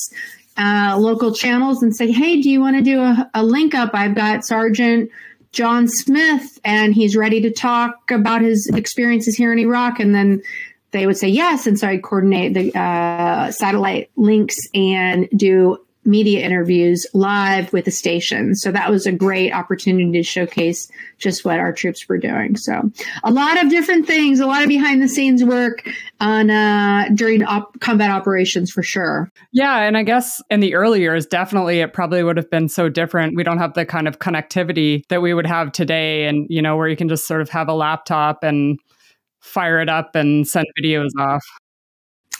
uh, 0.58 0.96
local 0.98 1.34
channels 1.34 1.82
and 1.82 1.96
say, 1.96 2.12
"Hey, 2.12 2.42
do 2.42 2.50
you 2.50 2.60
want 2.60 2.76
to 2.76 2.82
do 2.82 3.00
a, 3.00 3.30
a 3.34 3.42
link 3.42 3.74
up? 3.74 3.90
I've 3.94 4.14
got 4.14 4.44
Sergeant." 4.44 5.10
John 5.52 5.86
Smith, 5.86 6.58
and 6.64 6.94
he's 6.94 7.14
ready 7.14 7.42
to 7.42 7.50
talk 7.50 8.10
about 8.10 8.40
his 8.40 8.70
experiences 8.72 9.36
here 9.36 9.52
in 9.52 9.58
Iraq. 9.58 10.00
And 10.00 10.14
then 10.14 10.42
they 10.92 11.06
would 11.06 11.18
say 11.18 11.28
yes. 11.28 11.66
And 11.66 11.78
so 11.78 11.88
I'd 11.88 12.02
coordinate 12.02 12.54
the 12.54 12.78
uh, 12.78 13.50
satellite 13.50 14.10
links 14.16 14.56
and 14.74 15.28
do 15.36 15.78
media 16.04 16.44
interviews 16.44 17.06
live 17.14 17.72
with 17.72 17.84
the 17.84 17.90
station. 17.90 18.56
So 18.56 18.72
that 18.72 18.90
was 18.90 19.06
a 19.06 19.12
great 19.12 19.52
opportunity 19.52 20.10
to 20.12 20.22
showcase 20.22 20.90
just 21.18 21.44
what 21.44 21.60
our 21.60 21.72
troops 21.72 22.08
were 22.08 22.18
doing. 22.18 22.56
So 22.56 22.90
a 23.22 23.30
lot 23.30 23.62
of 23.62 23.70
different 23.70 24.06
things, 24.06 24.40
a 24.40 24.46
lot 24.46 24.62
of 24.62 24.68
behind 24.68 25.00
the 25.00 25.08
scenes 25.08 25.44
work 25.44 25.88
on 26.20 26.50
uh, 26.50 27.08
during 27.14 27.44
op- 27.44 27.78
combat 27.80 28.10
operations 28.10 28.70
for 28.70 28.82
sure. 28.82 29.30
Yeah, 29.52 29.82
and 29.82 29.96
I 29.96 30.02
guess 30.02 30.42
in 30.50 30.60
the 30.60 30.74
early 30.74 31.00
years, 31.00 31.26
definitely 31.26 31.80
it 31.80 31.92
probably 31.92 32.24
would 32.24 32.36
have 32.36 32.50
been 32.50 32.68
so 32.68 32.88
different. 32.88 33.36
We 33.36 33.44
don't 33.44 33.58
have 33.58 33.74
the 33.74 33.86
kind 33.86 34.08
of 34.08 34.18
connectivity 34.18 35.04
that 35.08 35.22
we 35.22 35.34
would 35.34 35.46
have 35.46 35.70
today, 35.70 36.26
and 36.26 36.46
you 36.50 36.62
know 36.62 36.76
where 36.76 36.88
you 36.88 36.96
can 36.96 37.08
just 37.08 37.26
sort 37.26 37.42
of 37.42 37.48
have 37.50 37.68
a 37.68 37.74
laptop 37.74 38.42
and 38.42 38.78
fire 39.40 39.80
it 39.80 39.88
up 39.88 40.14
and 40.14 40.46
send 40.48 40.66
videos 40.80 41.10
off. 41.18 41.44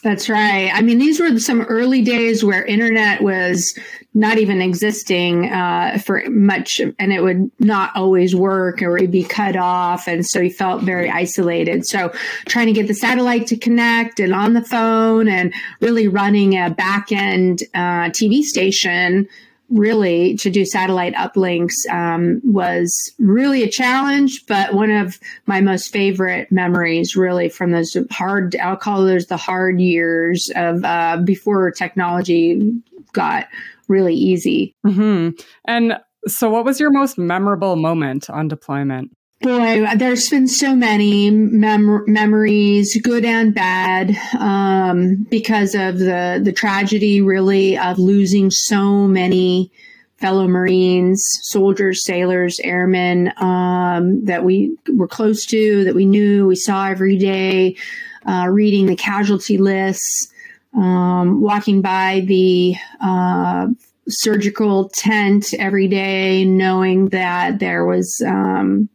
That's 0.03 0.29
right. 0.29 0.69
I 0.75 0.83
mean, 0.83 0.99
these 0.99 1.21
were 1.21 1.39
some 1.39 1.61
early 1.63 2.03
days 2.03 2.43
where 2.43 2.65
internet 2.65 3.23
was 3.23 3.79
not 4.15 4.37
even 4.39 4.61
existing 4.61 5.49
uh, 5.49 5.99
for 6.05 6.25
much, 6.29 6.81
and 6.81 7.13
it 7.13 7.23
would 7.23 7.51
not 7.61 7.95
always 7.95 8.35
work 8.35 8.83
or 8.83 8.97
it'd 8.97 9.13
be 9.13 9.23
cut 9.23 9.55
off. 9.55 10.09
And 10.09 10.27
so 10.27 10.41
you 10.41 10.51
felt 10.51 10.83
very 10.83 11.09
isolated. 11.09 11.87
So 11.87 12.13
trying 12.47 12.67
to 12.67 12.73
get 12.73 12.89
the 12.89 12.95
satellite 12.95 13.47
to 13.49 13.57
connect 13.57 14.19
and 14.19 14.35
on 14.35 14.55
the 14.55 14.65
phone 14.65 15.29
and 15.29 15.55
really 15.81 16.09
running 16.09 16.59
a 16.59 16.69
back 16.69 17.13
end 17.13 17.63
uh, 17.73 18.11
TV 18.11 18.43
station 18.43 19.29
really 19.73 20.37
to 20.37 20.51
do 20.51 20.65
satellite 20.65 21.15
uplinks 21.15 21.73
um, 21.91 22.41
was 22.45 23.13
really 23.19 23.63
a 23.63 23.69
challenge, 23.69 24.47
but 24.47 24.75
one 24.75 24.91
of 24.91 25.19
my 25.47 25.61
most 25.61 25.93
favorite 25.93 26.53
memories, 26.53 27.17
really, 27.17 27.49
from 27.49 27.73
those 27.73 27.97
hard, 28.11 28.55
I'll 28.57 28.77
call 28.77 29.05
those 29.05 29.27
the 29.27 29.37
hard 29.37 29.81
years 29.81 30.51
of 30.55 30.85
uh, 30.85 31.19
before 31.25 31.71
technology 31.71 32.73
got 33.13 33.49
really 33.89 34.15
easy. 34.15 34.75
Mm-hmm. 34.87 35.41
And 35.65 35.99
so, 36.27 36.51
what 36.51 36.65
was 36.65 36.79
your 36.79 36.91
most 36.91 37.19
memorable 37.19 37.77
moment 37.77 38.31
on 38.31 38.49
deployment? 38.49 39.11
Boy, 39.43 39.85
there's 39.97 40.29
been 40.29 40.47
so 40.47 40.77
many 40.77 41.29
mem- 41.31 42.05
memories, 42.07 42.97
good 43.03 43.25
and 43.25 43.53
bad, 43.53 44.17
um, 44.39 45.27
because 45.29 45.75
of 45.75 45.99
the 45.99 46.41
the 46.43 46.53
tragedy, 46.53 47.21
really, 47.21 47.77
of 47.77 47.99
losing 47.99 48.53
so 48.53 49.09
many 49.09 49.73
fellow 50.19 50.47
Marines, 50.47 51.21
soldiers, 51.43 52.05
sailors, 52.05 52.61
airmen 52.63 53.33
um, 53.39 54.25
that 54.27 54.45
we 54.45 54.77
were 54.89 55.09
close 55.09 55.45
to, 55.47 55.83
that 55.85 55.97
we 55.97 56.07
knew, 56.07 56.47
we 56.47 56.55
saw 56.55 56.87
every 56.87 57.17
day. 57.17 57.77
Uh, 58.25 58.47
reading 58.49 58.87
the 58.87 58.95
casualty 58.95 59.59
lists, 59.59 60.29
um, 60.77 61.41
walking 61.41 61.83
by 61.83 62.21
the 62.27 62.77
uh, 63.01 63.67
surgical 64.09 64.89
tent 64.95 65.53
every 65.55 65.89
day, 65.89 66.45
knowing 66.45 67.09
that 67.09 67.59
there 67.59 67.85
was, 67.85 68.23
um, 68.25 68.89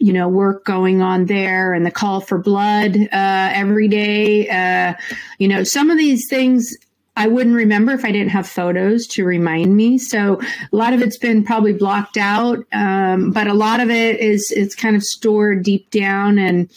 you 0.00 0.14
know, 0.14 0.28
work 0.28 0.64
going 0.64 1.02
on 1.02 1.26
there 1.26 1.74
and 1.74 1.84
the 1.84 1.90
call 1.90 2.20
for 2.20 2.38
blood 2.38 2.96
uh, 2.96 3.50
every 3.52 3.86
day. 3.86 4.48
Uh, 4.48 4.94
you 5.38 5.46
know, 5.46 5.62
some 5.62 5.90
of 5.90 5.98
these 5.98 6.26
things 6.28 6.74
I 7.16 7.26
wouldn't 7.26 7.54
remember 7.54 7.92
if 7.92 8.04
I 8.04 8.12
didn't 8.12 8.30
have 8.30 8.48
photos 8.48 9.06
to 9.08 9.26
remind 9.26 9.76
me. 9.76 9.98
So 9.98 10.40
a 10.72 10.76
lot 10.76 10.94
of 10.94 11.02
it's 11.02 11.18
been 11.18 11.44
probably 11.44 11.74
blocked 11.74 12.16
out, 12.16 12.64
um, 12.72 13.30
but 13.30 13.46
a 13.46 13.52
lot 13.52 13.80
of 13.80 13.90
it 13.90 14.18
is 14.20 14.50
it's 14.56 14.74
kind 14.74 14.96
of 14.96 15.02
stored 15.04 15.62
deep 15.62 15.90
down 15.90 16.38
and. 16.38 16.70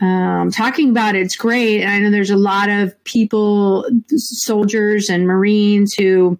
Um, 0.00 0.52
talking 0.52 0.90
about 0.90 1.16
it, 1.16 1.22
it's 1.22 1.34
great. 1.34 1.82
And 1.82 1.90
I 1.90 1.98
know 1.98 2.12
there's 2.12 2.30
a 2.30 2.36
lot 2.36 2.68
of 2.68 2.94
people, 3.02 3.84
soldiers 4.14 5.10
and 5.10 5.26
Marines 5.26 5.92
who, 5.92 6.38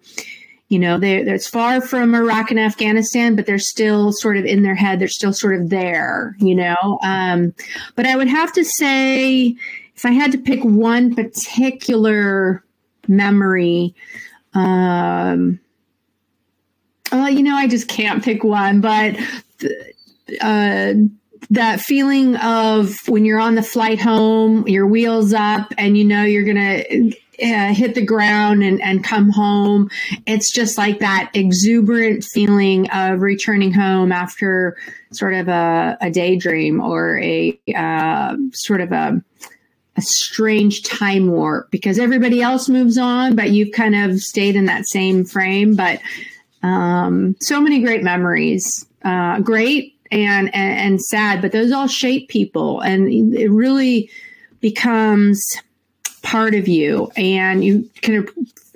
you 0.69 0.77
know, 0.77 0.99
they're 0.99 1.27
it's 1.27 1.47
far 1.47 1.81
from 1.81 2.13
Iraq 2.13 2.51
and 2.51 2.59
Afghanistan, 2.59 3.35
but 3.35 3.47
they're 3.47 3.57
still 3.57 4.11
sort 4.11 4.37
of 4.37 4.45
in 4.45 4.61
their 4.61 4.75
head. 4.75 4.99
They're 4.99 5.07
still 5.07 5.33
sort 5.33 5.55
of 5.59 5.69
there, 5.69 6.35
you 6.39 6.55
know. 6.55 6.99
Um, 7.03 7.55
but 7.95 8.05
I 8.05 8.15
would 8.15 8.27
have 8.27 8.53
to 8.53 8.63
say, 8.63 9.55
if 9.95 10.05
I 10.05 10.11
had 10.11 10.31
to 10.31 10.37
pick 10.37 10.63
one 10.63 11.15
particular 11.15 12.63
memory, 13.07 13.95
um, 14.53 15.59
well, 17.11 17.29
you 17.29 17.41
know, 17.41 17.55
I 17.55 17.67
just 17.67 17.87
can't 17.87 18.23
pick 18.23 18.43
one, 18.43 18.79
but 18.79 19.17
uh, 20.39 20.93
that 21.49 21.81
feeling 21.81 22.35
of 22.35 22.95
when 23.07 23.25
you're 23.25 23.39
on 23.39 23.55
the 23.55 23.63
flight 23.63 23.99
home, 23.99 24.67
your 24.67 24.85
wheels 24.85 25.33
up, 25.33 25.73
and 25.79 25.97
you 25.97 26.05
know 26.05 26.23
you're 26.23 26.45
gonna 26.45 26.83
uh, 27.41 27.73
hit 27.73 27.95
the 27.95 28.05
ground 28.05 28.63
and, 28.63 28.81
and 28.81 29.03
come 29.03 29.29
home. 29.29 29.89
It's 30.25 30.51
just 30.51 30.77
like 30.77 30.99
that 30.99 31.31
exuberant 31.33 32.23
feeling 32.23 32.89
of 32.91 33.21
returning 33.21 33.73
home 33.73 34.11
after 34.11 34.77
sort 35.11 35.33
of 35.33 35.47
a, 35.47 35.97
a 36.01 36.11
daydream 36.11 36.81
or 36.81 37.19
a 37.19 37.59
uh, 37.75 38.35
sort 38.53 38.81
of 38.81 38.91
a, 38.91 39.21
a 39.95 40.01
strange 40.01 40.83
time 40.83 41.31
warp 41.31 41.71
because 41.71 41.99
everybody 41.99 42.41
else 42.41 42.69
moves 42.69 42.97
on, 42.97 43.35
but 43.35 43.51
you've 43.51 43.73
kind 43.73 43.95
of 43.95 44.19
stayed 44.19 44.55
in 44.55 44.65
that 44.65 44.87
same 44.87 45.25
frame. 45.25 45.75
But 45.75 45.99
um, 46.63 47.35
so 47.39 47.61
many 47.61 47.81
great 47.81 48.03
memories, 48.03 48.85
uh, 49.03 49.39
great 49.39 49.95
and, 50.11 50.53
and, 50.53 50.79
and 50.79 51.01
sad, 51.01 51.41
but 51.41 51.51
those 51.51 51.71
all 51.71 51.87
shape 51.87 52.29
people, 52.29 52.81
and 52.81 53.33
it 53.33 53.49
really 53.49 54.09
becomes 54.59 55.41
part 56.19 56.55
of 56.55 56.67
you 56.67 57.11
and 57.15 57.63
you 57.63 57.89
can 58.01 58.27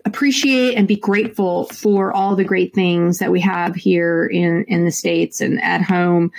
appreciate 0.06 0.76
and 0.76 0.88
be 0.88 0.96
grateful 0.96 1.66
for 1.66 2.12
all 2.12 2.36
the 2.36 2.44
great 2.44 2.74
things 2.74 3.20
that 3.20 3.32
we 3.32 3.40
have 3.40 3.76
here 3.76 4.26
in 4.26 4.66
in 4.66 4.86
the 4.86 4.92
states 4.92 5.40
and 5.40 5.62
at 5.62 5.82
home 5.82 6.32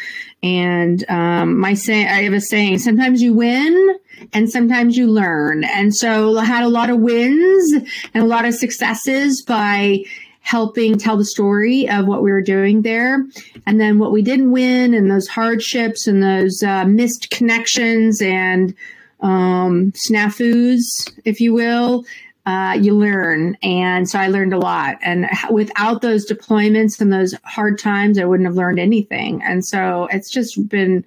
and 0.42 1.08
um, 1.08 1.58
my 1.58 1.74
say 1.74 2.06
i 2.06 2.22
have 2.22 2.32
a 2.32 2.40
saying 2.40 2.78
sometimes 2.78 3.22
you 3.22 3.32
win 3.32 3.98
and 4.32 4.50
sometimes 4.50 4.96
you 4.96 5.06
learn 5.06 5.64
and 5.64 5.94
so 5.94 6.36
i 6.38 6.44
had 6.44 6.62
a 6.62 6.68
lot 6.68 6.90
of 6.90 6.98
wins 6.98 7.72
and 8.12 8.22
a 8.22 8.26
lot 8.26 8.44
of 8.44 8.54
successes 8.54 9.42
by 9.42 10.04
helping 10.44 10.98
tell 10.98 11.16
the 11.16 11.24
story 11.24 11.88
of 11.88 12.06
what 12.06 12.22
we 12.22 12.30
were 12.30 12.42
doing 12.42 12.82
there. 12.82 13.24
And 13.66 13.80
then 13.80 13.98
what 13.98 14.12
we 14.12 14.20
didn't 14.20 14.52
win 14.52 14.92
and 14.92 15.10
those 15.10 15.26
hardships 15.26 16.06
and 16.06 16.22
those 16.22 16.62
uh, 16.62 16.84
missed 16.84 17.30
connections 17.30 18.20
and 18.20 18.74
um, 19.20 19.92
snafus, 19.92 20.80
if 21.24 21.40
you 21.40 21.54
will, 21.54 22.04
uh, 22.46 22.76
you 22.78 22.94
learn. 22.94 23.56
And 23.62 24.08
so 24.08 24.18
I 24.18 24.28
learned 24.28 24.52
a 24.52 24.58
lot. 24.58 24.98
And 25.02 25.26
without 25.50 26.02
those 26.02 26.26
deployments 26.30 27.00
and 27.00 27.12
those 27.12 27.34
hard 27.44 27.78
times, 27.78 28.18
I 28.18 28.24
wouldn't 28.24 28.46
have 28.46 28.56
learned 28.56 28.78
anything. 28.78 29.42
And 29.42 29.64
so 29.64 30.08
it's 30.10 30.30
just 30.30 30.68
been 30.68 31.04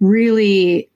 really 0.00 0.88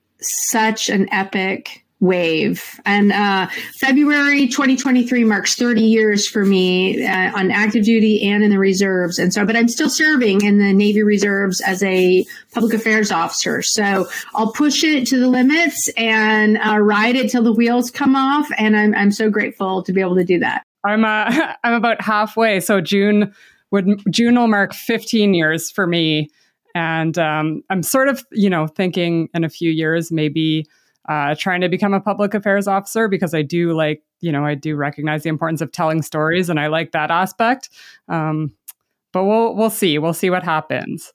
such 0.50 0.88
an 0.88 1.09
epic 1.12 1.84
wave. 2.00 2.62
And 2.85 3.12
uh, 3.12 3.48
February 3.80 4.48
2023 4.48 5.24
marks 5.24 5.54
30 5.54 5.83
years 5.83 6.28
for 6.28 6.44
me 6.44 7.07
uh, 7.07 7.38
on 7.38 7.50
active 7.50 7.85
duty 7.85 8.28
and 8.28 8.44
in 8.44 8.50
the 8.50 8.59
reserves. 8.59 9.18
And 9.18 9.33
so, 9.33 9.46
but 9.46 9.57
I'm 9.57 9.68
still 9.68 9.88
serving 9.88 10.44
in 10.44 10.59
the 10.59 10.72
Navy 10.72 11.02
Reserves 11.02 11.61
as 11.62 11.83
a 11.83 12.24
public 12.52 12.74
affairs 12.74 13.11
officer. 13.11 13.62
So 13.62 14.09
I'll 14.35 14.52
push 14.52 14.85
it 14.85 15.07
to 15.09 15.18
the 15.18 15.28
limits 15.28 15.88
and 15.96 16.59
uh, 16.59 16.78
ride 16.78 17.16
it 17.16 17.30
till 17.30 17.42
the 17.42 17.52
wheels 17.52 17.90
come 17.90 18.16
off. 18.16 18.48
And 18.59 18.76
I'm, 18.76 18.94
I'm 18.94 19.11
so 19.11 19.30
grateful 19.30 19.83
to 19.85 19.92
be 19.92 20.00
able 20.00 20.16
to 20.16 20.24
do 20.24 20.40
that. 20.40 20.64
I'm 20.85 21.04
uh, 21.04 21.54
I'm 21.64 21.72
about 21.72 22.00
halfway. 22.00 22.61
So 22.61 22.80
June 22.80 23.35
would 23.70 24.02
June 24.11 24.37
will 24.37 24.48
mark 24.48 24.74
15 24.74 25.35
years 25.35 25.70
for 25.70 25.87
me, 25.87 26.28
and 26.74 27.18
um, 27.18 27.62
I'm 27.70 27.83
sort 27.83 28.09
of 28.09 28.24
you 28.30 28.50
know 28.50 28.66
thinking 28.66 29.28
in 29.35 29.44
a 29.44 29.48
few 29.48 29.70
years 29.70 30.12
maybe 30.12 30.66
uh, 31.09 31.35
trying 31.38 31.61
to 31.61 31.69
become 31.69 31.95
a 31.95 32.01
public 32.01 32.35
affairs 32.35 32.67
officer 32.67 33.09
because 33.09 33.35
I 33.35 33.43
do 33.43 33.73
like, 33.73 34.03
you 34.21 34.33
know, 34.33 34.45
I 34.45 34.55
do 34.55 34.77
recognize 34.77 35.23
the 35.23 35.29
importance 35.29 35.61
of 35.61 35.73
telling 35.73 36.03
stories 36.03 36.49
and 36.49 36.59
I 36.59 36.69
like 36.69 36.93
that 36.93 37.11
aspect. 37.11 37.69
Um, 38.09 38.53
but 39.12 39.25
we'll 39.25 39.55
we'll 39.55 39.71
see. 39.71 39.99
We'll 39.99 40.14
see 40.14 40.31
what 40.31 40.43
happens. 40.43 41.12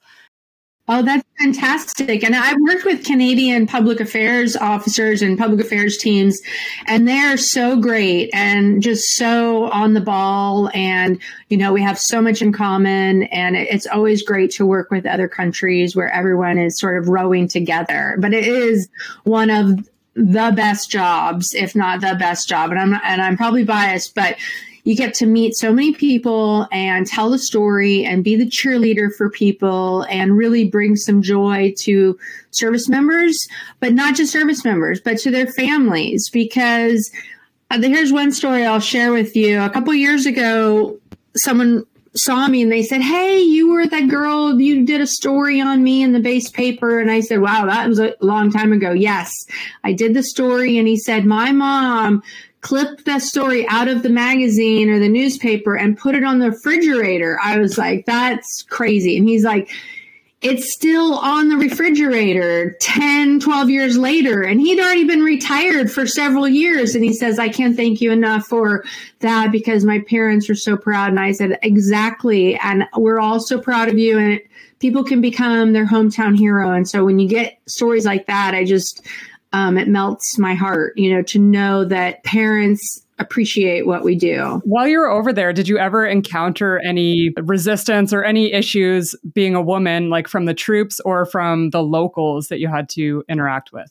Oh, 0.92 1.02
that's 1.02 1.24
fantastic. 1.38 2.24
And 2.24 2.34
I've 2.34 2.56
worked 2.66 2.84
with 2.84 3.04
Canadian 3.04 3.68
public 3.68 4.00
affairs 4.00 4.56
officers 4.56 5.22
and 5.22 5.38
public 5.38 5.60
affairs 5.60 5.96
teams, 5.96 6.40
and 6.84 7.06
they're 7.06 7.36
so 7.36 7.76
great 7.76 8.28
and 8.34 8.82
just 8.82 9.04
so 9.14 9.70
on 9.70 9.94
the 9.94 10.00
ball. 10.00 10.68
And, 10.74 11.20
you 11.48 11.56
know, 11.58 11.72
we 11.72 11.80
have 11.82 11.96
so 11.96 12.20
much 12.20 12.42
in 12.42 12.52
common. 12.52 13.22
And 13.22 13.54
it's 13.54 13.86
always 13.86 14.24
great 14.24 14.50
to 14.52 14.66
work 14.66 14.90
with 14.90 15.06
other 15.06 15.28
countries 15.28 15.94
where 15.94 16.12
everyone 16.12 16.58
is 16.58 16.76
sort 16.80 17.00
of 17.00 17.08
rowing 17.08 17.46
together. 17.46 18.16
But 18.18 18.34
it 18.34 18.44
is 18.44 18.88
one 19.22 19.48
of 19.48 19.88
the 20.14 20.52
best 20.56 20.90
jobs, 20.90 21.46
if 21.54 21.76
not 21.76 22.00
the 22.00 22.16
best 22.18 22.48
job. 22.48 22.72
And 22.72 22.80
I'm, 22.80 23.00
and 23.04 23.22
I'm 23.22 23.36
probably 23.36 23.62
biased, 23.62 24.16
but 24.16 24.34
you 24.84 24.96
get 24.96 25.14
to 25.14 25.26
meet 25.26 25.54
so 25.54 25.72
many 25.72 25.92
people 25.94 26.66
and 26.72 27.06
tell 27.06 27.30
the 27.30 27.38
story 27.38 28.04
and 28.04 28.24
be 28.24 28.36
the 28.36 28.46
cheerleader 28.46 29.14
for 29.14 29.30
people 29.30 30.02
and 30.02 30.36
really 30.36 30.64
bring 30.64 30.96
some 30.96 31.22
joy 31.22 31.74
to 31.80 32.18
service 32.50 32.88
members, 32.88 33.36
but 33.80 33.92
not 33.92 34.14
just 34.14 34.32
service 34.32 34.64
members, 34.64 35.00
but 35.00 35.18
to 35.18 35.30
their 35.30 35.46
families. 35.46 36.30
Because 36.30 37.10
uh, 37.70 37.80
here's 37.80 38.12
one 38.12 38.32
story 38.32 38.64
I'll 38.64 38.80
share 38.80 39.12
with 39.12 39.36
you. 39.36 39.60
A 39.60 39.70
couple 39.70 39.94
years 39.94 40.26
ago, 40.26 40.98
someone 41.36 41.84
saw 42.14 42.48
me 42.48 42.62
and 42.62 42.72
they 42.72 42.82
said, 42.82 43.02
Hey, 43.02 43.40
you 43.40 43.70
were 43.70 43.86
that 43.86 44.08
girl, 44.08 44.60
you 44.60 44.84
did 44.84 45.00
a 45.00 45.06
story 45.06 45.60
on 45.60 45.82
me 45.82 46.02
in 46.02 46.12
the 46.12 46.20
base 46.20 46.50
paper. 46.50 46.98
And 46.98 47.10
I 47.10 47.20
said, 47.20 47.40
Wow, 47.40 47.66
that 47.66 47.88
was 47.88 48.00
a 48.00 48.16
long 48.20 48.50
time 48.50 48.72
ago. 48.72 48.92
Yes, 48.92 49.32
I 49.84 49.92
did 49.92 50.14
the 50.14 50.22
story. 50.22 50.78
And 50.78 50.88
he 50.88 50.98
said, 50.98 51.24
My 51.24 51.52
mom 51.52 52.22
clipped 52.60 53.06
that 53.06 53.22
story 53.22 53.66
out 53.68 53.88
of 53.88 54.02
the 54.02 54.10
magazine 54.10 54.90
or 54.90 54.98
the 54.98 55.08
newspaper 55.08 55.76
and 55.76 55.96
put 55.96 56.14
it 56.14 56.24
on 56.24 56.38
the 56.38 56.50
refrigerator. 56.50 57.38
I 57.42 57.58
was 57.58 57.78
like, 57.78 58.06
that's 58.06 58.62
crazy. 58.68 59.16
And 59.16 59.28
he's 59.28 59.44
like, 59.44 59.70
it's 60.42 60.72
still 60.72 61.18
on 61.18 61.50
the 61.50 61.56
refrigerator 61.56 62.74
10, 62.80 63.40
12 63.40 63.70
years 63.70 63.98
later. 63.98 64.42
And 64.42 64.58
he'd 64.58 64.80
already 64.80 65.04
been 65.04 65.22
retired 65.22 65.92
for 65.92 66.06
several 66.06 66.48
years. 66.48 66.94
And 66.94 67.04
he 67.04 67.12
says, 67.12 67.38
I 67.38 67.50
can't 67.50 67.76
thank 67.76 68.00
you 68.00 68.10
enough 68.10 68.46
for 68.46 68.84
that 69.18 69.52
because 69.52 69.84
my 69.84 70.00
parents 70.00 70.48
were 70.48 70.54
so 70.54 70.78
proud. 70.78 71.10
And 71.10 71.20
I 71.20 71.32
said, 71.32 71.58
exactly. 71.62 72.56
And 72.56 72.84
we're 72.96 73.20
all 73.20 73.40
so 73.40 73.60
proud 73.60 73.88
of 73.88 73.98
you. 73.98 74.18
And 74.18 74.40
people 74.78 75.04
can 75.04 75.20
become 75.20 75.74
their 75.74 75.86
hometown 75.86 76.38
hero. 76.38 76.72
And 76.72 76.88
so 76.88 77.04
when 77.04 77.18
you 77.18 77.28
get 77.28 77.58
stories 77.66 78.06
like 78.06 78.26
that, 78.26 78.54
I 78.54 78.64
just, 78.64 79.06
um, 79.52 79.76
it 79.76 79.88
melts 79.88 80.38
my 80.38 80.54
heart, 80.54 80.94
you 80.96 81.14
know, 81.14 81.22
to 81.22 81.38
know 81.38 81.84
that 81.84 82.22
parents 82.24 83.04
appreciate 83.18 83.86
what 83.86 84.02
we 84.02 84.14
do. 84.14 84.60
While 84.64 84.88
you 84.88 84.98
were 84.98 85.10
over 85.10 85.32
there, 85.32 85.52
did 85.52 85.68
you 85.68 85.78
ever 85.78 86.06
encounter 86.06 86.78
any 86.78 87.32
resistance 87.36 88.12
or 88.12 88.24
any 88.24 88.52
issues 88.52 89.14
being 89.34 89.54
a 89.54 89.62
woman, 89.62 90.08
like 90.08 90.26
from 90.26 90.46
the 90.46 90.54
troops 90.54 91.00
or 91.00 91.26
from 91.26 91.70
the 91.70 91.82
locals 91.82 92.48
that 92.48 92.60
you 92.60 92.68
had 92.68 92.88
to 92.90 93.22
interact 93.28 93.72
with? 93.72 93.90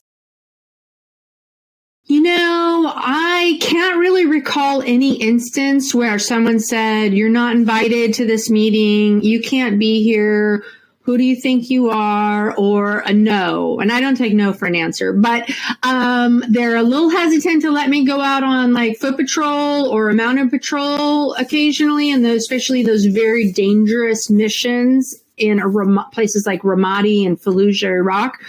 You 2.05 2.23
know, 2.23 2.91
I 2.95 3.59
can't 3.61 3.99
really 3.99 4.25
recall 4.25 4.81
any 4.81 5.21
instance 5.21 5.93
where 5.93 6.17
someone 6.17 6.59
said, 6.59 7.13
You're 7.13 7.29
not 7.29 7.55
invited 7.55 8.15
to 8.15 8.25
this 8.25 8.49
meeting, 8.49 9.21
you 9.21 9.41
can't 9.41 9.77
be 9.77 10.01
here 10.01 10.63
who 11.09 11.17
do 11.17 11.23
you 11.23 11.35
think 11.35 11.71
you 11.71 11.89
are, 11.89 12.55
or 12.55 12.99
a 12.99 13.11
no. 13.11 13.79
And 13.79 13.91
I 13.91 13.99
don't 13.99 14.15
take 14.15 14.35
no 14.35 14.53
for 14.53 14.67
an 14.67 14.75
answer, 14.75 15.11
but 15.11 15.49
um, 15.81 16.43
they're 16.49 16.75
a 16.75 16.83
little 16.83 17.09
hesitant 17.09 17.63
to 17.63 17.71
let 17.71 17.89
me 17.89 18.05
go 18.05 18.21
out 18.21 18.43
on 18.43 18.73
like 18.73 18.99
foot 18.99 19.17
patrol 19.17 19.87
or 19.87 20.11
a 20.11 20.13
mounted 20.13 20.51
patrol 20.51 21.33
occasionally, 21.33 22.11
and 22.11 22.23
those, 22.23 22.43
especially 22.43 22.83
those 22.83 23.05
very 23.05 23.51
dangerous 23.51 24.29
missions 24.29 25.15
in 25.35 25.65
rem- 25.65 26.05
places 26.11 26.45
like 26.45 26.61
Ramadi 26.61 27.25
and 27.25 27.41
Fallujah, 27.41 27.89
Iraq. 27.89 28.39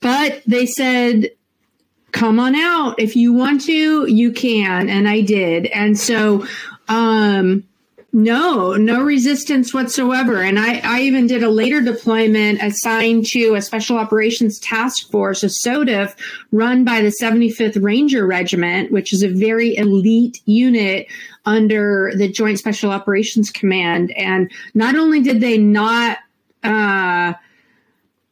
But 0.00 0.42
they 0.46 0.66
said, 0.66 1.30
come 2.10 2.38
on 2.38 2.54
out. 2.54 3.00
If 3.00 3.16
you 3.16 3.32
want 3.32 3.62
to, 3.62 4.04
you 4.06 4.32
can. 4.32 4.90
And 4.90 5.08
I 5.08 5.22
did. 5.22 5.64
And 5.68 5.98
so, 5.98 6.46
um, 6.88 7.64
no, 8.12 8.74
no 8.74 9.02
resistance 9.02 9.72
whatsoever. 9.72 10.42
And 10.42 10.58
I, 10.58 10.80
I 10.84 11.00
even 11.02 11.26
did 11.26 11.42
a 11.42 11.48
later 11.48 11.80
deployment 11.80 12.62
assigned 12.62 13.24
to 13.28 13.54
a 13.54 13.62
Special 13.62 13.96
Operations 13.96 14.58
Task 14.58 15.10
Force, 15.10 15.42
a 15.42 15.46
SOTF, 15.46 16.14
run 16.50 16.84
by 16.84 17.00
the 17.00 17.14
75th 17.22 17.82
Ranger 17.82 18.26
Regiment, 18.26 18.92
which 18.92 19.14
is 19.14 19.22
a 19.22 19.28
very 19.28 19.76
elite 19.76 20.42
unit 20.44 21.06
under 21.46 22.12
the 22.14 22.28
Joint 22.30 22.58
Special 22.58 22.90
Operations 22.90 23.50
Command. 23.50 24.12
And 24.12 24.50
not 24.74 24.94
only 24.94 25.22
did 25.22 25.40
they 25.40 25.56
not, 25.56 26.18
uh, 26.62 27.32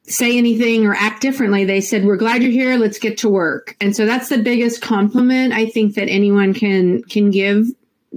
say 0.05 0.37
anything 0.37 0.87
or 0.87 0.95
act 0.95 1.23
differently. 1.23 1.65
They 1.65 1.81
said, 1.81 2.05
"We're 2.05 2.17
glad 2.17 2.43
you're 2.43 2.51
here. 2.51 2.77
Let's 2.77 2.99
get 2.99 3.19
to 3.19 3.29
work." 3.29 3.77
And 3.81 3.95
so 3.95 4.07
that's 4.07 4.29
the 4.29 4.39
biggest 4.39 4.83
compliment 4.83 5.53
I 5.53 5.67
think 5.67 5.95
that 5.95 6.09
anyone 6.09 6.53
can 6.53 7.03
can 7.05 7.31
give 7.31 7.69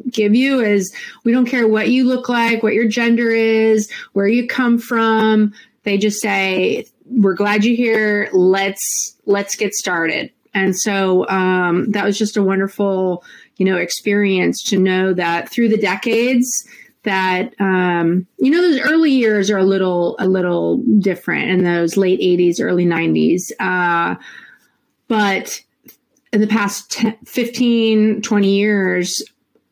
give 0.10 0.36
you 0.36 0.62
is 0.62 0.94
we 1.24 1.32
don't 1.32 1.46
care 1.46 1.68
what 1.68 1.90
you 1.90 2.06
look 2.06 2.30
like, 2.30 2.64
what 2.64 2.74
your 2.74 2.88
gender 2.88 3.30
is, 3.30 3.92
where 4.14 4.28
you 4.28 4.48
come 4.48 4.80
from. 4.80 5.54
They 5.84 5.98
just 5.98 6.22
say, 6.22 6.86
"We're 7.06 7.36
glad 7.36 7.64
you're 7.64 7.76
here. 7.76 8.30
Let's 8.34 9.18
let's 9.26 9.56
get 9.56 9.74
started." 9.74 10.32
And 10.54 10.78
so 10.78 11.28
um, 11.30 11.92
that 11.92 12.06
was 12.06 12.18
just 12.18 12.38
a 12.38 12.44
wonderful, 12.44 13.24
you 13.58 13.66
know, 13.66 13.78
experience 13.78 14.62
to 14.66 14.78
know 14.78 15.14
that 15.14 15.50
through 15.50 15.70
the 15.70 15.78
decades 15.78 16.48
that 17.04 17.54
um, 17.60 18.26
you 18.38 18.50
know 18.50 18.62
those 18.62 18.80
early 18.80 19.12
years 19.12 19.52
are 19.52 19.58
a 19.58 19.64
little 19.64 20.16
a 20.20 20.28
little 20.28 20.78
different 21.00 21.50
in 21.50 21.64
those 21.64 21.98
late 21.98 22.20
80s 22.20 22.62
early 22.62 22.86
90s 22.86 23.52
uh, 23.60 24.16
but 25.08 25.62
in 26.32 26.42
the 26.42 26.48
past 26.48 26.92
10, 26.92 27.18
15 27.26 28.22
20 28.22 28.50
years 28.50 29.22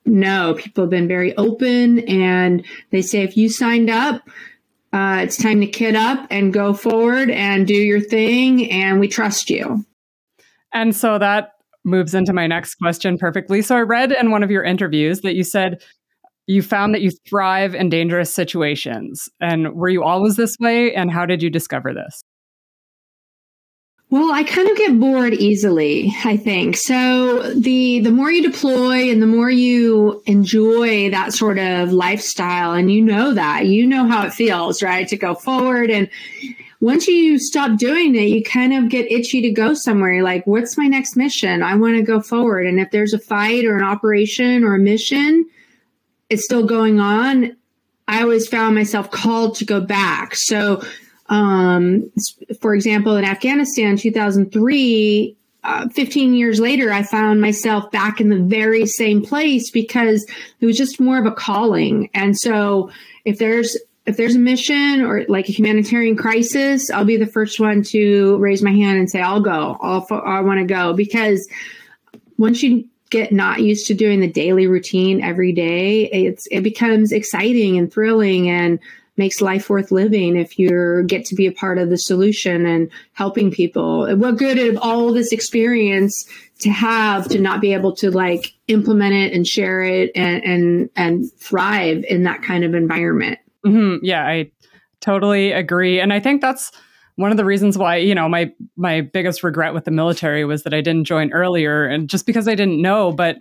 no, 0.06 0.56
people 0.56 0.84
have 0.84 0.90
been 0.90 1.08
very 1.08 1.36
open 1.38 2.00
and 2.00 2.66
they 2.92 3.02
say 3.02 3.24
if 3.24 3.38
you 3.38 3.50
signed 3.50 3.90
up, 3.90 4.28
uh, 4.94 5.22
it's 5.24 5.38
time 5.38 5.62
to 5.62 5.68
kid 5.68 5.96
up 5.96 6.28
and 6.30 6.54
go 6.54 6.74
forward 6.74 7.30
and 7.30 7.66
do 7.66 7.74
your 7.74 8.02
thing, 8.02 8.70
and 8.70 9.00
we 9.00 9.08
trust 9.08 9.50
you. 9.50 9.86
And 10.74 10.94
so 10.94 11.18
that 11.18 11.54
moves 11.86 12.14
into 12.14 12.34
my 12.34 12.46
next 12.46 12.76
question 12.76 13.18
perfectly. 13.18 13.62
So 13.62 13.78
I 13.78 13.82
read 13.82 14.12
in 14.12 14.32
one 14.32 14.44
of 14.44 14.52
your 14.52 14.64
interviews 14.64 15.22
that 15.22 15.36
you 15.36 15.44
said 15.44 15.82
you 16.48 16.62
found 16.62 16.94
that 16.94 17.02
you 17.02 17.12
thrive 17.30 17.74
in 17.74 17.90
dangerous 17.90 18.34
situations. 18.34 19.30
And 19.40 19.74
were 19.74 19.90
you 19.90 20.04
always 20.04 20.36
this 20.36 20.58
way? 20.60 20.94
And 20.94 21.10
how 21.10 21.26
did 21.26 21.42
you 21.42 21.50
discover 21.50 21.94
this? 21.94 22.22
Well, 24.12 24.34
I 24.34 24.44
kind 24.44 24.70
of 24.70 24.76
get 24.76 25.00
bored 25.00 25.34
easily, 25.34 26.14
I 26.26 26.36
think. 26.36 26.76
So 26.76 27.54
the 27.54 28.02
the 28.02 28.12
more 28.12 28.30
you 28.30 28.44
deploy 28.44 29.10
and 29.10 29.22
the 29.22 29.28
more 29.28 29.50
you 29.50 30.22
enjoy 30.26 31.10
that 31.12 31.34
sort 31.34 31.58
of 31.58 31.94
lifestyle 31.94 32.74
and 32.74 32.92
you 32.92 33.02
know 33.02 33.34
that, 33.34 33.68
you 33.68 33.88
know 33.88 34.06
how 34.06 34.26
it 34.26 34.34
feels, 34.34 34.84
right? 34.84 35.08
To 35.08 35.16
go 35.16 35.34
forward 35.34 35.90
and 35.90 36.10
once 36.82 37.08
you 37.08 37.40
stop 37.40 37.78
doing 37.78 38.14
it, 38.16 38.24
you 38.24 38.44
kind 38.44 38.74
of 38.74 38.90
get 38.90 39.10
itchy 39.10 39.42
to 39.44 39.52
go 39.52 39.74
somewhere. 39.74 40.12
You're 40.12 40.24
like, 40.24 40.46
what's 40.46 40.78
my 40.78 40.88
next 40.88 41.16
mission? 41.16 41.64
I 41.64 41.76
want 41.76 41.96
to 41.96 42.02
go 42.02 42.20
forward. 42.20 42.66
And 42.68 42.82
if 42.82 42.92
there's 42.92 43.14
a 43.14 43.20
fight 43.20 43.66
or 43.66 43.78
an 43.78 43.84
operation 43.84 44.66
or 44.66 44.76
a 44.76 44.80
mission, 44.80 45.48
it's 46.30 46.44
still 46.44 46.66
going 46.66 47.00
on. 47.00 47.56
I 48.10 48.24
always 48.24 48.48
found 48.48 48.76
myself 48.76 49.10
called 49.10 49.56
to 49.58 49.66
go 49.66 49.80
back. 49.80 50.36
So, 50.36 50.84
um, 51.32 52.12
for 52.60 52.76
example, 52.76 53.16
in 53.16 53.24
Afghanistan, 53.24 53.96
2003, 53.96 55.38
uh, 55.64 55.88
15 55.90 56.34
years 56.34 56.60
later, 56.60 56.92
I 56.92 57.04
found 57.04 57.40
myself 57.40 57.90
back 57.90 58.20
in 58.20 58.28
the 58.28 58.38
very 58.38 58.86
same 58.86 59.24
place 59.24 59.72
because 59.72 60.28
it 60.60 60.66
was 60.66 60.78
just 60.78 61.00
more 61.00 61.18
of 61.18 61.26
a 61.26 61.32
calling. 61.32 62.10
And 62.14 62.38
so 62.38 62.92
if 63.24 63.40
there's 63.40 63.78
if 64.06 64.18
there's 64.18 64.36
a 64.36 64.40
mission 64.40 65.02
or 65.02 65.24
like 65.30 65.48
a 65.48 65.52
humanitarian 65.54 66.18
crisis, 66.18 66.90
I'll 66.90 67.06
be 67.06 67.18
the 67.18 67.28
first 67.28 67.60
one 67.60 67.84
to 67.84 68.36
raise 68.38 68.62
my 68.62 68.72
hand 68.72 69.00
and 69.00 69.10
say, 69.10 69.22
I'll 69.22 69.42
go. 69.42 69.78
I'll, 69.80 70.06
I 70.10 70.42
want 70.42 70.60
to 70.60 70.66
go 70.66 70.94
because 70.94 71.48
once 72.40 72.64
you 72.64 72.90
get 73.12 73.32
not 73.32 73.62
used 73.62 73.86
to 73.88 73.94
doing 73.94 74.20
the 74.20 74.28
daily 74.28 74.66
routine 74.66 75.22
every 75.22 75.54
day, 75.54 76.10
it's, 76.10 76.48
it 76.50 76.62
becomes 76.62 77.12
exciting 77.12 77.78
and 77.78 77.94
thrilling 77.94 78.50
and 78.50 78.80
makes 79.18 79.42
life 79.42 79.70
worth 79.70 79.92
living 79.92 80.36
if 80.36 80.58
you 80.58 81.04
get 81.06 81.26
to 81.26 81.36
be 81.36 81.46
a 81.46 81.52
part 81.52 81.78
of 81.78 81.90
the 81.90 81.98
solution 81.98 82.66
and 82.66 82.90
helping 83.14 83.52
people. 83.52 84.16
What 84.16 84.38
good 84.38 84.58
of 84.58 84.78
all 84.82 85.14
this 85.14 85.32
experience 85.32 86.26
to 86.60 86.70
have 86.70 87.28
to 87.30 87.40
not 87.40 87.60
be 87.60 87.74
able 87.74 87.96
to 87.98 88.10
like 88.10 88.54
implement 88.68 89.14
it 89.14 89.34
and 89.34 89.46
share 89.46 89.82
it 89.82 90.12
and 90.16 90.44
and 90.44 90.90
and 90.96 91.32
thrive 91.40 92.06
in 92.08 92.24
that 92.24 92.42
kind 92.42 92.64
of 92.64 92.74
environment. 92.74 93.40
Mm-hmm. 93.66 94.04
Yeah, 94.04 94.26
I 94.26 94.52
totally 95.02 95.52
agree. 95.52 96.00
And 96.00 96.14
I 96.14 96.20
think 96.20 96.42
that's 96.42 96.72
one 97.16 97.32
of 97.32 97.38
the 97.38 97.46
reasons 97.46 97.78
why, 97.78 97.98
you 97.98 98.16
know, 98.16 98.30
my 98.30 98.52
my 98.78 99.02
biggest 99.02 99.44
regret 99.44 99.74
with 99.74 99.86
the 99.86 99.92
military 99.92 100.46
was 100.46 100.64
that 100.64 100.74
I 100.74 100.82
didn't 100.82 101.06
join 101.06 101.32
earlier 101.34 101.86
and 101.86 102.10
just 102.10 102.26
because 102.26 102.48
I 102.48 102.56
didn't 102.56 102.82
know, 102.82 103.12
but 103.12 103.38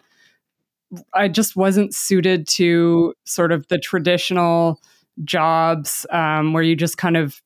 I 1.15 1.29
just 1.29 1.55
wasn't 1.55 1.95
suited 1.95 2.49
to 2.57 3.15
sort 3.25 3.53
of 3.53 3.69
the 3.69 3.79
traditional 3.79 4.81
jobs 5.25 6.07
um, 6.11 6.53
where 6.53 6.63
you 6.63 6.77
just 6.77 6.97
kind 6.97 7.17
of 7.17 7.41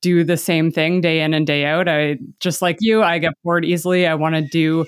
do 0.00 0.24
the 0.24 0.36
same 0.36 0.70
thing 0.70 1.00
day 1.00 1.20
in 1.20 1.34
and 1.34 1.46
day 1.46 1.64
out. 1.64 1.88
I 1.88 2.18
just 2.38 2.62
like 2.62 2.78
you, 2.80 3.02
I 3.02 3.18
get 3.18 3.34
bored 3.44 3.64
easily. 3.64 4.06
I 4.06 4.14
want 4.14 4.34
to 4.34 4.42
do 4.42 4.86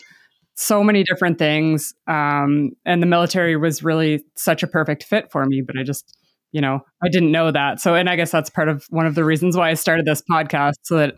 so 0.55 0.83
many 0.83 1.03
different 1.03 1.39
things. 1.39 1.95
Um, 2.07 2.73
and 2.85 3.03
the 3.03 3.07
military 3.07 3.57
was 3.57 3.83
really 3.83 4.25
such 4.37 4.63
a 4.63 4.67
perfect 4.67 5.05
fit 5.05 5.31
for 5.31 5.45
me, 5.45 5.61
but 5.61 5.79
I 5.79 5.83
just 5.83 6.17
you 6.53 6.61
know, 6.61 6.81
I 7.03 7.09
didn't 7.09 7.33
know 7.33 7.51
that. 7.51 7.81
So, 7.81 7.95
and 7.95 8.09
I 8.09 8.17
guess 8.17 8.31
that's 8.31 8.51
part 8.51 8.69
of 8.69 8.85
one 8.91 9.07
of 9.07 9.15
the 9.15 9.25
reasons 9.25 9.57
why 9.57 9.71
I 9.71 9.75
started 9.75 10.05
this 10.05 10.23
podcast 10.31 10.75
so 10.83 10.99
that 10.99 11.17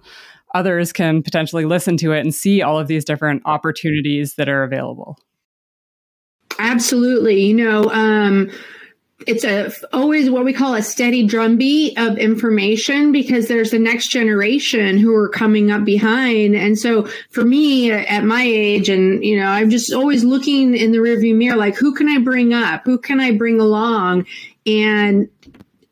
others 0.55 0.93
can 0.93 1.23
potentially 1.23 1.65
listen 1.65 1.97
to 1.99 2.13
it 2.13 2.21
and 2.21 2.33
see 2.33 2.63
all 2.63 2.79
of 2.79 2.87
these 2.87 3.05
different 3.05 3.43
opportunities 3.45 4.37
that 4.37 4.49
are 4.49 4.63
available. 4.63 5.19
Absolutely. 6.61 7.41
You 7.41 7.55
know, 7.55 7.91
um, 7.91 8.49
it's 9.27 9.45
a 9.45 9.71
always 9.93 10.29
what 10.29 10.45
we 10.45 10.53
call 10.53 10.75
a 10.75 10.83
steady 10.83 11.25
drumbeat 11.27 11.97
of 11.99 12.19
information 12.19 13.13
because 13.13 13.47
there's 13.47 13.71
the 13.71 13.79
next 13.79 14.09
generation 14.09 14.99
who 14.99 15.15
are 15.15 15.29
coming 15.29 15.71
up 15.71 15.85
behind 15.85 16.55
and 16.57 16.79
so 16.79 17.09
for 17.31 17.45
me 17.45 17.93
at 17.93 18.25
my 18.25 18.43
age 18.43 18.89
and 18.89 19.25
you 19.25 19.39
know 19.39 19.47
i'm 19.47 19.71
just 19.71 19.93
always 19.93 20.25
looking 20.25 20.77
in 20.77 20.91
the 20.91 20.99
rearview 20.99 21.35
mirror 21.35 21.57
like 21.57 21.77
who 21.77 21.95
can 21.95 22.09
i 22.09 22.19
bring 22.19 22.53
up 22.53 22.85
who 22.85 22.99
can 22.99 23.21
i 23.21 23.31
bring 23.31 23.61
along 23.61 24.27
and 24.67 25.29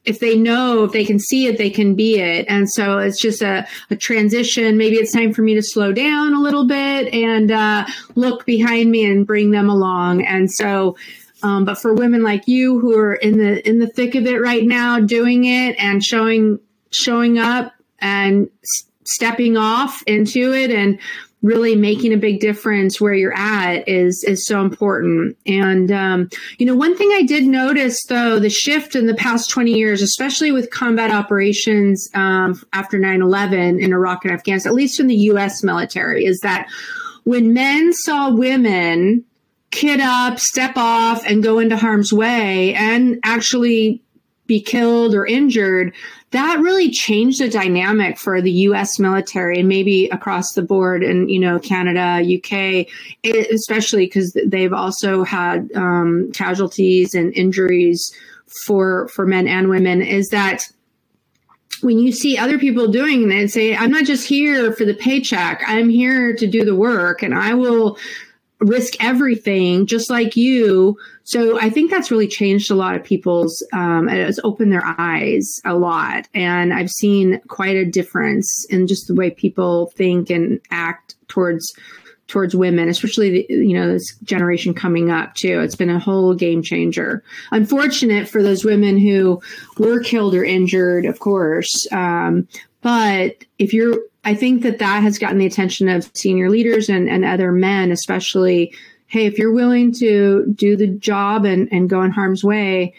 if 0.05 0.19
they 0.19 0.37
know, 0.37 0.83
if 0.83 0.93
they 0.93 1.05
can 1.05 1.21
see 1.21 1.47
it, 1.47 1.59
they 1.59 1.71
can 1.71 1.95
be 1.95 2.19
it. 2.19 2.45
And 2.49 2.69
so 2.69 2.99
it's 2.99 3.21
just 3.21 3.41
a, 3.41 3.67
a 3.89 3.97
transition. 3.97 4.77
Maybe 4.77 4.97
it's 4.97 5.13
time 5.13 5.33
for 5.33 5.43
me 5.43 5.55
to 5.55 5.63
slow 5.63 5.93
down 5.93 6.35
a 6.35 6.41
little 6.41 6.67
bit 6.67 7.15
and 7.15 7.53
uh, 7.53 7.87
look 8.17 8.45
behind 8.45 8.91
me 8.91 9.05
and 9.05 9.27
bring 9.27 9.53
them 9.53 9.71
along. 9.71 10.25
And 10.25 10.51
so, 10.51 10.97
um, 11.43 11.65
but 11.65 11.79
for 11.79 11.95
women 11.95 12.23
like 12.23 12.47
you 12.47 12.79
who 12.79 12.97
are 12.97 13.15
in 13.15 13.39
the 13.39 13.67
in 13.69 13.79
the 13.79 13.89
thick 13.89 14.15
of 14.15 14.27
it 14.27 14.41
right 14.41 14.65
now, 14.65 15.01
doing 15.01 15.45
it 15.45 15.77
and 15.79 16.05
showing 16.05 16.59
showing 16.91 17.39
up 17.39 17.73
and 17.99 18.49
s- 18.63 18.85
stepping 19.05 19.57
off 19.57 20.03
into 20.07 20.53
it 20.53 20.71
and 20.71 20.99
really 21.43 21.75
making 21.75 22.13
a 22.13 22.17
big 22.17 22.39
difference 22.39 23.01
where 23.01 23.15
you're 23.15 23.37
at 23.37 23.89
is 23.89 24.25
is 24.25 24.47
so 24.47 24.61
important. 24.61 25.37
And 25.47 25.91
um, 25.91 26.31
you 26.59 26.67
know, 26.67 26.77
one 26.77 26.97
thing 26.97 27.11
I 27.13 27.23
did 27.23 27.45
notice 27.45 27.99
though, 28.09 28.39
the 28.39 28.51
shift 28.51 28.95
in 28.95 29.07
the 29.07 29.15
past 29.15 29.51
20 29.51 29.73
years, 29.73 30.03
especially 30.03 30.53
with 30.53 30.71
combat 30.71 31.11
operations 31.11 32.09
um, 32.15 32.63
after 32.73 32.99
9/11 32.99 33.83
in 33.83 33.93
Iraq 33.93 34.25
and 34.25 34.33
Afghanistan, 34.33 34.71
at 34.71 34.77
least 34.77 35.01
in 35.01 35.09
the 35.09 35.17
U.S. 35.17 35.63
military, 35.63 36.25
is 36.25 36.39
that 36.41 36.69
when 37.25 37.53
men 37.53 37.93
saw 37.93 38.31
women 38.31 39.25
kid 39.73 40.01
up, 40.01 40.39
step 40.39 40.77
off, 40.77 41.25
and 41.27 41.43
go 41.43 41.59
into 41.59 41.77
harm's 41.77 42.13
way, 42.13 42.75
and 42.75 43.19
actually 43.25 44.03
be 44.47 44.61
killed 44.61 45.15
or 45.15 45.25
injured, 45.25 45.95
that 46.33 46.61
really 46.61 46.91
changed 46.91 47.41
the 47.41 47.49
dynamic 47.49 48.19
for 48.19 48.41
the 48.41 48.51
U.S. 48.51 48.99
military 48.99 49.61
and 49.61 49.69
maybe 49.69 50.09
across 50.11 50.53
the 50.53 50.63
board 50.63 51.03
and, 51.03 51.31
you 51.31 51.39
know 51.39 51.59
Canada, 51.59 52.23
UK, 52.23 52.87
especially 53.51 54.07
because 54.07 54.37
they've 54.47 54.73
also 54.73 55.25
had 55.25 55.71
um, 55.75 56.31
casualties 56.33 57.15
and 57.15 57.35
injuries 57.35 58.15
for 58.67 59.09
for 59.09 59.27
men 59.27 59.47
and 59.47 59.69
women. 59.69 60.03
Is 60.03 60.29
that 60.29 60.69
when 61.83 61.99
you 61.99 62.13
see 62.13 62.39
other 62.39 62.59
people 62.59 62.89
doing 62.89 63.31
it 63.31 63.51
say, 63.51 63.77
"I'm 63.77 63.91
not 63.91 64.05
just 64.05 64.27
here 64.27 64.73
for 64.73 64.85
the 64.85 64.95
paycheck. 64.95 65.63
I'm 65.67 65.89
here 65.89 66.35
to 66.35 66.47
do 66.47 66.65
the 66.65 66.77
work, 66.77 67.23
and 67.23 67.35
I 67.35 67.55
will." 67.55 67.99
Risk 68.63 68.95
everything 69.01 69.87
just 69.87 70.11
like 70.11 70.37
you. 70.37 70.97
So 71.25 71.59
i 71.61 71.71
think 71.71 71.91
that's 71.91 72.11
really 72.11 72.29
changed 72.29 72.71
a 72.71 72.75
lot 72.75 72.95
of 72.95 73.05
people's 73.05 73.65
um, 73.73 74.09
it's 74.09 74.41
opened 74.45 74.73
their 74.73 74.85
eyes 74.99 75.61
a 75.65 75.75
lot. 75.75 76.29
And 76.35 76.73
i've 76.73 76.91
seen 76.91 77.41
quite 77.49 77.77
a 77.77 77.85
difference 77.85 78.67
in 78.71 78.87
just 78.87 79.07
the 79.07 79.15
way 79.15 79.31
people 79.31 79.93
think 79.97 80.31
and 80.31 80.61
act 80.71 81.17
towards 81.29 81.73
towards 82.29 82.57
women 82.57 82.89
especially 82.89 83.31
the, 83.31 83.47
you 83.55 83.75
know 83.75 83.93
this 83.93 84.17
generation 84.23 84.75
coming 84.75 85.11
up 85.11 85.35
too. 85.35 85.61
It's 85.61 85.77
been 85.77 85.91
a 85.91 85.99
whole 85.99 86.35
game 86.35 86.63
changer. 86.63 87.23
Unfortunate 87.51 88.29
for 88.29 88.43
those 88.43 88.65
women 88.65 88.99
who 88.99 89.41
were 89.79 90.01
killed 90.01 90.35
or 90.35 90.45
injured 90.45 91.05
of 91.05 91.19
course. 91.19 91.87
Um, 91.93 92.49
but 92.81 93.45
if 93.59 93.73
you're 93.73 93.97
I 94.25 94.35
think 94.35 94.63
that 94.63 94.79
that 94.79 95.03
has 95.03 95.19
gotten 95.19 95.39
the 95.39 95.47
attention 95.47 95.89
of 95.89 96.11
senior 96.15 96.49
leaders 96.49 96.89
and, 96.89 97.09
and 97.09 97.25
other 97.25 97.53
men, 97.53 97.91
especially. 97.91 98.75
Hey, 99.07 99.27
if 99.27 99.37
you're 99.37 99.53
willing 99.53 99.93
to 99.95 100.51
do 100.55 100.75
the 100.75 100.87
job 100.87 101.45
and, 101.45 101.69
and 101.71 101.91
go 101.91 102.03
in 102.03 102.13
harm's 102.13 102.43
way, 102.43 102.95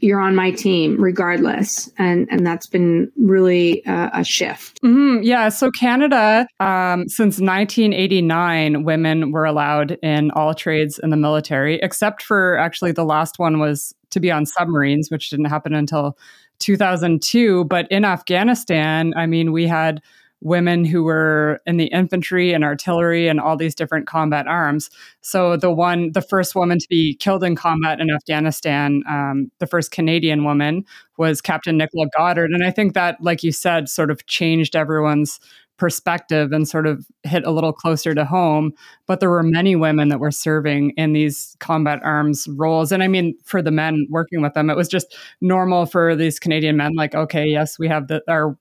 you're 0.00 0.20
on 0.20 0.34
my 0.34 0.50
team 0.50 1.00
regardless 1.00 1.90
and 1.98 2.28
and 2.30 2.46
that's 2.46 2.66
been 2.66 3.10
really 3.16 3.84
uh, 3.86 4.10
a 4.12 4.22
shift 4.22 4.80
mm-hmm. 4.82 5.22
yeah 5.22 5.48
so 5.48 5.70
canada 5.70 6.46
um, 6.60 7.08
since 7.08 7.40
1989 7.40 8.84
women 8.84 9.32
were 9.32 9.44
allowed 9.44 9.92
in 10.02 10.30
all 10.32 10.54
trades 10.54 11.00
in 11.02 11.10
the 11.10 11.16
military 11.16 11.76
except 11.82 12.22
for 12.22 12.58
actually 12.58 12.92
the 12.92 13.04
last 13.04 13.38
one 13.38 13.58
was 13.58 13.94
to 14.10 14.20
be 14.20 14.30
on 14.30 14.44
submarines 14.44 15.10
which 15.10 15.30
didn't 15.30 15.46
happen 15.46 15.74
until 15.74 16.16
2002 16.58 17.64
but 17.64 17.90
in 17.90 18.04
afghanistan 18.04 19.14
i 19.16 19.26
mean 19.26 19.50
we 19.50 19.66
had 19.66 20.02
women 20.40 20.84
who 20.84 21.02
were 21.02 21.60
in 21.66 21.76
the 21.76 21.86
infantry 21.86 22.52
and 22.52 22.62
artillery 22.62 23.26
and 23.28 23.40
all 23.40 23.56
these 23.56 23.74
different 23.74 24.06
combat 24.06 24.46
arms. 24.46 24.90
So 25.20 25.56
the 25.56 25.72
one, 25.72 26.12
the 26.12 26.22
first 26.22 26.54
woman 26.54 26.78
to 26.78 26.86
be 26.88 27.16
killed 27.16 27.42
in 27.42 27.56
combat 27.56 28.00
in 28.00 28.10
Afghanistan, 28.10 29.02
um, 29.08 29.50
the 29.58 29.66
first 29.66 29.90
Canadian 29.90 30.44
woman 30.44 30.84
was 31.18 31.40
Captain 31.40 31.76
Nicola 31.76 32.06
Goddard, 32.16 32.50
and 32.50 32.64
I 32.64 32.70
think 32.70 32.94
that, 32.94 33.16
like 33.20 33.42
you 33.42 33.52
said, 33.52 33.88
sort 33.88 34.10
of 34.10 34.26
changed 34.26 34.76
everyone's 34.76 35.40
perspective 35.78 36.52
and 36.52 36.66
sort 36.66 36.86
of 36.86 37.06
hit 37.22 37.44
a 37.44 37.50
little 37.50 37.72
closer 37.72 38.14
to 38.14 38.24
home. 38.24 38.72
But 39.06 39.20
there 39.20 39.30
were 39.30 39.42
many 39.42 39.76
women 39.76 40.08
that 40.08 40.20
were 40.20 40.30
serving 40.30 40.92
in 40.96 41.12
these 41.12 41.56
combat 41.60 42.00
arms 42.02 42.48
roles. 42.56 42.92
And 42.92 43.02
I 43.02 43.08
mean, 43.08 43.36
for 43.44 43.60
the 43.60 43.70
men 43.70 44.06
working 44.10 44.40
with 44.40 44.54
them, 44.54 44.70
it 44.70 44.76
was 44.76 44.88
just 44.88 45.16
normal 45.40 45.86
for 45.86 46.16
these 46.16 46.38
Canadian 46.38 46.76
men, 46.76 46.94
like, 46.94 47.14
okay, 47.14 47.46
yes, 47.46 47.78
we 47.78 47.88
have 47.88 48.08
the, 48.08 48.22
our 48.28 48.56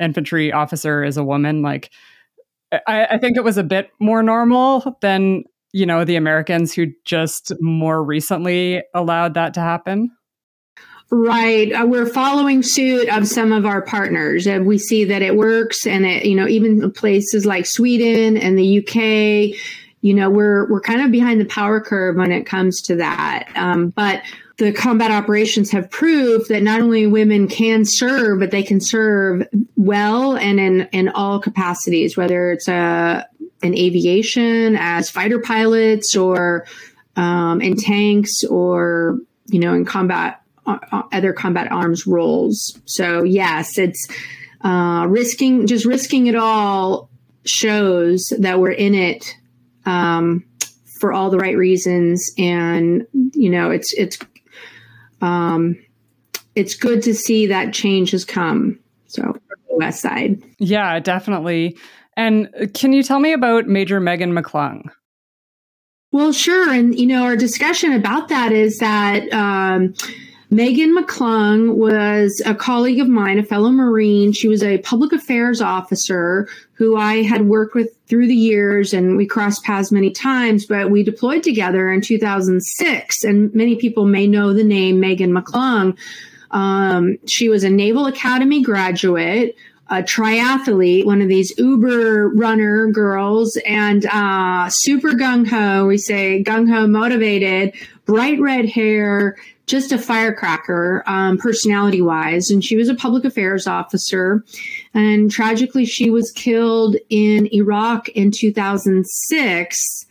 infantry 0.00 0.52
officer 0.52 1.04
is 1.04 1.16
a 1.16 1.24
woman. 1.24 1.62
Like, 1.62 1.90
I, 2.72 3.06
I 3.10 3.18
think 3.18 3.36
it 3.36 3.44
was 3.44 3.58
a 3.58 3.62
bit 3.62 3.90
more 3.98 4.22
normal 4.22 4.96
than 5.00 5.44
you 5.72 5.86
know 5.86 6.04
the 6.04 6.16
Americans 6.16 6.72
who 6.72 6.86
just 7.04 7.52
more 7.60 8.02
recently 8.02 8.82
allowed 8.94 9.34
that 9.34 9.54
to 9.54 9.60
happen. 9.60 10.10
Right. 11.10 11.72
Uh, 11.72 11.86
we're 11.86 12.06
following 12.06 12.62
suit 12.64 13.08
of 13.08 13.28
some 13.28 13.52
of 13.52 13.64
our 13.64 13.80
partners. 13.80 14.46
and 14.46 14.66
we 14.66 14.78
see 14.78 15.04
that 15.04 15.22
it 15.22 15.36
works 15.36 15.86
and 15.86 16.04
it, 16.04 16.24
you 16.24 16.34
know, 16.34 16.48
even 16.48 16.90
places 16.90 17.46
like 17.46 17.64
Sweden 17.64 18.36
and 18.36 18.58
the 18.58 18.78
UK, 18.80 19.56
you 20.00 20.14
know, 20.14 20.28
we're, 20.28 20.68
we're 20.68 20.80
kind 20.80 21.00
of 21.00 21.12
behind 21.12 21.40
the 21.40 21.44
power 21.44 21.80
curve 21.80 22.16
when 22.16 22.32
it 22.32 22.44
comes 22.44 22.82
to 22.82 22.96
that. 22.96 23.48
Um, 23.54 23.90
but 23.90 24.20
the 24.58 24.72
combat 24.72 25.10
operations 25.10 25.70
have 25.70 25.90
proved 25.90 26.48
that 26.48 26.62
not 26.62 26.80
only 26.80 27.06
women 27.06 27.46
can 27.46 27.84
serve, 27.84 28.40
but 28.40 28.50
they 28.50 28.62
can 28.62 28.80
serve 28.80 29.46
well 29.76 30.36
and 30.36 30.58
in, 30.58 30.88
in 30.92 31.08
all 31.10 31.40
capacities, 31.40 32.16
whether 32.16 32.52
it's 32.52 32.68
a, 32.68 32.74
uh, 32.74 33.22
in 33.62 33.74
aviation 33.74 34.76
as 34.76 35.08
fighter 35.08 35.40
pilots 35.40 36.14
or 36.14 36.66
um, 37.16 37.62
in 37.62 37.74
tanks 37.76 38.44
or, 38.44 39.18
you 39.46 39.58
know, 39.58 39.72
in 39.72 39.84
combat 39.84 40.42
uh, 40.66 41.02
other 41.12 41.32
combat 41.32 41.70
arms 41.70 42.06
roles. 42.06 42.78
So 42.86 43.22
yes, 43.22 43.78
it's 43.78 44.08
uh, 44.62 45.06
risking 45.08 45.66
just 45.66 45.84
risking 45.84 46.26
it 46.26 46.34
all 46.34 47.08
shows 47.44 48.32
that 48.38 48.58
we're 48.58 48.72
in 48.72 48.94
it 48.94 49.36
um, 49.84 50.44
for 51.00 51.12
all 51.12 51.30
the 51.30 51.38
right 51.38 51.56
reasons, 51.56 52.32
and 52.36 53.06
you 53.12 53.50
know 53.50 53.70
it's 53.70 53.92
it's 53.94 54.18
um, 55.20 55.76
it's 56.54 56.74
good 56.74 57.02
to 57.02 57.14
see 57.14 57.46
that 57.46 57.72
change 57.72 58.10
has 58.12 58.24
come. 58.24 58.78
So 59.06 59.38
west 59.70 60.00
side, 60.00 60.42
yeah, 60.58 60.98
definitely. 61.00 61.76
And 62.16 62.70
can 62.74 62.92
you 62.92 63.02
tell 63.02 63.20
me 63.20 63.32
about 63.32 63.66
Major 63.66 64.00
Megan 64.00 64.32
McClung? 64.32 64.88
Well, 66.12 66.32
sure. 66.32 66.72
And, 66.72 66.98
you 66.98 67.06
know, 67.06 67.24
our 67.24 67.36
discussion 67.36 67.92
about 67.92 68.28
that 68.28 68.52
is 68.52 68.78
that 68.78 69.30
um, 69.34 69.92
Megan 70.50 70.96
McClung 70.96 71.74
was 71.74 72.40
a 72.46 72.54
colleague 72.54 73.00
of 73.00 73.08
mine, 73.08 73.38
a 73.38 73.42
fellow 73.42 73.70
Marine. 73.70 74.32
She 74.32 74.46
was 74.46 74.62
a 74.62 74.78
public 74.78 75.12
affairs 75.12 75.60
officer 75.60 76.48
who 76.74 76.96
I 76.96 77.22
had 77.22 77.48
worked 77.48 77.74
with 77.74 77.88
through 78.06 78.28
the 78.28 78.34
years, 78.34 78.94
and 78.94 79.16
we 79.16 79.26
crossed 79.26 79.64
paths 79.64 79.90
many 79.90 80.10
times, 80.10 80.64
but 80.64 80.90
we 80.90 81.02
deployed 81.02 81.42
together 81.42 81.90
in 81.90 82.00
2006. 82.00 83.24
And 83.24 83.52
many 83.54 83.74
people 83.74 84.06
may 84.06 84.28
know 84.28 84.52
the 84.52 84.62
name 84.62 85.00
Megan 85.00 85.32
McClung. 85.32 85.96
Um, 86.52 87.18
she 87.26 87.48
was 87.48 87.64
a 87.64 87.70
Naval 87.70 88.06
Academy 88.06 88.62
graduate 88.62 89.56
a 89.88 90.02
triathlete, 90.02 91.04
one 91.04 91.22
of 91.22 91.28
these 91.28 91.56
Uber 91.58 92.30
runner 92.30 92.88
girls, 92.88 93.56
and 93.64 94.04
uh, 94.06 94.68
super 94.68 95.10
gung 95.10 95.46
ho. 95.46 95.86
We 95.86 95.96
say 95.96 96.42
gung 96.42 96.68
ho, 96.68 96.88
motivated, 96.88 97.72
bright 98.04 98.40
red 98.40 98.68
hair, 98.68 99.36
just 99.66 99.92
a 99.92 99.98
firecracker, 99.98 101.02
um, 101.06 101.38
personality 101.38 102.00
wise. 102.00 102.50
And 102.50 102.64
she 102.64 102.76
was 102.76 102.88
a 102.88 102.94
public 102.94 103.24
affairs 103.24 103.66
officer. 103.66 104.44
And 104.94 105.30
tragically, 105.30 105.84
she 105.84 106.10
was 106.10 106.30
killed 106.32 106.96
in 107.10 107.52
Iraq 107.52 108.08
in 108.10 108.30
2006. 108.30 110.06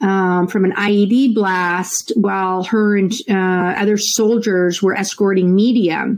Um, 0.00 0.48
from 0.48 0.66
an 0.66 0.72
IED 0.72 1.34
blast 1.34 2.12
while 2.16 2.64
her 2.64 2.94
and 2.96 3.14
uh, 3.30 3.74
other 3.78 3.96
soldiers 3.96 4.82
were 4.82 4.94
escorting 4.94 5.54
media 5.54 6.14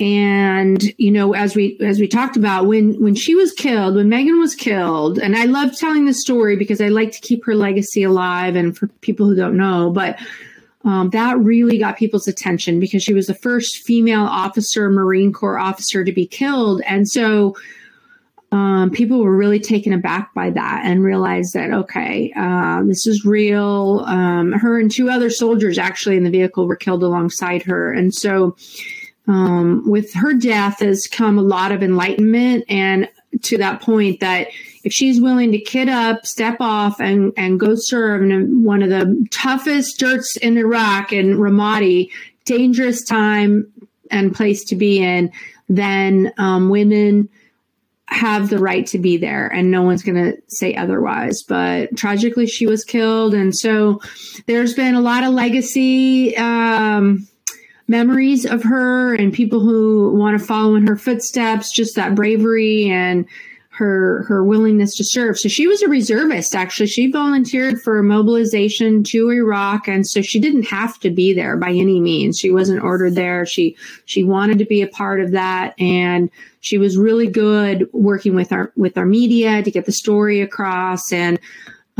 and 0.00 0.82
you 0.96 1.10
know 1.10 1.34
as 1.34 1.54
we 1.54 1.76
as 1.80 2.00
we 2.00 2.08
talked 2.08 2.36
about 2.36 2.66
when 2.66 3.00
when 3.02 3.14
she 3.14 3.34
was 3.34 3.52
killed 3.52 3.96
when 3.96 4.08
megan 4.08 4.38
was 4.38 4.54
killed 4.54 5.18
and 5.18 5.36
i 5.36 5.44
love 5.44 5.76
telling 5.76 6.06
the 6.06 6.14
story 6.14 6.56
because 6.56 6.80
i 6.80 6.88
like 6.88 7.12
to 7.12 7.20
keep 7.20 7.44
her 7.44 7.54
legacy 7.54 8.02
alive 8.02 8.56
and 8.56 8.76
for 8.76 8.86
people 9.02 9.26
who 9.26 9.34
don't 9.34 9.56
know 9.56 9.90
but 9.90 10.18
um, 10.84 11.10
that 11.10 11.38
really 11.38 11.78
got 11.78 11.98
people's 11.98 12.26
attention 12.26 12.80
because 12.80 13.02
she 13.02 13.12
was 13.12 13.26
the 13.26 13.34
first 13.34 13.78
female 13.78 14.24
officer 14.24 14.90
marine 14.90 15.32
corps 15.32 15.58
officer 15.58 16.04
to 16.04 16.12
be 16.12 16.26
killed. 16.26 16.80
And 16.86 17.08
so 17.08 17.54
um, 18.52 18.90
people 18.90 19.22
were 19.22 19.36
really 19.36 19.60
taken 19.60 19.92
aback 19.92 20.34
by 20.34 20.50
that 20.50 20.82
and 20.84 21.04
realized 21.04 21.54
that 21.54 21.70
okay 21.70 22.32
uh, 22.34 22.82
this 22.84 23.06
is 23.06 23.24
real. 23.24 24.04
Um, 24.06 24.52
her 24.52 24.78
and 24.78 24.90
two 24.90 25.10
other 25.10 25.30
soldiers 25.30 25.78
actually 25.78 26.16
in 26.16 26.24
the 26.24 26.30
vehicle 26.30 26.66
were 26.66 26.76
killed 26.76 27.02
alongside 27.02 27.62
her. 27.62 27.92
And 27.92 28.12
so 28.14 28.56
um, 29.28 29.88
with 29.88 30.12
her 30.14 30.32
death 30.32 30.80
has 30.80 31.06
come 31.06 31.38
a 31.38 31.42
lot 31.42 31.70
of 31.72 31.82
enlightenment 31.82 32.64
and 32.68 33.08
to 33.42 33.58
that 33.58 33.80
point 33.80 34.20
that 34.20 34.48
if 34.82 34.92
she's 34.92 35.20
willing 35.20 35.52
to 35.52 35.60
kid 35.60 35.88
up, 35.88 36.26
step 36.26 36.56
off, 36.60 37.00
and 37.00 37.32
and 37.36 37.60
go 37.60 37.74
serve 37.74 38.22
in 38.22 38.64
one 38.64 38.82
of 38.82 38.90
the 38.90 39.26
toughest 39.30 39.98
dirts 39.98 40.36
in 40.36 40.56
Iraq 40.56 41.12
in 41.12 41.36
Ramadi, 41.36 42.10
dangerous 42.44 43.04
time 43.04 43.70
and 44.10 44.34
place 44.34 44.64
to 44.64 44.76
be 44.76 45.02
in, 45.02 45.30
then 45.68 46.32
um, 46.38 46.70
women 46.70 47.28
have 48.06 48.50
the 48.50 48.58
right 48.58 48.86
to 48.88 48.98
be 48.98 49.16
there, 49.16 49.46
and 49.46 49.70
no 49.70 49.82
one's 49.82 50.02
going 50.02 50.16
to 50.16 50.36
say 50.48 50.74
otherwise. 50.74 51.42
But 51.44 51.96
tragically, 51.96 52.46
she 52.46 52.66
was 52.66 52.84
killed, 52.84 53.34
and 53.34 53.56
so 53.56 54.00
there's 54.46 54.74
been 54.74 54.94
a 54.94 55.00
lot 55.00 55.22
of 55.22 55.32
legacy. 55.32 56.36
Um, 56.36 57.28
memories 57.90 58.46
of 58.46 58.62
her 58.62 59.14
and 59.14 59.32
people 59.32 59.58
who 59.60 60.14
want 60.14 60.38
to 60.38 60.44
follow 60.44 60.76
in 60.76 60.86
her 60.86 60.96
footsteps, 60.96 61.72
just 61.72 61.96
that 61.96 62.14
bravery 62.14 62.88
and 62.88 63.26
her 63.70 64.24
her 64.24 64.44
willingness 64.44 64.94
to 64.94 65.04
serve. 65.04 65.38
So 65.38 65.48
she 65.48 65.66
was 65.66 65.80
a 65.82 65.88
reservist 65.88 66.54
actually. 66.54 66.86
She 66.86 67.10
volunteered 67.10 67.80
for 67.80 68.02
mobilization 68.02 69.02
to 69.04 69.30
Iraq 69.30 69.88
and 69.88 70.06
so 70.06 70.20
she 70.20 70.38
didn't 70.38 70.64
have 70.64 71.00
to 71.00 71.10
be 71.10 71.32
there 71.32 71.56
by 71.56 71.70
any 71.70 71.98
means. 71.98 72.38
She 72.38 72.52
wasn't 72.52 72.82
ordered 72.82 73.14
there. 73.14 73.46
She 73.46 73.76
she 74.04 74.22
wanted 74.22 74.58
to 74.58 74.66
be 74.66 74.82
a 74.82 74.86
part 74.86 75.20
of 75.20 75.32
that 75.32 75.74
and 75.80 76.30
she 76.60 76.76
was 76.78 76.98
really 76.98 77.26
good 77.26 77.88
working 77.92 78.34
with 78.34 78.52
our 78.52 78.70
with 78.76 78.98
our 78.98 79.06
media 79.06 79.62
to 79.62 79.70
get 79.70 79.86
the 79.86 79.92
story 79.92 80.42
across 80.42 81.10
and 81.10 81.40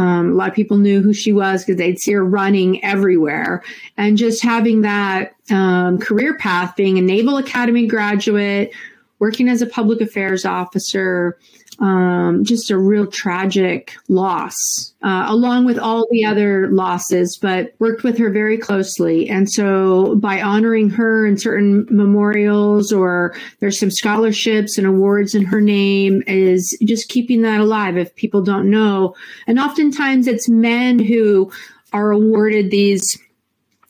um, 0.00 0.30
a 0.30 0.34
lot 0.34 0.48
of 0.48 0.54
people 0.54 0.78
knew 0.78 1.02
who 1.02 1.12
she 1.12 1.30
was 1.30 1.62
because 1.62 1.76
they'd 1.76 1.98
see 1.98 2.12
her 2.12 2.24
running 2.24 2.82
everywhere. 2.82 3.62
And 3.98 4.16
just 4.16 4.42
having 4.42 4.80
that 4.80 5.34
um, 5.50 5.98
career 5.98 6.38
path, 6.38 6.74
being 6.74 6.96
a 6.96 7.02
Naval 7.02 7.36
Academy 7.36 7.86
graduate, 7.86 8.72
working 9.18 9.46
as 9.46 9.60
a 9.60 9.66
public 9.66 10.00
affairs 10.00 10.46
officer, 10.46 11.38
um, 11.80 12.44
just 12.44 12.70
a 12.70 12.78
real 12.78 13.06
tragic 13.06 13.94
loss, 14.08 14.92
uh, 15.02 15.24
along 15.28 15.64
with 15.64 15.78
all 15.78 16.06
the 16.10 16.24
other 16.24 16.68
losses, 16.68 17.38
but 17.40 17.72
worked 17.78 18.02
with 18.02 18.18
her 18.18 18.30
very 18.30 18.58
closely. 18.58 19.28
And 19.30 19.50
so 19.50 20.16
by 20.16 20.42
honoring 20.42 20.90
her 20.90 21.26
in 21.26 21.38
certain 21.38 21.86
memorials 21.90 22.92
or 22.92 23.34
there's 23.60 23.80
some 23.80 23.90
scholarships 23.90 24.76
and 24.76 24.86
awards 24.86 25.34
in 25.34 25.44
her 25.46 25.60
name 25.60 26.22
is 26.26 26.76
just 26.84 27.08
keeping 27.08 27.42
that 27.42 27.60
alive 27.60 27.96
if 27.96 28.14
people 28.14 28.42
don't 28.42 28.70
know. 28.70 29.16
And 29.46 29.58
oftentimes 29.58 30.26
it's 30.26 30.48
men 30.48 30.98
who 30.98 31.50
are 31.94 32.12
awarded 32.12 32.70
these 32.70 33.18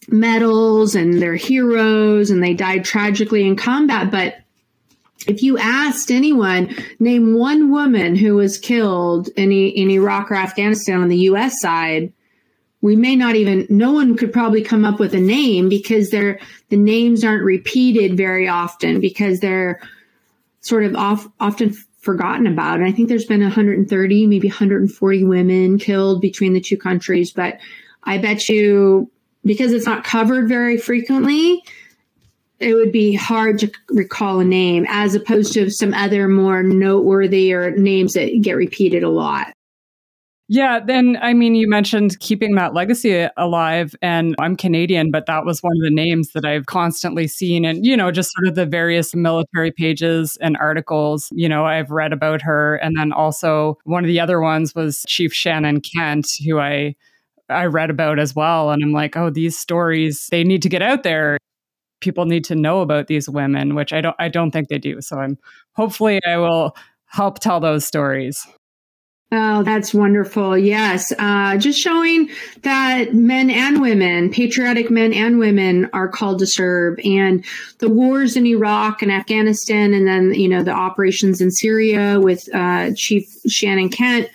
medals 0.09 0.95
and 0.95 1.21
they're 1.21 1.35
heroes 1.35 2.31
and 2.31 2.43
they 2.43 2.55
died 2.55 2.85
tragically 2.85 3.47
in 3.47 3.57
combat, 3.57 4.11
but 4.11 4.37
if 5.27 5.43
you 5.43 5.59
asked 5.59 6.11
anyone, 6.11 6.75
name 6.99 7.35
one 7.35 7.71
woman 7.71 8.17
who 8.17 8.37
was 8.37 8.59
killed 8.59 9.29
in, 9.37 9.53
in 9.53 9.91
Iraq 9.91 10.31
or 10.31 10.35
Afghanistan 10.35 11.01
on 11.01 11.09
the 11.09 11.19
U.S. 11.19 11.61
side, 11.61 12.13
we 12.81 12.97
may 12.97 13.15
not 13.17 13.37
even, 13.37 13.67
no 13.69 13.93
one 13.93 14.17
could 14.17 14.33
probably 14.33 14.63
come 14.63 14.85
up 14.85 14.99
with 14.99 15.15
a 15.15 15.21
name 15.21 15.69
because 15.69 16.09
they're, 16.09 16.41
the 16.71 16.77
names 16.77 17.23
aren't 17.23 17.45
repeated 17.45 18.17
very 18.17 18.49
often 18.49 19.01
because 19.01 19.41
they're 19.41 19.81
sort 20.63 20.85
of 20.85 20.97
off, 20.97 21.29
often 21.39 21.75
forgotten 22.01 22.47
about. 22.47 22.79
And 22.79 22.89
I 22.89 22.93
think 22.93 23.09
there's 23.09 23.27
been 23.27 23.43
130, 23.43 24.27
maybe 24.27 24.49
140 24.49 25.25
women 25.25 25.79
killed 25.79 26.23
between 26.23 26.55
the 26.55 26.61
two 26.61 26.79
countries. 26.79 27.31
But 27.31 27.59
I 28.05 28.17
bet 28.17 28.49
you, 28.49 29.11
because 29.45 29.73
it's 29.73 29.87
not 29.87 30.05
covered 30.05 30.49
very 30.49 30.79
frequently, 30.79 31.63
it 32.61 32.75
would 32.75 32.93
be 32.93 33.15
hard 33.15 33.59
to 33.59 33.71
recall 33.89 34.41
a 34.41 34.45
name 34.45 34.87
as 34.89 35.15
opposed 35.15 35.55
to 35.55 35.71
some 35.71 35.95
other 35.95 36.29
more 36.29 36.63
noteworthy 36.63 37.53
or 37.53 37.71
names 37.73 38.13
that 38.13 38.41
get 38.43 38.53
repeated 38.53 39.03
a 39.03 39.09
lot. 39.09 39.53
Yeah, 40.53 40.81
then 40.81 41.17
I 41.23 41.33
mean, 41.33 41.55
you 41.55 41.69
mentioned 41.69 42.19
keeping 42.19 42.57
that 42.57 42.75
legacy 42.75 43.29
alive, 43.37 43.95
and 44.03 44.35
I'm 44.41 44.57
Canadian, 44.57 45.13
but 45.13 45.27
that 45.27 45.45
was 45.45 45.63
one 45.63 45.77
of 45.77 45.83
the 45.85 45.95
names 45.95 46.33
that 46.33 46.45
I've 46.45 46.67
constantly 46.67 47.29
seen, 47.29 47.65
and 47.65 47.87
you 47.87 47.97
know, 47.97 48.11
just 48.11 48.33
sort 48.33 48.49
of 48.49 48.57
the 48.57 48.67
various 48.67 49.15
military 49.15 49.71
pages 49.71 50.37
and 50.41 50.57
articles. 50.57 51.29
You 51.31 51.49
know, 51.49 51.67
I've 51.67 51.93
read 51.93 52.13
about 52.13 52.43
her, 52.43 52.77
and 52.77 52.97
then 52.99 53.13
also 53.13 53.79
one 53.85 54.03
of 54.03 54.09
the 54.09 54.19
other 54.19 54.41
ones 54.41 54.75
was 54.75 55.05
Chief 55.07 55.33
Shannon 55.33 55.81
Kent, 55.81 56.27
who 56.45 56.59
I 56.59 56.97
I 57.49 57.67
read 57.67 57.91
about 57.91 58.19
as 58.19 58.35
well, 58.35 58.73
and 58.73 58.83
I'm 58.83 58.93
like, 58.93 59.17
oh, 59.17 59.31
these 59.31 59.57
stories 59.57 60.27
they 60.33 60.43
need 60.43 60.63
to 60.63 60.69
get 60.69 60.83
out 60.83 61.05
there 61.05 61.39
people 62.01 62.25
need 62.25 62.45
to 62.45 62.55
know 62.55 62.81
about 62.81 63.07
these 63.07 63.29
women, 63.29 63.75
which 63.75 63.93
I 63.93 64.01
don't 64.01 64.17
I 64.19 64.29
don't 64.29 64.51
think 64.51 64.69
they 64.69 64.79
do. 64.79 65.01
So 65.01 65.19
I'm 65.19 65.39
hopefully 65.73 66.21
I 66.27 66.37
will 66.39 66.77
help 67.07 67.39
tell 67.39 67.61
those 67.61 67.85
stories. 67.85 68.47
Oh, 69.33 69.63
that's 69.63 69.95
wonderful. 69.95 70.59
Yes. 70.59 71.13
Uh, 71.17 71.57
just 71.57 71.79
showing 71.79 72.31
that 72.63 73.15
men 73.15 73.49
and 73.49 73.81
women, 73.81 74.31
patriotic 74.31 74.91
men 74.91 75.13
and 75.13 75.39
women 75.39 75.89
are 75.93 76.09
called 76.09 76.41
to 76.41 76.49
serve 76.49 76.99
and 77.05 77.45
the 77.79 77.89
wars 77.89 78.37
in 78.37 78.45
Iraq 78.45 79.03
and 79.03 79.13
Afghanistan 79.13 79.95
and 79.95 80.05
then, 80.05 80.35
you 80.35 80.49
know, 80.49 80.65
the 80.65 80.73
operations 80.73 81.41
in 81.41 81.53
Syria 81.53 82.19
with, 82.21 82.43
uh, 82.53 82.91
Chief 82.97 83.25
Shannon 83.49 83.89
Kent 83.89 84.29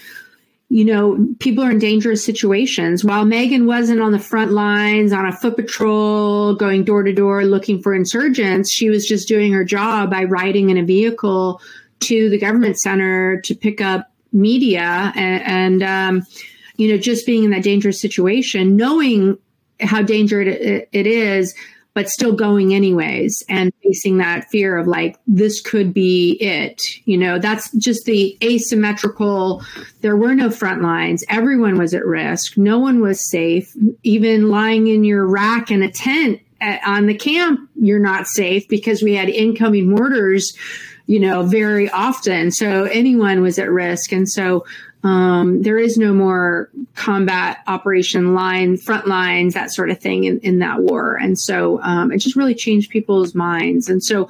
you 0.70 0.84
know, 0.84 1.28
people 1.40 1.64
are 1.64 1.72
in 1.72 1.80
dangerous 1.80 2.26
situations. 2.26 3.06
While 3.06 3.26
Megan 3.26 3.68
wasn't 3.68 4.02
on 4.02 4.12
the 4.12 4.20
front 4.20 4.52
lines 4.52 5.14
on 5.14 5.26
a 5.26 5.32
foot 5.32 5.56
patrol, 5.56 6.56
going 6.56 6.84
door 6.84 7.04
to 7.04 7.14
door 7.14 7.46
looking 7.46 7.82
for 7.82 7.94
insurgents, 7.94 8.72
she 8.72 8.90
was 8.90 9.06
just 9.06 9.28
doing 9.28 9.54
her 9.54 9.64
job 9.64 10.10
by 10.10 10.24
riding 10.24 10.72
in 10.72 10.78
a 10.78 10.84
vehicle 10.84 11.62
to 12.02 12.30
the 12.30 12.40
government 12.40 12.80
center 12.80 13.40
to 13.42 13.56
pick 13.56 13.80
up 13.80 14.12
media 14.34 15.14
and, 15.16 15.82
and 15.82 15.84
um, 15.84 16.28
you 16.78 16.90
know, 16.90 16.98
just 16.98 17.26
being 17.26 17.44
in 17.44 17.52
that 17.52 17.64
dangerous 17.64 18.02
situation, 18.02 18.76
knowing 18.76 19.38
how 19.80 20.02
dangerous 20.02 20.56
it, 20.60 20.90
it 20.92 21.08
is, 21.08 21.54
but 21.96 22.10
still 22.10 22.34
going 22.34 22.76
anyways 22.76 23.42
and 23.50 23.74
facing 23.82 24.18
that 24.18 24.44
fear 24.52 24.78
of 24.78 24.86
like, 24.86 25.18
this 25.26 25.62
could 25.62 25.94
be 25.94 26.34
it. 26.42 26.82
You 27.06 27.18
know, 27.18 27.40
that's 27.40 27.72
just 27.78 28.04
the 28.04 28.38
asymmetrical. 28.44 29.64
There 30.02 30.18
were 30.18 30.36
no 30.36 30.52
front 30.52 30.82
lines. 30.82 31.24
Everyone 31.30 31.80
was 31.80 31.94
at 31.94 32.06
risk. 32.06 32.58
No 32.58 32.78
one 32.78 33.00
was 33.00 33.28
safe. 33.32 33.74
Even 34.04 34.50
lying 34.50 34.88
in 34.88 35.06
your 35.06 35.26
rack 35.26 35.72
in 35.72 35.82
a 35.82 35.90
tent 35.90 36.42
at, 36.60 36.82
on 36.86 37.06
the 37.06 37.18
camp, 37.18 37.62
you're 37.76 37.98
not 37.98 38.28
safe 38.28 38.68
because 38.68 39.02
we 39.02 39.16
had 39.16 39.30
incoming 39.30 39.90
mortars 39.90 40.54
you 41.08 41.20
know, 41.20 41.44
very 41.44 41.90
often. 41.92 42.52
So 42.52 42.86
anyone 42.86 43.42
was 43.42 43.60
at 43.60 43.70
risk. 43.70 44.12
And 44.12 44.28
so 44.28 44.66
um, 45.06 45.62
there 45.62 45.78
is 45.78 46.00
no 46.00 46.14
more 46.14 46.72
combat 46.96 47.60
operation 47.68 48.34
line, 48.34 48.76
front 48.76 49.08
lines, 49.08 49.54
that 49.54 49.72
sort 49.72 49.92
of 49.92 50.00
thing 50.00 50.24
in, 50.24 50.40
in 50.40 50.60
that 50.60 50.82
war. 50.82 51.16
And 51.16 51.38
so 51.38 51.80
um, 51.84 52.12
it 52.12 52.18
just 52.18 52.36
really 52.36 52.56
changed 52.56 52.90
people's 52.90 53.36
minds. 53.36 53.88
And 53.88 54.04
so 54.04 54.28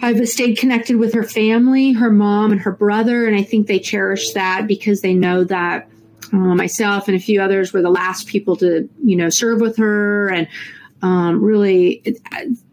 I've 0.00 0.28
stayed 0.28 0.56
connected 0.56 0.98
with 0.98 1.14
her 1.14 1.24
family, 1.24 1.90
her 1.90 2.10
mom 2.10 2.52
and 2.52 2.60
her 2.60 2.70
brother. 2.70 3.26
And 3.26 3.34
I 3.34 3.42
think 3.42 3.66
they 3.66 3.80
cherish 3.80 4.34
that 4.34 4.68
because 4.68 5.00
they 5.00 5.14
know 5.14 5.42
that 5.42 5.88
uh, 6.32 6.36
myself 6.36 7.08
and 7.08 7.16
a 7.16 7.20
few 7.20 7.42
others 7.42 7.72
were 7.72 7.82
the 7.82 7.90
last 7.90 8.28
people 8.28 8.54
to, 8.58 8.88
you 9.02 9.16
know, 9.16 9.30
serve 9.30 9.60
with 9.60 9.78
her 9.78 10.28
and 10.28 10.46
um, 11.02 11.42
really 11.42 12.04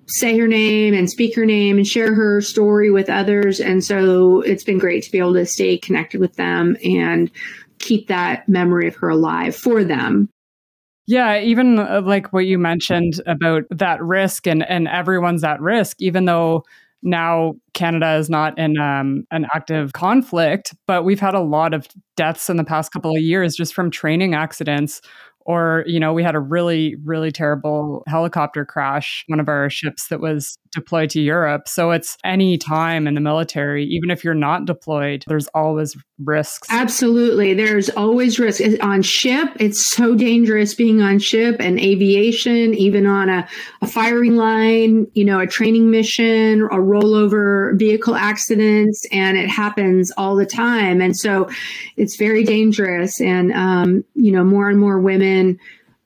say 0.10 0.38
her 0.38 0.48
name 0.48 0.94
and 0.94 1.10
speak 1.10 1.36
her 1.36 1.46
name 1.46 1.78
and 1.78 1.88
share 1.88 2.14
her 2.14 2.42
story 2.42 2.90
with 2.90 3.10
others. 3.10 3.60
And 3.60 3.84
so 3.84 4.42
it's 4.42 4.64
been 4.64 4.80
great 4.80 5.04
to 5.04 5.12
be 5.12 5.20
able 5.20 5.36
to 5.36 5.46
stay 5.46 5.78
connected 5.78 6.20
with 6.20 6.36
them 6.36 6.76
and 6.84 7.32
keep 7.78 8.08
that 8.08 8.50
memory 8.50 8.88
of 8.88 8.96
her 8.98 9.10
alive 9.10 9.56
for 9.56 9.84
them. 9.84 10.30
Yeah, 11.08 11.40
even 11.40 11.80
uh, 11.80 12.02
like 12.04 12.34
what 12.34 12.46
you 12.46 12.60
mentioned 12.60 13.22
about 13.26 13.64
that 13.72 14.02
risk 14.02 14.46
and 14.46 14.64
and 14.64 14.88
everyone's 14.88 15.44
at 15.44 15.60
risk, 15.60 15.98
even 16.00 16.26
though 16.26 16.64
now 17.02 17.56
Canada 17.74 18.16
is 18.16 18.30
not 18.30 18.58
in 18.60 18.78
um, 18.78 19.24
an 19.32 19.48
active 19.54 19.94
conflict, 19.94 20.76
but 20.86 21.06
we've 21.06 21.20
had 21.20 21.34
a 21.34 21.40
lot 21.40 21.74
of 21.74 21.88
deaths 22.16 22.50
in 22.50 22.58
the 22.58 22.64
past 22.64 22.92
couple 22.92 23.16
of 23.16 23.22
years 23.22 23.56
just 23.56 23.74
from 23.74 23.90
training 23.90 24.36
accidents 24.36 25.02
or, 25.50 25.84
you 25.88 26.00
know, 26.00 26.14
we 26.14 26.22
had 26.22 26.36
a 26.36 26.40
really, 26.40 26.96
really 27.04 27.32
terrible 27.32 28.04
helicopter 28.08 28.64
crash, 28.64 29.24
one 29.26 29.40
of 29.40 29.50
our 29.50 29.68
ships 29.68 30.08
that 30.10 30.20
was 30.20 30.60
deployed 30.72 31.10
to 31.10 31.20
Europe. 31.20 31.68
So 31.68 31.90
it's 31.90 32.16
any 32.24 32.56
time 32.60 33.08
in 33.08 33.16
the 33.16 33.20
military, 33.20 33.84
even 33.86 34.12
if 34.12 34.24
you're 34.24 34.36
not 34.36 34.66
deployed, 34.66 35.24
there's 35.28 35.48
always 35.56 35.98
risks. 36.24 36.68
Absolutely. 36.70 37.56
There's 37.56 37.90
always 37.90 38.38
risk. 38.38 38.62
On 38.84 39.02
ship, 39.02 39.50
it's 39.60 39.90
so 39.90 40.14
dangerous 40.14 40.76
being 40.76 41.02
on 41.02 41.18
ship 41.18 41.56
and 41.60 41.80
aviation, 41.80 42.76
even 42.76 43.08
on 43.08 43.30
a, 43.30 43.48
a 43.82 43.88
firing 43.88 44.36
line, 44.36 45.08
you 45.16 45.26
know, 45.26 45.40
a 45.40 45.48
training 45.48 45.90
mission, 45.90 46.62
a 46.62 46.76
rollover 46.76 47.76
vehicle 47.80 48.14
accidents, 48.14 49.04
and 49.12 49.36
it 49.36 49.50
happens 49.50 50.12
all 50.16 50.36
the 50.36 50.46
time. 50.46 51.02
And 51.02 51.18
so 51.18 51.50
it's 51.98 52.18
very 52.18 52.44
dangerous. 52.44 53.20
And, 53.20 53.52
um, 53.54 54.04
you 54.14 54.32
know, 54.32 54.44
more 54.44 54.70
and 54.70 54.80
more 54.80 55.00
women 55.00 55.39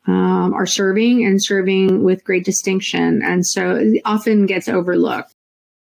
um, 0.05 0.53
are 0.53 0.65
serving 0.65 1.25
and 1.25 1.43
serving 1.43 2.03
with 2.03 2.23
great 2.23 2.45
distinction. 2.45 3.21
And 3.23 3.45
so 3.45 3.75
it 3.75 4.01
often 4.05 4.45
gets 4.45 4.67
overlooked. 4.67 5.33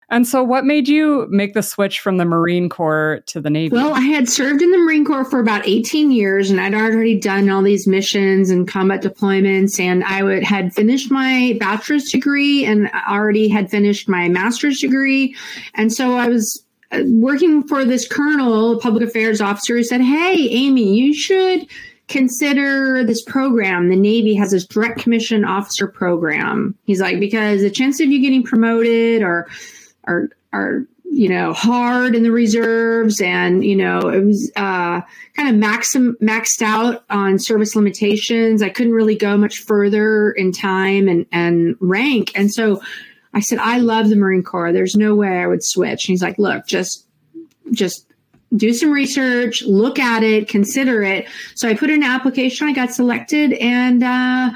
And 0.07 0.27
so, 0.27 0.43
what 0.43 0.65
made 0.65 0.87
you 0.87 1.25
make 1.31 1.55
the 1.55 1.63
switch 1.63 1.99
from 1.99 2.17
the 2.17 2.25
Marine 2.25 2.69
Corps 2.69 3.23
to 3.25 3.41
the 3.41 3.49
Navy? 3.49 3.75
Well, 3.75 3.93
I 3.93 4.01
had 4.01 4.29
served 4.29 4.61
in 4.61 4.71
the 4.71 4.77
Marine 4.77 5.03
Corps 5.03 5.25
for 5.25 5.39
about 5.39 5.67
18 5.67 6.11
years 6.11 6.51
and 6.51 6.61
I'd 6.61 6.75
already 6.75 7.19
done 7.19 7.49
all 7.49 7.63
these 7.63 7.87
missions 7.87 8.51
and 8.51 8.67
combat 8.67 9.01
deployments. 9.01 9.79
And 9.79 10.03
I 10.03 10.21
would, 10.21 10.43
had 10.43 10.75
finished 10.75 11.09
my 11.09 11.57
bachelor's 11.59 12.11
degree 12.11 12.63
and 12.65 12.89
already 13.09 13.47
had 13.47 13.71
finished 13.71 14.07
my 14.07 14.29
master's 14.29 14.79
degree. 14.79 15.35
And 15.73 15.91
so 15.91 16.15
I 16.15 16.27
was 16.27 16.63
uh, 16.91 17.01
working 17.07 17.67
for 17.67 17.83
this 17.83 18.07
colonel, 18.07 18.79
public 18.79 19.07
affairs 19.09 19.41
officer, 19.41 19.75
who 19.75 19.83
said, 19.83 20.01
Hey, 20.01 20.35
Amy, 20.51 20.99
you 20.99 21.15
should 21.15 21.67
consider 22.07 23.03
this 23.03 23.23
program. 23.23 23.89
The 23.89 23.95
Navy 23.95 24.35
has 24.35 24.51
this 24.51 24.65
direct 24.65 24.99
commission 24.99 25.43
officer 25.43 25.87
program. 25.87 26.77
He's 26.85 27.01
like, 27.01 27.19
because 27.19 27.61
the 27.61 27.69
chance 27.71 27.99
of 27.99 28.07
you 28.07 28.21
getting 28.21 28.43
promoted 28.43 29.23
or, 29.23 29.47
are, 30.03 30.29
are, 30.53 30.85
you 31.11 31.29
know, 31.29 31.53
hard 31.53 32.13
in 32.13 32.23
the 32.23 32.31
reserves 32.31 33.21
and, 33.21 33.63
you 33.63 33.75
know, 33.75 34.09
it 34.09 34.23
was, 34.23 34.51
uh, 34.55 35.01
kind 35.35 35.49
of 35.49 35.55
maxim, 35.55 36.17
maxed 36.21 36.61
out 36.61 37.05
on 37.09 37.39
service 37.39 37.75
limitations. 37.75 38.61
I 38.61 38.69
couldn't 38.69 38.93
really 38.93 39.15
go 39.15 39.37
much 39.37 39.59
further 39.59 40.31
in 40.31 40.51
time 40.51 41.07
and, 41.07 41.25
and 41.31 41.75
rank. 41.79 42.31
And 42.35 42.53
so 42.53 42.81
I 43.33 43.39
said, 43.39 43.59
I 43.59 43.77
love 43.77 44.09
the 44.09 44.15
Marine 44.15 44.43
Corps. 44.43 44.73
There's 44.73 44.95
no 44.95 45.15
way 45.15 45.39
I 45.41 45.47
would 45.47 45.63
switch. 45.63 46.07
And 46.07 46.13
he's 46.13 46.21
like, 46.21 46.37
look, 46.37 46.67
just, 46.67 47.07
just 47.71 48.05
do 48.55 48.73
some 48.73 48.91
research, 48.91 49.63
look 49.63 49.99
at 49.99 50.23
it, 50.23 50.47
consider 50.47 51.03
it. 51.03 51.27
So 51.55 51.67
I 51.67 51.75
put 51.75 51.89
in 51.89 52.03
an 52.03 52.09
application, 52.09 52.67
I 52.67 52.73
got 52.73 52.91
selected, 52.91 53.53
and 53.53 54.03
uh, 54.03 54.51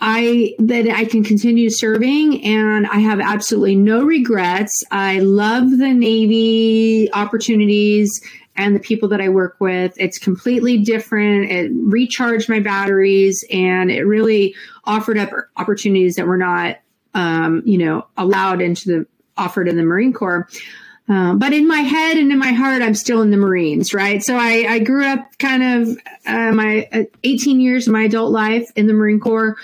I 0.00 0.54
that 0.58 0.88
I 0.88 1.04
can 1.06 1.24
continue 1.24 1.70
serving, 1.70 2.44
and 2.44 2.86
I 2.86 2.98
have 2.98 3.20
absolutely 3.20 3.76
no 3.76 4.02
regrets. 4.04 4.84
I 4.90 5.20
love 5.20 5.70
the 5.70 5.92
Navy 5.92 7.10
opportunities 7.12 8.20
and 8.56 8.74
the 8.74 8.80
people 8.80 9.08
that 9.10 9.20
I 9.20 9.28
work 9.28 9.56
with. 9.58 9.94
It's 9.98 10.18
completely 10.18 10.78
different. 10.78 11.50
It 11.50 11.70
recharged 11.74 12.48
my 12.48 12.60
batteries, 12.60 13.42
and 13.50 13.90
it 13.90 14.02
really 14.02 14.54
offered 14.84 15.18
up 15.18 15.30
opportunities 15.56 16.14
that 16.16 16.26
were 16.26 16.38
not, 16.38 16.78
um, 17.14 17.62
you 17.64 17.78
know, 17.78 18.06
allowed 18.16 18.60
into 18.60 18.88
the 18.88 19.06
offered 19.38 19.68
in 19.68 19.76
the 19.76 19.82
Marine 19.82 20.12
Corps. 20.12 20.48
Um, 21.08 21.38
but 21.38 21.52
in 21.52 21.68
my 21.68 21.80
head 21.80 22.16
and 22.16 22.32
in 22.32 22.38
my 22.38 22.52
heart, 22.52 22.82
I'm 22.82 22.94
still 22.94 23.22
in 23.22 23.30
the 23.30 23.36
Marines, 23.36 23.94
right? 23.94 24.22
So 24.22 24.36
I, 24.36 24.66
I 24.68 24.78
grew 24.80 25.06
up 25.06 25.38
kind 25.38 25.62
of 25.62 25.98
uh, 26.26 26.52
my 26.52 26.88
uh, 26.92 27.04
18 27.22 27.60
years 27.60 27.86
of 27.86 27.92
my 27.92 28.04
adult 28.04 28.32
life 28.32 28.70
in 28.74 28.86
the 28.86 28.92
Marine 28.92 29.20
Corps, 29.20 29.56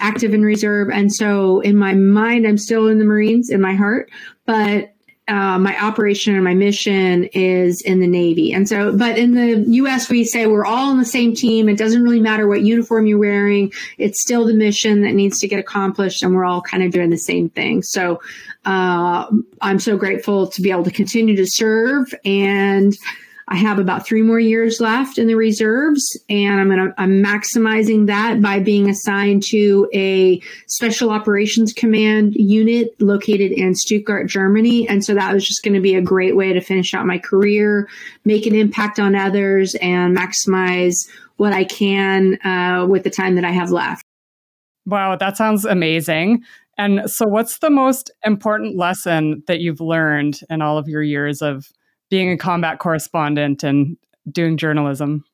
active 0.00 0.34
in 0.34 0.42
reserve. 0.42 0.90
And 0.90 1.12
so 1.12 1.60
in 1.60 1.76
my 1.76 1.94
mind, 1.94 2.46
I'm 2.46 2.58
still 2.58 2.88
in 2.88 2.98
the 2.98 3.04
Marines 3.04 3.50
in 3.50 3.60
my 3.60 3.74
heart, 3.74 4.10
but 4.44 4.92
uh, 5.28 5.58
my 5.58 5.78
operation 5.78 6.34
and 6.34 6.42
my 6.42 6.54
mission 6.54 7.24
is 7.32 7.82
in 7.82 8.00
the 8.00 8.06
Navy. 8.06 8.52
And 8.52 8.68
so, 8.68 8.96
but 8.96 9.18
in 9.18 9.34
the 9.34 9.64
US, 9.76 10.08
we 10.08 10.24
say 10.24 10.46
we're 10.46 10.64
all 10.64 10.88
on 10.90 10.98
the 10.98 11.04
same 11.04 11.34
team. 11.34 11.68
It 11.68 11.76
doesn't 11.76 12.02
really 12.02 12.20
matter 12.20 12.48
what 12.48 12.62
uniform 12.62 13.06
you're 13.06 13.18
wearing. 13.18 13.72
It's 13.98 14.22
still 14.22 14.46
the 14.46 14.54
mission 14.54 15.02
that 15.02 15.12
needs 15.12 15.38
to 15.40 15.48
get 15.48 15.60
accomplished. 15.60 16.22
And 16.22 16.34
we're 16.34 16.46
all 16.46 16.62
kind 16.62 16.82
of 16.82 16.92
doing 16.92 17.10
the 17.10 17.18
same 17.18 17.50
thing. 17.50 17.82
So, 17.82 18.20
uh, 18.64 19.26
I'm 19.60 19.78
so 19.78 19.96
grateful 19.96 20.48
to 20.48 20.62
be 20.62 20.70
able 20.70 20.84
to 20.84 20.90
continue 20.90 21.36
to 21.36 21.46
serve 21.46 22.12
and 22.24 22.94
I 23.50 23.56
have 23.56 23.78
about 23.78 24.06
three 24.06 24.20
more 24.20 24.38
years 24.38 24.78
left 24.78 25.16
in 25.16 25.26
the 25.26 25.34
reserves, 25.34 26.04
and 26.28 26.60
I'm 26.60 26.68
going 26.68 26.88
to 26.88 26.94
I'm 26.98 27.22
maximizing 27.22 28.06
that 28.06 28.42
by 28.42 28.60
being 28.60 28.90
assigned 28.90 29.42
to 29.48 29.88
a 29.94 30.40
special 30.66 31.10
operations 31.10 31.72
command 31.72 32.34
unit 32.34 32.94
located 33.00 33.52
in 33.52 33.74
Stuttgart, 33.74 34.28
Germany. 34.28 34.86
And 34.86 35.02
so 35.02 35.14
that 35.14 35.32
was 35.32 35.48
just 35.48 35.62
going 35.62 35.74
to 35.74 35.80
be 35.80 35.94
a 35.94 36.02
great 36.02 36.36
way 36.36 36.52
to 36.52 36.60
finish 36.60 36.92
out 36.92 37.06
my 37.06 37.16
career, 37.18 37.88
make 38.26 38.44
an 38.44 38.54
impact 38.54 39.00
on 39.00 39.14
others, 39.14 39.74
and 39.76 40.14
maximize 40.14 41.08
what 41.38 41.54
I 41.54 41.64
can 41.64 42.38
uh, 42.44 42.86
with 42.86 43.04
the 43.04 43.10
time 43.10 43.34
that 43.36 43.44
I 43.44 43.52
have 43.52 43.70
left. 43.70 44.04
Wow, 44.84 45.16
that 45.16 45.38
sounds 45.38 45.64
amazing. 45.64 46.42
And 46.76 47.10
so, 47.10 47.26
what's 47.26 47.58
the 47.58 47.70
most 47.70 48.10
important 48.24 48.76
lesson 48.76 49.42
that 49.46 49.60
you've 49.60 49.80
learned 49.80 50.40
in 50.50 50.60
all 50.60 50.76
of 50.76 50.86
your 50.86 51.02
years 51.02 51.40
of 51.40 51.66
being 52.10 52.30
a 52.30 52.36
combat 52.36 52.78
correspondent 52.78 53.62
and 53.62 53.96
doing 54.30 54.56
journalism? 54.56 55.24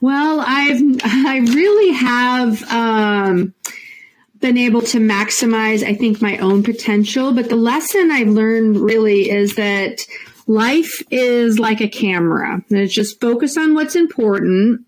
Well, 0.00 0.42
I've 0.44 0.80
I 1.04 1.38
really 1.38 1.92
have 1.92 2.62
um, 2.70 3.54
been 4.40 4.58
able 4.58 4.82
to 4.82 4.98
maximize, 4.98 5.84
I 5.84 5.94
think, 5.94 6.20
my 6.20 6.38
own 6.38 6.62
potential. 6.62 7.32
But 7.32 7.48
the 7.48 7.56
lesson 7.56 8.10
I've 8.10 8.28
learned 8.28 8.78
really 8.78 9.30
is 9.30 9.54
that 9.54 10.04
life 10.48 11.02
is 11.10 11.58
like 11.58 11.80
a 11.80 11.88
camera. 11.88 12.62
And 12.68 12.78
It's 12.78 12.92
just 12.92 13.20
focus 13.20 13.56
on 13.56 13.74
what's 13.74 13.94
important, 13.94 14.82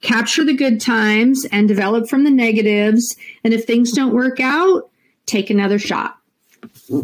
capture 0.00 0.44
the 0.44 0.54
good 0.54 0.80
times, 0.80 1.44
and 1.50 1.66
develop 1.66 2.08
from 2.08 2.24
the 2.24 2.30
negatives. 2.30 3.16
And 3.42 3.52
if 3.52 3.64
things 3.64 3.92
don't 3.92 4.14
work 4.14 4.38
out, 4.40 4.90
take 5.26 5.50
another 5.50 5.80
shot. 5.80 6.16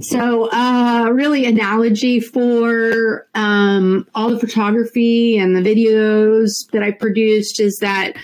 So, 0.01 0.51
uh, 0.51 1.11
really, 1.13 1.45
analogy 1.45 2.19
for 2.19 3.29
um, 3.37 4.09
all 4.17 4.31
the 4.31 4.39
photography 4.39 5.39
and 5.39 5.55
the 5.55 5.61
videos 5.61 6.69
that 6.73 6.83
I 6.83 6.91
produced 6.91 7.61
is 7.61 7.79
that 7.81 8.15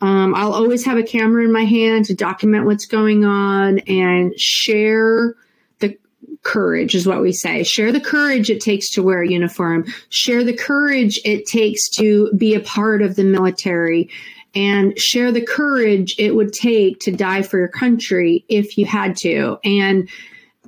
um, 0.00 0.32
I'll 0.36 0.52
always 0.52 0.84
have 0.84 0.96
a 0.96 1.02
camera 1.02 1.44
in 1.44 1.52
my 1.52 1.64
hand 1.64 2.04
to 2.04 2.14
document 2.14 2.66
what's 2.66 2.86
going 2.86 3.24
on 3.24 3.80
and 3.80 4.38
share 4.38 5.34
the 5.80 5.98
courage, 6.44 6.94
is 6.94 7.04
what 7.04 7.20
we 7.20 7.32
say. 7.32 7.64
Share 7.64 7.90
the 7.90 8.00
courage 8.00 8.48
it 8.48 8.60
takes 8.60 8.88
to 8.90 9.02
wear 9.02 9.22
a 9.22 9.28
uniform, 9.28 9.86
share 10.10 10.44
the 10.44 10.56
courage 10.56 11.20
it 11.24 11.46
takes 11.46 11.88
to 11.96 12.32
be 12.36 12.54
a 12.54 12.60
part 12.60 13.02
of 13.02 13.16
the 13.16 13.24
military 13.24 14.08
and 14.54 14.96
share 14.96 15.32
the 15.32 15.44
courage 15.44 16.14
it 16.16 16.36
would 16.36 16.52
take 16.52 17.00
to 17.00 17.10
die 17.10 17.42
for 17.42 17.58
your 17.58 17.68
country 17.68 18.44
if 18.48 18.78
you 18.78 18.86
had 18.86 19.16
to. 19.16 19.58
And 19.64 20.08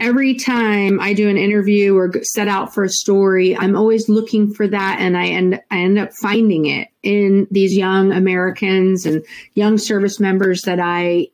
every 0.01 0.35
time 0.35 0.99
I 0.99 1.13
do 1.13 1.29
an 1.29 1.37
interview 1.37 1.95
or 1.95 2.11
set 2.23 2.49
out 2.49 2.75
for 2.75 2.83
a 2.83 2.89
story, 2.89 3.57
I'm 3.57 3.77
always 3.77 4.09
looking 4.09 4.53
for 4.53 4.67
that, 4.67 4.97
and 4.99 5.17
I 5.17 5.27
end 5.29 5.61
I 5.71 5.79
end 5.79 5.99
up 5.99 6.13
finding 6.15 6.67
it 6.67 6.89
in 7.03 7.47
these 7.51 7.77
young 7.77 8.11
Americans 8.13 9.07
and 9.07 9.25
young 9.55 9.79
service 9.79 10.19
members 10.19 10.63
that 10.63 10.81
I 10.81 11.29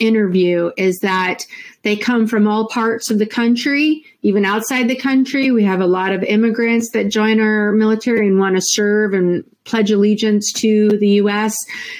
interview. 0.00 0.72
Is 0.76 0.98
that 1.00 1.46
they 1.82 1.96
come 1.96 2.26
from 2.26 2.48
all 2.48 2.68
parts 2.68 3.10
of 3.10 3.18
the 3.18 3.26
country, 3.26 4.04
even 4.22 4.44
outside 4.44 4.88
the 4.88 4.96
country. 4.96 5.50
We 5.50 5.64
have 5.64 5.80
a 5.80 5.86
lot 5.86 6.12
of 6.12 6.22
immigrants 6.22 6.90
that 6.92 7.10
join 7.10 7.40
our 7.40 7.72
military 7.72 8.26
and 8.26 8.38
want 8.38 8.56
to 8.56 8.62
serve 8.62 9.12
and 9.12 9.44
pledge 9.64 9.90
allegiance 9.90 10.52
to 10.52 10.96
the 10.98 11.08
U.S. 11.08 11.54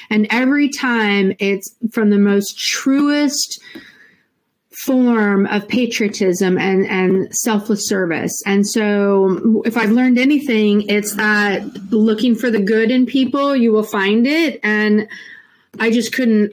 And 0.09 0.27
every 0.31 0.69
time, 0.69 1.35
it's 1.39 1.75
from 1.93 2.11
the 2.11 2.19
most 2.19 2.59
truest 2.59 3.61
form 4.77 5.47
of 5.47 5.67
patriotism 5.69 6.59
and, 6.59 6.87
and 6.87 7.35
selfless 7.35 7.89
service. 7.89 8.43
And 8.45 8.67
so, 8.67 9.63
if 9.65 9.77
I've 9.77 9.91
learned 9.91 10.19
anything, 10.19 10.83
it's 10.89 11.15
that 11.17 11.65
looking 11.91 12.35
for 12.35 12.51
the 12.51 12.61
good 12.61 12.91
in 12.91 13.07
people, 13.07 13.57
you 13.57 13.73
will 13.73 13.83
find 13.83 14.27
it. 14.27 14.61
And 14.63 15.09
I 15.81 15.91
just 15.91 16.13
couldn't 16.13 16.53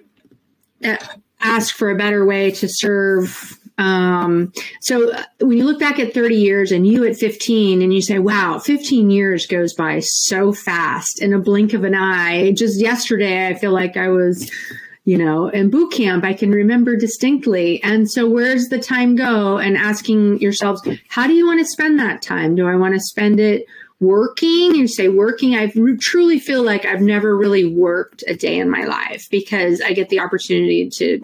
uh, 0.86 0.98
ask 1.42 1.76
for 1.76 1.90
a 1.90 1.98
better 1.98 2.26
way 2.26 2.52
to 2.52 2.68
serve. 2.70 3.60
Um, 3.78 4.54
so, 4.80 5.12
uh, 5.12 5.24
when 5.42 5.58
you 5.58 5.66
look 5.66 5.80
back 5.80 6.00
at 6.00 6.14
30 6.14 6.36
years 6.36 6.72
and 6.72 6.88
you 6.88 7.06
at 7.06 7.18
15 7.18 7.82
and 7.82 7.94
you 7.94 8.02
say, 8.02 8.20
wow, 8.20 8.58
15 8.58 9.10
years 9.10 9.48
goes 9.48 9.74
by 9.74 10.00
so 10.00 10.54
fast 10.54 11.22
in 11.22 11.34
a 11.34 11.40
blink 11.40 11.74
of 11.74 11.84
an 11.84 11.96
eye. 11.96 12.54
Just 12.54 12.80
yesterday, 12.80 13.48
I 13.48 13.56
feel 13.56 13.72
like 13.72 13.98
I 13.98 14.08
was 14.08 14.50
you 15.06 15.18
know, 15.18 15.50
in 15.50 15.70
boot 15.70 15.92
camp, 15.92 16.24
I 16.24 16.34
can 16.34 16.52
remember 16.52 16.96
distinctly. 16.96 17.84
And 17.84 18.10
so 18.10 18.28
where's 18.28 18.68
the 18.68 18.80
time 18.80 19.16
go? 19.16 19.58
And 19.58 19.78
asking 19.78 20.40
yourselves, 20.40 20.82
how 21.10 21.28
do 21.28 21.34
you 21.34 21.46
want 21.46 21.60
to 21.60 21.66
spend 21.66 22.00
that 22.00 22.22
time? 22.22 22.56
Do 22.56 22.68
I 22.68 22.76
want 22.76 22.94
to 22.94 23.02
spend 23.02 23.40
it 23.40 23.66
working? 24.00 24.76
You 24.76 24.88
say 24.88 25.10
working. 25.10 25.56
I 25.56 25.72
truly 26.00 26.40
feel 26.40 26.64
like 26.64 26.86
I've 26.86 27.02
never 27.02 27.38
really 27.38 27.66
worked 27.66 28.24
a 28.28 28.36
day 28.36 28.58
in 28.60 28.70
my 28.70 28.86
life 28.86 29.28
because 29.30 29.82
I 29.82 29.92
get 29.92 30.08
the 30.08 30.22
opportunity 30.22 30.90
to 30.90 31.22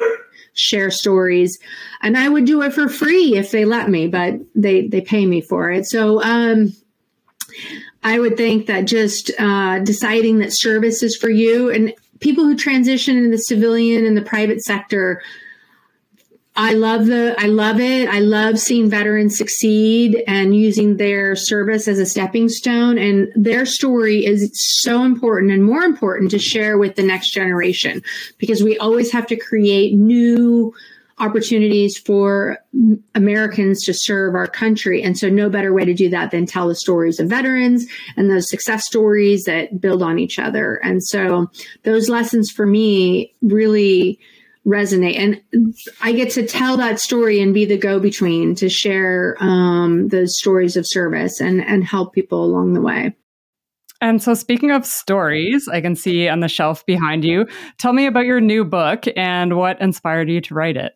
share 0.53 0.91
stories 0.91 1.57
and 2.01 2.17
I 2.17 2.27
would 2.27 2.43
do 2.43 2.61
it 2.63 2.73
for 2.73 2.89
free 2.89 3.37
if 3.37 3.51
they 3.51 3.63
let 3.63 3.89
me, 3.89 4.07
but 4.07 4.35
they, 4.55 4.87
they 4.87 4.99
pay 4.99 5.25
me 5.25 5.39
for 5.39 5.71
it. 5.71 5.85
So, 5.85 6.21
um, 6.21 6.73
I 8.03 8.19
would 8.19 8.37
think 8.37 8.67
that 8.67 8.85
just 8.85 9.31
uh, 9.37 9.79
deciding 9.79 10.39
that 10.39 10.51
service 10.57 11.03
is 11.03 11.17
for 11.17 11.29
you, 11.29 11.69
and 11.69 11.93
people 12.19 12.43
who 12.43 12.55
transition 12.55 13.17
in 13.17 13.31
the 13.31 13.37
civilian 13.37 14.05
and 14.05 14.15
the 14.17 14.21
private 14.21 14.61
sector 14.61 15.21
I 16.59 16.73
love 16.73 17.05
the 17.05 17.35
I 17.37 17.45
love 17.45 17.79
it. 17.79 18.09
I 18.09 18.19
love 18.19 18.59
seeing 18.59 18.89
veterans 18.89 19.37
succeed 19.37 20.21
and 20.27 20.53
using 20.53 20.97
their 20.97 21.33
service 21.33 21.87
as 21.87 21.99
a 21.99 22.05
stepping 22.05 22.49
stone 22.49 22.97
and 22.97 23.29
their 23.33 23.65
story 23.65 24.25
is 24.25 24.51
so 24.81 25.05
important 25.05 25.53
and 25.53 25.63
more 25.63 25.83
important 25.83 26.31
to 26.31 26.39
share 26.39 26.77
with 26.77 26.95
the 26.95 27.03
next 27.03 27.29
generation 27.29 28.03
because 28.39 28.61
we 28.61 28.77
always 28.77 29.09
have 29.13 29.25
to 29.27 29.37
create 29.37 29.93
new 29.93 30.73
opportunities 31.19 31.97
for 31.97 32.57
Americans 33.15 33.83
to 33.85 33.93
serve 33.93 34.35
our 34.35 34.47
country. 34.47 35.01
And 35.03 35.17
so 35.17 35.29
no 35.29 35.49
better 35.49 35.73
way 35.73 35.85
to 35.85 35.93
do 35.93 36.09
that 36.09 36.31
than 36.31 36.45
tell 36.45 36.67
the 36.67 36.75
stories 36.75 37.19
of 37.19 37.27
veterans 37.27 37.85
and 38.15 38.29
those 38.29 38.49
success 38.49 38.85
stories 38.85 39.43
that 39.43 39.81
build 39.81 40.01
on 40.01 40.19
each 40.19 40.39
other. 40.39 40.75
And 40.77 41.03
so 41.03 41.49
those 41.83 42.09
lessons 42.09 42.49
for 42.49 42.65
me 42.65 43.33
really 43.41 44.19
resonate 44.67 45.17
and 45.17 45.73
i 46.01 46.11
get 46.11 46.29
to 46.29 46.45
tell 46.45 46.75
that 46.75 46.99
story 46.99 47.41
and 47.41 47.53
be 47.53 47.63
the 47.63 47.77
go-between 47.77 48.53
to 48.53 48.67
share 48.67 49.37
um, 49.39 50.09
the 50.09 50.27
stories 50.27 50.75
of 50.75 50.85
service 50.85 51.39
and 51.39 51.63
and 51.63 51.85
help 51.85 52.13
people 52.13 52.43
along 52.43 52.73
the 52.73 52.81
way 52.81 53.15
and 54.01 54.23
so, 54.23 54.33
speaking 54.33 54.71
of 54.71 54.85
stories, 54.85 55.67
I 55.67 55.81
can 55.81 55.95
see 55.95 56.29
on 56.29 56.39
the 56.39 56.47
shelf 56.47 56.85
behind 56.85 57.25
you. 57.25 57.45
Tell 57.77 57.91
me 57.91 58.05
about 58.05 58.25
your 58.25 58.39
new 58.39 58.63
book 58.63 59.03
and 59.17 59.57
what 59.57 59.81
inspired 59.81 60.29
you 60.29 60.39
to 60.41 60.53
write 60.53 60.77
it. 60.77 60.95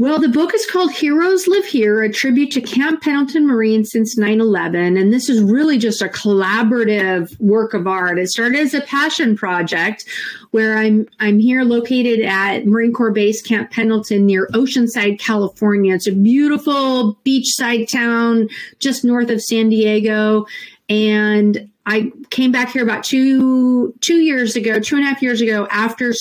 Well, 0.00 0.20
the 0.20 0.28
book 0.28 0.54
is 0.54 0.64
called 0.64 0.92
Heroes 0.92 1.48
Live 1.48 1.64
Here, 1.64 2.04
a 2.04 2.12
tribute 2.12 2.52
to 2.52 2.60
Camp 2.60 3.02
Pendleton 3.02 3.48
Marine 3.48 3.84
since 3.84 4.16
9 4.16 4.40
11. 4.40 4.96
And 4.96 5.12
this 5.12 5.28
is 5.28 5.42
really 5.42 5.76
just 5.76 6.00
a 6.00 6.06
collaborative 6.06 7.36
work 7.40 7.74
of 7.74 7.88
art. 7.88 8.16
It 8.16 8.28
started 8.28 8.60
as 8.60 8.74
a 8.74 8.80
passion 8.82 9.36
project 9.36 10.04
where 10.52 10.78
I'm, 10.78 11.08
I'm 11.18 11.40
here 11.40 11.64
located 11.64 12.24
at 12.24 12.64
Marine 12.64 12.92
Corps 12.92 13.10
Base 13.10 13.42
Camp 13.42 13.72
Pendleton 13.72 14.24
near 14.24 14.46
Oceanside, 14.54 15.18
California. 15.18 15.96
It's 15.96 16.06
a 16.06 16.12
beautiful 16.12 17.18
beachside 17.26 17.90
town 17.90 18.48
just 18.78 19.04
north 19.04 19.30
of 19.30 19.42
San 19.42 19.68
Diego. 19.68 20.46
And 20.88 21.68
I 21.86 22.12
came 22.30 22.52
back 22.52 22.70
here 22.70 22.84
about 22.84 23.02
two 23.02 23.92
two 24.00 24.18
years 24.18 24.54
ago, 24.54 24.78
two 24.78 24.94
and 24.94 25.04
a 25.04 25.08
half 25.08 25.22
years 25.22 25.40
ago, 25.40 25.66
after 25.72 26.12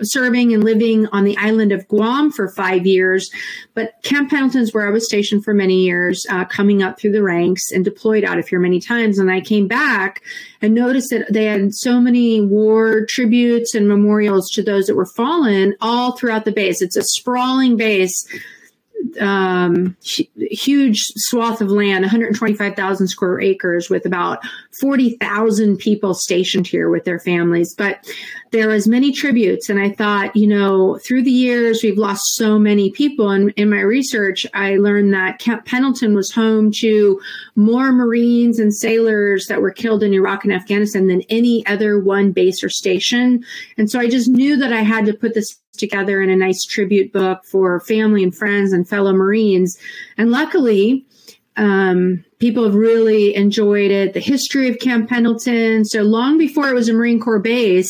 serving 0.00 0.54
and 0.54 0.64
living 0.64 1.06
on 1.08 1.24
the 1.24 1.36
island 1.36 1.72
of 1.72 1.86
Guam 1.88 2.32
for 2.32 2.50
five 2.52 2.86
years. 2.86 3.30
But 3.74 3.94
Camp 4.02 4.30
Pendleton's 4.30 4.72
where 4.72 4.86
I 4.86 4.90
was 4.90 5.04
stationed 5.04 5.44
for 5.44 5.52
many 5.52 5.84
years, 5.84 6.24
uh, 6.30 6.44
coming 6.46 6.82
up 6.82 6.98
through 6.98 7.12
the 7.12 7.22
ranks 7.22 7.70
and 7.70 7.84
deployed 7.84 8.24
out 8.24 8.38
of 8.38 8.48
here 8.48 8.60
many 8.60 8.80
times. 8.80 9.18
And 9.18 9.30
I 9.30 9.40
came 9.40 9.68
back 9.68 10.22
and 10.60 10.74
noticed 10.74 11.10
that 11.10 11.32
they 11.32 11.44
had 11.44 11.74
so 11.74 12.00
many 12.00 12.40
war 12.40 13.04
tributes 13.08 13.74
and 13.74 13.88
memorials 13.88 14.48
to 14.52 14.62
those 14.62 14.86
that 14.86 14.96
were 14.96 15.10
fallen 15.16 15.76
all 15.80 16.16
throughout 16.16 16.44
the 16.44 16.52
base. 16.52 16.80
It's 16.80 16.96
a 16.96 17.02
sprawling 17.02 17.76
base 17.76 18.26
um, 19.20 19.96
huge 20.02 21.00
swath 21.16 21.60
of 21.60 21.70
land, 21.70 22.02
125,000 22.02 23.08
square 23.08 23.40
acres, 23.40 23.90
with 23.90 24.06
about 24.06 24.38
40,000 24.80 25.78
people 25.78 26.14
stationed 26.14 26.66
here 26.66 26.88
with 26.88 27.04
their 27.04 27.18
families. 27.18 27.74
But 27.74 28.06
there 28.52 28.68
was 28.68 28.86
many 28.86 29.12
tributes, 29.12 29.70
and 29.70 29.80
I 29.80 29.90
thought, 29.90 30.36
you 30.36 30.46
know, 30.46 30.98
through 31.02 31.22
the 31.22 31.30
years 31.30 31.82
we've 31.82 31.96
lost 31.96 32.34
so 32.34 32.58
many 32.58 32.90
people. 32.90 33.30
And 33.30 33.50
in 33.56 33.70
my 33.70 33.80
research, 33.80 34.46
I 34.52 34.76
learned 34.76 35.14
that 35.14 35.38
Camp 35.38 35.64
Pendleton 35.64 36.14
was 36.14 36.30
home 36.30 36.70
to 36.72 37.18
more 37.56 37.92
Marines 37.92 38.58
and 38.58 38.74
sailors 38.74 39.46
that 39.46 39.62
were 39.62 39.70
killed 39.70 40.02
in 40.02 40.12
Iraq 40.12 40.44
and 40.44 40.52
Afghanistan 40.52 41.06
than 41.06 41.22
any 41.30 41.66
other 41.66 41.98
one 41.98 42.30
base 42.30 42.62
or 42.62 42.68
station. 42.68 43.42
And 43.78 43.90
so 43.90 43.98
I 43.98 44.08
just 44.08 44.28
knew 44.28 44.58
that 44.58 44.72
I 44.72 44.82
had 44.82 45.06
to 45.06 45.14
put 45.14 45.32
this 45.32 45.58
together 45.78 46.20
in 46.20 46.28
a 46.28 46.36
nice 46.36 46.62
tribute 46.66 47.10
book 47.10 47.46
for 47.46 47.80
family 47.80 48.22
and 48.22 48.36
friends 48.36 48.74
and 48.74 48.86
fellow 48.86 49.14
Marines. 49.14 49.78
And 50.18 50.30
luckily, 50.30 51.06
um, 51.56 52.22
people 52.42 52.64
have 52.64 52.74
really 52.74 53.36
enjoyed 53.36 53.92
it. 53.92 54.14
The 54.14 54.20
history 54.20 54.68
of 54.68 54.80
Camp 54.80 55.08
Pendleton. 55.08 55.84
So 55.84 56.02
long 56.02 56.38
before 56.38 56.68
it 56.68 56.74
was 56.74 56.88
a 56.88 56.92
Marine 56.92 57.20
Corps 57.20 57.38
base, 57.38 57.88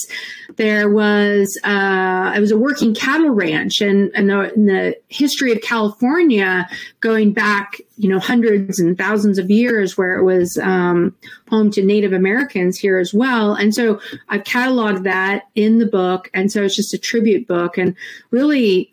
there 0.57 0.90
was 0.90 1.59
uh, 1.64 2.34
it 2.36 2.40
was 2.40 2.50
a 2.50 2.59
working 2.59 2.94
cattle 2.94 3.30
ranch, 3.30 3.80
and, 3.80 4.11
and 4.14 4.28
the, 4.28 4.53
the, 4.55 4.96
history 5.09 5.53
of 5.53 5.62
California 5.62 6.68
going 7.00 7.32
back, 7.32 7.80
you 7.96 8.11
know, 8.11 8.18
hundreds 8.18 8.78
and 8.78 8.98
thousands 8.98 9.38
of 9.38 9.50
years, 9.50 9.96
where 9.96 10.18
it 10.18 10.22
was 10.22 10.59
um, 10.59 11.16
home 11.48 11.70
to 11.70 11.82
Native 11.82 12.12
Americans 12.12 12.78
here 12.78 12.98
as 12.98 13.14
well. 13.14 13.55
And 13.55 13.74
so 13.74 14.00
I've 14.28 14.44
cataloged 14.44 15.05
that 15.05 15.44
in 15.55 15.78
the 15.78 15.86
book, 15.86 16.28
and 16.34 16.53
so 16.53 16.62
it's 16.62 16.76
just 16.76 16.92
a 16.92 16.98
tribute 16.98 17.48
book, 17.48 17.78
and 17.78 17.96
really 18.30 18.91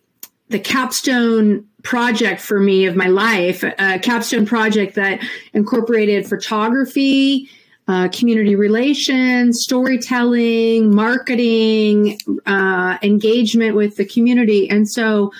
the 0.49 0.59
capstone 0.59 1.65
project 1.83 2.41
for 2.41 2.59
me 2.59 2.85
of 2.85 2.95
my 2.95 3.07
life, 3.07 3.63
a 3.63 3.99
capstone 3.99 4.45
project 4.45 4.95
that 4.95 5.23
incorporated 5.53 6.27
photography, 6.27 7.49
uh, 7.87 8.07
community 8.09 8.55
relations, 8.55 9.59
storytelling, 9.61 10.93
marketing, 10.93 12.19
uh, 12.45 12.97
engagement 13.01 13.75
with 13.75 13.95
the 13.95 14.05
community. 14.05 14.69
And 14.69 14.89
so 14.89 15.31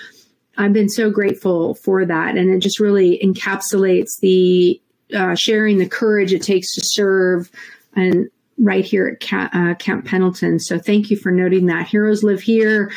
I've 0.58 0.74
been 0.74 0.90
so 0.90 1.10
grateful 1.10 1.76
for 1.76 2.06
that. 2.06 2.38
And 2.38 2.50
it 2.50 2.60
just 2.60 2.80
really 2.80 3.20
encapsulates 3.24 4.20
the 4.20 4.82
uh, 5.14 5.36
sharing 5.36 5.80
the 5.80 5.88
courage 5.88 6.34
it 6.34 6.42
takes 6.42 6.74
to 6.76 6.82
serve 6.84 7.52
and 7.96 8.30
right 8.60 8.86
here 8.86 9.18
at 9.32 9.56
uh, 9.56 9.74
Camp 9.76 10.06
Pendleton. 10.06 10.60
So 10.60 10.78
thank 10.78 11.10
you 11.10 11.18
for 11.18 11.32
noting 11.32 11.68
that. 11.68 11.88
Heroes 11.88 12.24
live 12.24 12.42
here. 12.42 12.92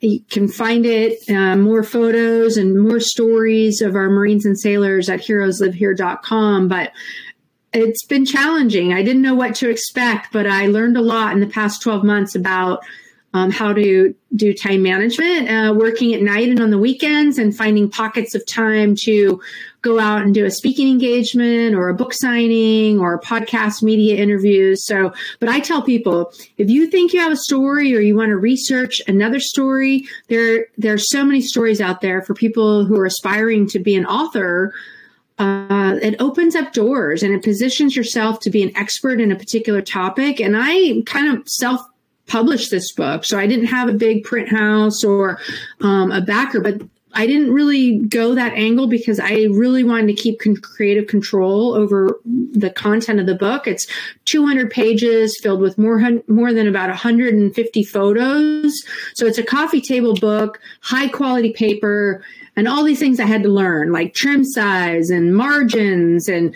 You 0.00 0.20
can 0.30 0.48
find 0.48 0.86
it, 0.86 1.18
uh, 1.28 1.56
more 1.56 1.82
photos 1.82 2.56
and 2.56 2.80
more 2.80 3.00
stories 3.00 3.80
of 3.80 3.96
our 3.96 4.08
Marines 4.08 4.46
and 4.46 4.58
sailors 4.58 5.08
at 5.08 5.20
heroeslivehere.com. 5.20 6.68
But 6.68 6.92
it's 7.72 8.04
been 8.06 8.24
challenging. 8.24 8.92
I 8.92 9.02
didn't 9.02 9.22
know 9.22 9.34
what 9.34 9.54
to 9.56 9.68
expect, 9.68 10.32
but 10.32 10.46
I 10.46 10.66
learned 10.66 10.96
a 10.96 11.02
lot 11.02 11.32
in 11.32 11.40
the 11.40 11.46
past 11.46 11.82
12 11.82 12.04
months 12.04 12.34
about 12.34 12.84
um, 13.34 13.50
how 13.50 13.72
to 13.72 14.14
do 14.34 14.54
time 14.54 14.82
management, 14.82 15.48
uh, 15.48 15.74
working 15.74 16.14
at 16.14 16.22
night 16.22 16.48
and 16.48 16.60
on 16.60 16.70
the 16.70 16.78
weekends, 16.78 17.38
and 17.38 17.54
finding 17.54 17.90
pockets 17.90 18.34
of 18.34 18.44
time 18.46 18.94
to 19.04 19.40
go 19.82 19.98
out 19.98 20.22
and 20.22 20.34
do 20.34 20.44
a 20.44 20.50
speaking 20.50 20.88
engagement 20.88 21.74
or 21.74 21.88
a 21.88 21.94
book 21.94 22.12
signing 22.12 22.98
or 22.98 23.20
podcast 23.20 23.82
media 23.82 24.16
interviews. 24.16 24.84
So, 24.84 25.12
but 25.40 25.48
I 25.48 25.60
tell 25.60 25.82
people 25.82 26.32
if 26.56 26.70
you 26.70 26.86
think 26.86 27.12
you 27.12 27.20
have 27.20 27.32
a 27.32 27.36
story 27.36 27.94
or 27.94 28.00
you 28.00 28.16
want 28.16 28.30
to 28.30 28.36
research 28.36 29.00
another 29.06 29.40
story, 29.40 30.06
there 30.28 30.66
there's 30.78 31.10
so 31.10 31.22
many 31.22 31.40
stories 31.40 31.80
out 31.80 32.00
there 32.00 32.22
for 32.22 32.34
people 32.34 32.86
who 32.86 32.98
are 32.98 33.06
aspiring 33.06 33.68
to 33.68 33.78
be 33.78 33.94
an 33.94 34.06
author. 34.06 34.72
Uh, 35.38 35.96
it 36.02 36.16
opens 36.18 36.56
up 36.56 36.72
doors 36.72 37.22
and 37.22 37.32
it 37.32 37.44
positions 37.44 37.94
yourself 37.94 38.40
to 38.40 38.50
be 38.50 38.60
an 38.62 38.76
expert 38.76 39.20
in 39.20 39.30
a 39.30 39.36
particular 39.36 39.80
topic. 39.80 40.40
And 40.40 40.56
I 40.58 41.02
kind 41.06 41.38
of 41.38 41.46
self 41.46 41.80
published 42.28 42.70
this 42.70 42.92
book. 42.92 43.24
So 43.24 43.38
I 43.38 43.46
didn't 43.46 43.66
have 43.66 43.88
a 43.88 43.94
big 43.94 44.24
print 44.24 44.48
house 44.48 45.02
or 45.02 45.40
um, 45.80 46.12
a 46.12 46.20
backer, 46.20 46.60
but 46.60 46.80
I 47.14 47.26
didn't 47.26 47.52
really 47.52 47.98
go 47.98 48.34
that 48.34 48.52
angle 48.52 48.86
because 48.86 49.18
I 49.18 49.44
really 49.50 49.82
wanted 49.82 50.08
to 50.08 50.22
keep 50.22 50.40
con- 50.40 50.56
creative 50.56 51.06
control 51.08 51.74
over 51.74 52.20
the 52.24 52.70
content 52.70 53.18
of 53.18 53.26
the 53.26 53.34
book. 53.34 53.66
It's 53.66 53.86
200 54.26 54.70
pages 54.70 55.38
filled 55.42 55.60
with 55.60 55.78
more 55.78 55.98
hun- 55.98 56.22
more 56.28 56.52
than 56.52 56.68
about 56.68 56.90
150 56.90 57.82
photos. 57.84 58.84
So 59.14 59.26
it's 59.26 59.38
a 59.38 59.42
coffee 59.42 59.80
table 59.80 60.14
book, 60.14 60.60
high 60.82 61.08
quality 61.08 61.52
paper, 61.52 62.22
and 62.56 62.68
all 62.68 62.84
these 62.84 62.98
things 62.98 63.20
I 63.20 63.26
had 63.26 63.42
to 63.42 63.48
learn, 63.48 63.90
like 63.90 64.14
trim 64.14 64.44
size 64.44 65.10
and 65.10 65.34
margins 65.34 66.28
and 66.28 66.54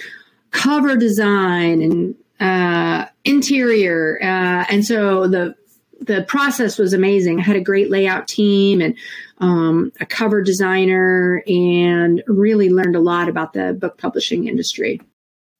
cover 0.51 0.97
design 0.97 1.81
and 1.81 2.14
uh, 2.41 3.07
interior. 3.25 4.18
Uh, 4.23 4.66
and 4.68 4.85
so 4.85 5.27
the 5.27 5.55
the 6.07 6.25
process 6.29 6.79
was 6.79 6.93
amazing. 6.93 7.41
I 7.41 7.43
had 7.43 7.57
a 7.57 7.61
great 7.61 7.91
layout 7.91 8.29
team 8.29 8.81
and 8.81 8.97
um, 9.39 9.93
a 10.01 10.07
cover 10.07 10.41
designer, 10.41 11.43
and 11.47 12.23
really 12.29 12.71
learned 12.71 12.95
a 12.95 13.01
lot 13.01 13.29
about 13.29 13.53
the 13.53 13.73
book 13.73 13.99
publishing 13.99 14.47
industry. 14.47 15.01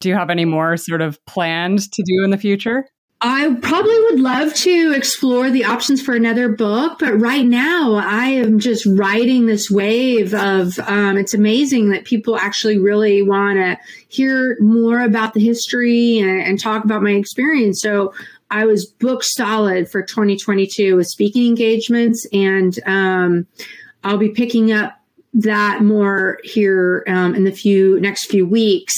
Do 0.01 0.09
you 0.09 0.15
have 0.15 0.31
any 0.31 0.45
more 0.45 0.77
sort 0.77 1.01
of 1.01 1.25
planned 1.27 1.91
to 1.93 2.03
do 2.03 2.25
in 2.25 2.31
the 2.31 2.39
future? 2.39 2.87
I 3.25 3.57
probably 3.63 3.99
would 4.01 4.19
love 4.19 4.53
to 4.53 4.93
explore 4.97 5.49
the 5.49 5.65
options 5.65 6.03
for 6.03 6.13
another 6.13 6.49
book, 6.49 6.99
but 6.99 7.21
right 7.21 7.47
now 7.47 7.95
I 7.95 8.25
am 8.27 8.59
just 8.59 8.85
riding 8.85 9.47
this 9.47 9.71
wave 9.71 10.35
of 10.35 10.77
um, 10.81 11.17
it's 11.17 11.33
amazing 11.33 11.91
that 11.91 12.05
people 12.05 12.37
actually 12.37 12.79
really 12.79 13.23
want 13.23 13.59
to 13.59 13.79
hear 14.09 14.57
more 14.61 15.01
about 15.01 15.35
the 15.35 15.41
history 15.41 16.19
and, 16.19 16.43
and 16.43 16.59
talk 16.59 16.85
about 16.85 17.03
my 17.03 17.13
experience. 17.13 17.81
So 17.81 18.13
I 18.53 18.67
was 18.67 18.85
booked 18.85 19.25
solid 19.25 19.91
for 19.91 20.03
2022 20.03 20.95
with 20.95 21.07
speaking 21.07 21.47
engagements, 21.47 22.27
and 22.33 22.79
um, 22.87 23.47
I'll 24.05 24.19
be 24.19 24.29
picking 24.29 24.71
up 24.73 25.01
that 25.33 25.83
more 25.83 26.39
here 26.45 27.03
um, 27.09 27.35
in 27.35 27.45
the 27.45 27.51
few 27.51 27.99
next 27.99 28.27
few 28.27 28.47
weeks. 28.47 28.95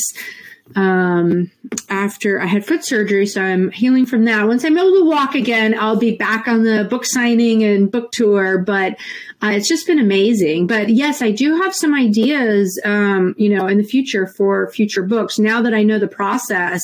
Um, 0.75 1.53
after 1.89 2.41
I 2.41 2.47
had 2.47 2.67
foot 2.67 2.85
surgery, 2.85 3.27
so 3.27 3.43
I'm 3.43 3.71
healing 3.71 4.07
from 4.07 4.25
that. 4.25 4.49
Once 4.49 4.65
I'm 4.65 4.77
able 4.77 4.95
to 4.95 5.05
walk 5.05 5.35
again, 5.35 5.79
I'll 5.79 5.99
be 5.99 6.17
back 6.17 6.49
on 6.49 6.65
the 6.65 6.85
book 6.91 7.05
signing 7.05 7.63
and 7.63 7.93
book 7.93 8.11
tour. 8.11 8.59
But 8.59 8.95
uh, 9.43 9.51
it's 9.51 9.69
just 9.69 9.87
been 9.87 10.01
amazing. 10.01 10.67
But 10.67 10.89
yes, 10.89 11.23
I 11.23 11.31
do 11.31 11.55
have 11.61 11.75
some 11.75 11.95
ideas, 11.95 12.81
um, 12.85 13.35
you 13.37 13.55
know, 13.55 13.69
in 13.69 13.79
the 13.79 13.85
future 13.85 14.27
for 14.27 14.69
future 14.71 15.03
books. 15.03 15.39
Now 15.39 15.63
that 15.63 15.75
I 15.75 15.85
know 15.85 15.99
the 15.99 16.09
process, 16.09 16.83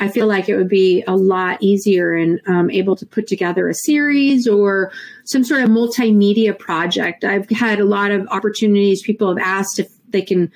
I 0.00 0.08
feel 0.08 0.26
like 0.26 0.48
it 0.48 0.56
would 0.56 0.68
be 0.68 1.04
a 1.06 1.16
lot 1.16 1.62
easier 1.62 2.14
and 2.14 2.40
um, 2.46 2.70
able 2.70 2.96
to 2.96 3.06
put 3.06 3.26
together 3.26 3.68
a 3.68 3.74
series 3.74 4.48
or 4.48 4.90
some 5.24 5.44
sort 5.44 5.62
of 5.62 5.70
multimedia 5.70 6.58
project. 6.58 7.24
I've 7.24 7.48
had 7.50 7.78
a 7.78 7.84
lot 7.84 8.10
of 8.10 8.26
opportunities. 8.28 9.02
People 9.02 9.28
have 9.28 9.38
asked 9.38 9.78
if 9.78 9.88
they 10.10 10.22
can 10.22 10.50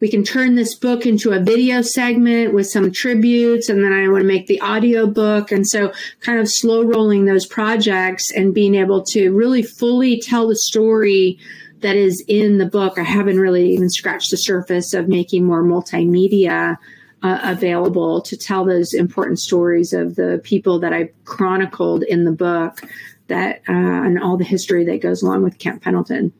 we 0.00 0.10
can 0.10 0.24
turn 0.24 0.56
this 0.56 0.74
book 0.74 1.06
into 1.06 1.30
a 1.30 1.38
video 1.38 1.80
segment 1.80 2.52
with 2.52 2.66
some 2.66 2.90
tributes 2.90 3.68
and 3.68 3.84
then 3.84 3.92
I 3.92 4.08
want 4.08 4.22
to 4.22 4.26
make 4.26 4.48
the 4.48 4.60
audio 4.60 5.06
book. 5.06 5.52
And 5.52 5.64
so 5.64 5.92
kind 6.18 6.40
of 6.40 6.48
slow 6.50 6.82
rolling 6.82 7.24
those 7.24 7.46
projects 7.46 8.32
and 8.32 8.52
being 8.52 8.74
able 8.74 9.04
to 9.12 9.30
really 9.30 9.62
fully 9.62 10.20
tell 10.20 10.48
the 10.48 10.56
story 10.56 11.38
that 11.82 11.94
is 11.94 12.22
in 12.26 12.58
the 12.58 12.66
book. 12.66 12.98
I 12.98 13.04
haven't 13.04 13.38
really 13.38 13.70
even 13.74 13.88
scratched 13.90 14.32
the 14.32 14.38
surface 14.38 14.92
of 14.92 15.06
making 15.06 15.44
more 15.44 15.62
multimedia 15.62 16.78
uh, 17.22 17.38
available 17.42 18.20
to 18.22 18.36
tell 18.36 18.64
those 18.64 18.94
important 18.94 19.38
stories 19.38 19.92
of 19.92 20.16
the 20.16 20.40
people 20.42 20.78
that 20.80 20.92
I 20.92 21.10
chronicled 21.24 22.02
in 22.04 22.24
the 22.24 22.32
book 22.32 22.82
that 23.28 23.62
uh, 23.68 23.72
and 23.72 24.22
all 24.22 24.36
the 24.36 24.44
history 24.44 24.84
that 24.86 25.00
goes 25.00 25.22
along 25.22 25.42
with 25.42 25.58
Camp 25.58 25.82
Pendleton. 25.82 26.32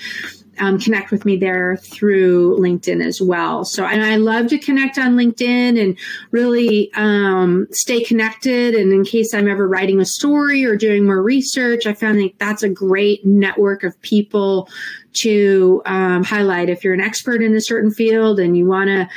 um, 0.60 0.78
connect 0.78 1.10
with 1.10 1.24
me 1.24 1.36
there 1.36 1.76
through 1.76 2.58
LinkedIn 2.58 3.04
as 3.04 3.20
well. 3.20 3.64
So, 3.64 3.84
and 3.84 4.02
I 4.02 4.16
love 4.16 4.48
to 4.48 4.58
connect 4.58 4.98
on 4.98 5.16
LinkedIn 5.16 5.80
and 5.80 5.98
really 6.30 6.90
um, 6.94 7.66
stay 7.70 8.02
connected. 8.02 8.74
And 8.74 8.92
in 8.92 9.04
case 9.04 9.34
I'm 9.34 9.48
ever 9.48 9.68
writing 9.68 10.00
a 10.00 10.04
story 10.04 10.64
or 10.64 10.76
doing 10.76 11.06
more 11.06 11.22
research, 11.22 11.86
I 11.86 11.94
found 11.94 12.18
that 12.18 12.32
that's 12.38 12.62
a 12.62 12.68
great 12.68 13.24
network 13.24 13.84
of 13.84 14.00
people 14.02 14.68
to 15.14 15.82
um, 15.86 16.24
highlight. 16.24 16.68
If 16.68 16.84
you're 16.84 16.94
an 16.94 17.00
expert 17.00 17.42
in 17.42 17.54
a 17.54 17.60
certain 17.60 17.90
field 17.90 18.38
and 18.38 18.56
you 18.56 18.66
want 18.66 18.88
to 18.88 19.08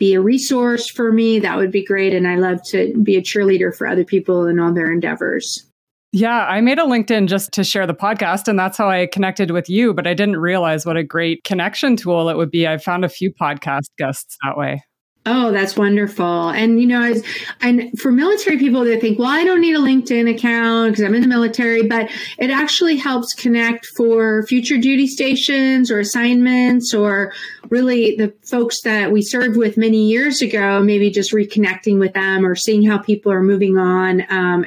be 0.00 0.14
a 0.14 0.20
resource 0.20 0.90
for 0.90 1.12
me, 1.12 1.38
that 1.38 1.56
would 1.56 1.70
be 1.70 1.84
great. 1.84 2.12
And 2.12 2.26
I 2.26 2.36
love 2.36 2.62
to 2.70 2.92
be 3.04 3.16
a 3.16 3.22
cheerleader 3.22 3.76
for 3.76 3.86
other 3.86 4.04
people 4.04 4.46
in 4.46 4.58
all 4.58 4.74
their 4.74 4.90
endeavors. 4.90 5.64
Yeah, 6.12 6.44
I 6.46 6.60
made 6.60 6.80
a 6.80 6.84
LinkedIn 6.84 7.28
just 7.28 7.52
to 7.52 7.62
share 7.62 7.86
the 7.86 7.94
podcast, 7.94 8.48
and 8.48 8.58
that's 8.58 8.76
how 8.76 8.90
I 8.90 9.06
connected 9.06 9.52
with 9.52 9.68
you. 9.68 9.94
But 9.94 10.08
I 10.08 10.14
didn't 10.14 10.38
realize 10.38 10.84
what 10.84 10.96
a 10.96 11.04
great 11.04 11.44
connection 11.44 11.94
tool 11.94 12.28
it 12.28 12.36
would 12.36 12.50
be. 12.50 12.66
I 12.66 12.78
found 12.78 13.04
a 13.04 13.08
few 13.08 13.32
podcast 13.32 13.90
guests 13.96 14.36
that 14.42 14.56
way. 14.56 14.82
Oh, 15.26 15.52
that's 15.52 15.76
wonderful. 15.76 16.48
And 16.48 16.80
you 16.80 16.86
know, 16.86 17.02
as 17.02 17.22
and 17.60 17.92
for 18.00 18.10
military 18.10 18.56
people, 18.56 18.84
they 18.84 18.98
think, 18.98 19.18
well, 19.18 19.28
I 19.28 19.44
don't 19.44 19.60
need 19.60 19.76
a 19.76 19.78
LinkedIn 19.78 20.34
account 20.34 20.92
because 20.92 21.04
I'm 21.04 21.14
in 21.14 21.20
the 21.20 21.28
military, 21.28 21.82
but 21.82 22.10
it 22.38 22.48
actually 22.50 22.96
helps 22.96 23.34
connect 23.34 23.84
for 23.98 24.46
future 24.46 24.78
duty 24.78 25.06
stations 25.06 25.90
or 25.90 25.98
assignments, 25.98 26.94
or 26.94 27.34
really 27.68 28.16
the 28.16 28.32
folks 28.42 28.80
that 28.80 29.12
we 29.12 29.20
served 29.20 29.58
with 29.58 29.76
many 29.76 30.08
years 30.08 30.40
ago. 30.40 30.82
Maybe 30.82 31.10
just 31.10 31.32
reconnecting 31.32 31.98
with 31.98 32.14
them 32.14 32.46
or 32.46 32.54
seeing 32.54 32.82
how 32.82 32.96
people 32.96 33.30
are 33.30 33.42
moving 33.42 33.76
on 33.76 34.24
um, 34.30 34.64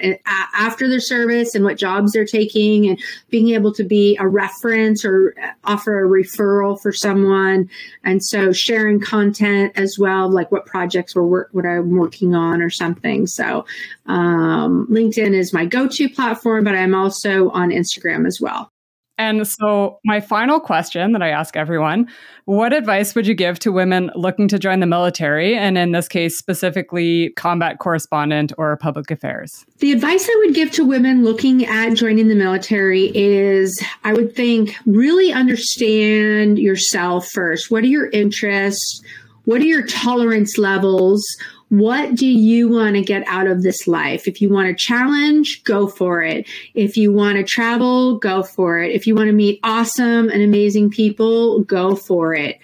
after 0.54 0.88
their 0.88 1.00
service 1.00 1.56
and 1.56 1.66
what 1.66 1.78
jobs 1.78 2.12
they're 2.12 2.26
taking, 2.26 2.88
and 2.88 3.02
being 3.32 3.50
able 3.50 3.74
to 3.74 3.84
be 3.84 4.16
a 4.20 4.28
reference 4.28 5.04
or 5.04 5.34
offer 5.64 6.06
a 6.06 6.08
referral 6.08 6.80
for 6.80 6.94
someone. 6.94 7.68
And 8.04 8.24
so 8.24 8.54
sharing 8.54 9.00
content 9.00 9.74
as 9.76 9.98
well, 9.98 10.30
like 10.30 10.43
like 10.44 10.52
what 10.52 10.66
projects 10.66 11.16
were 11.16 11.26
work, 11.26 11.50
what 11.52 11.66
I'm 11.66 11.96
working 11.96 12.36
on 12.36 12.62
or 12.62 12.70
something. 12.70 13.28
So 13.28 13.66
um, 14.08 14.88
LinkedIn 14.92 15.34
is 15.34 15.54
my 15.54 15.66
go-to 15.66 16.10
platform, 16.10 16.66
but 16.66 16.76
I'm 16.76 16.94
also 16.94 17.50
on 17.52 17.70
Instagram 17.70 18.28
as 18.28 18.40
well. 18.42 18.70
And 19.18 19.48
so, 19.48 20.00
my 20.04 20.20
final 20.20 20.60
question 20.60 21.12
that 21.12 21.22
I 21.22 21.30
ask 21.30 21.56
everyone 21.56 22.08
what 22.46 22.74
advice 22.74 23.16
would 23.16 23.28
you 23.28 23.36
give 23.36 23.60
to 23.60 23.72
women 23.72 24.12
looking 24.16 24.48
to 24.50 24.60
join 24.60 24.80
the 24.80 24.88
military? 24.88 25.56
And 25.56 25.78
in 25.78 25.92
this 25.92 26.08
case, 26.08 26.38
specifically 26.38 27.30
combat 27.38 27.78
correspondent 27.80 28.52
or 28.58 28.76
public 28.78 29.12
affairs? 29.12 29.66
The 29.78 29.92
advice 29.92 30.28
I 30.28 30.44
would 30.46 30.56
give 30.56 30.72
to 30.72 30.84
women 30.84 31.24
looking 31.24 31.66
at 31.66 31.94
joining 31.94 32.28
the 32.28 32.36
military 32.36 33.12
is 33.16 33.82
I 34.04 34.14
would 34.14 34.36
think 34.36 34.76
really 34.86 35.32
understand 35.32 36.58
yourself 36.58 37.30
first. 37.30 37.70
What 37.70 37.84
are 37.84 37.88
your 37.88 38.10
interests? 38.10 39.02
What 39.46 39.62
are 39.62 39.66
your 39.66 39.86
tolerance 39.86 40.58
levels? 40.58 41.24
What 41.70 42.16
do 42.16 42.28
you 42.28 42.70
want 42.70 42.96
to 42.96 43.02
get 43.02 43.24
out 43.28 43.48
of 43.48 43.64
this 43.64 43.88
life? 43.88 44.28
If 44.28 44.42
you 44.42 44.50
want 44.50 44.68
to 44.68 44.76
challenge, 44.76 45.64
go 45.64 45.88
for 45.88 46.22
it. 46.22 46.48
If 46.76 46.96
you 46.96 47.12
want 47.12 47.38
to 47.38 47.44
travel, 47.44 48.20
go 48.20 48.44
for 48.44 48.80
it. 48.80 48.92
If 48.92 49.08
you 49.08 49.16
want 49.16 49.28
to 49.28 49.34
meet 49.34 49.60
awesome 49.64 50.30
and 50.30 50.42
amazing 50.42 50.92
people, 50.92 51.64
go 51.64 51.96
for 51.96 52.34
it. 52.36 52.60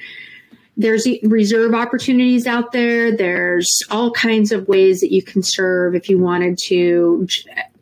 There's 0.78 1.06
reserve 1.24 1.74
opportunities 1.74 2.48
out 2.48 2.72
there. 2.72 3.16
There's 3.16 3.68
all 3.90 4.12
kinds 4.12 4.52
of 4.52 4.68
ways 4.68 5.02
that 5.02 5.12
you 5.12 5.22
can 5.22 5.44
serve 5.44 5.96
if 5.96 6.08
you 6.08 6.20
wanted 6.20 6.58
to 6.68 7.28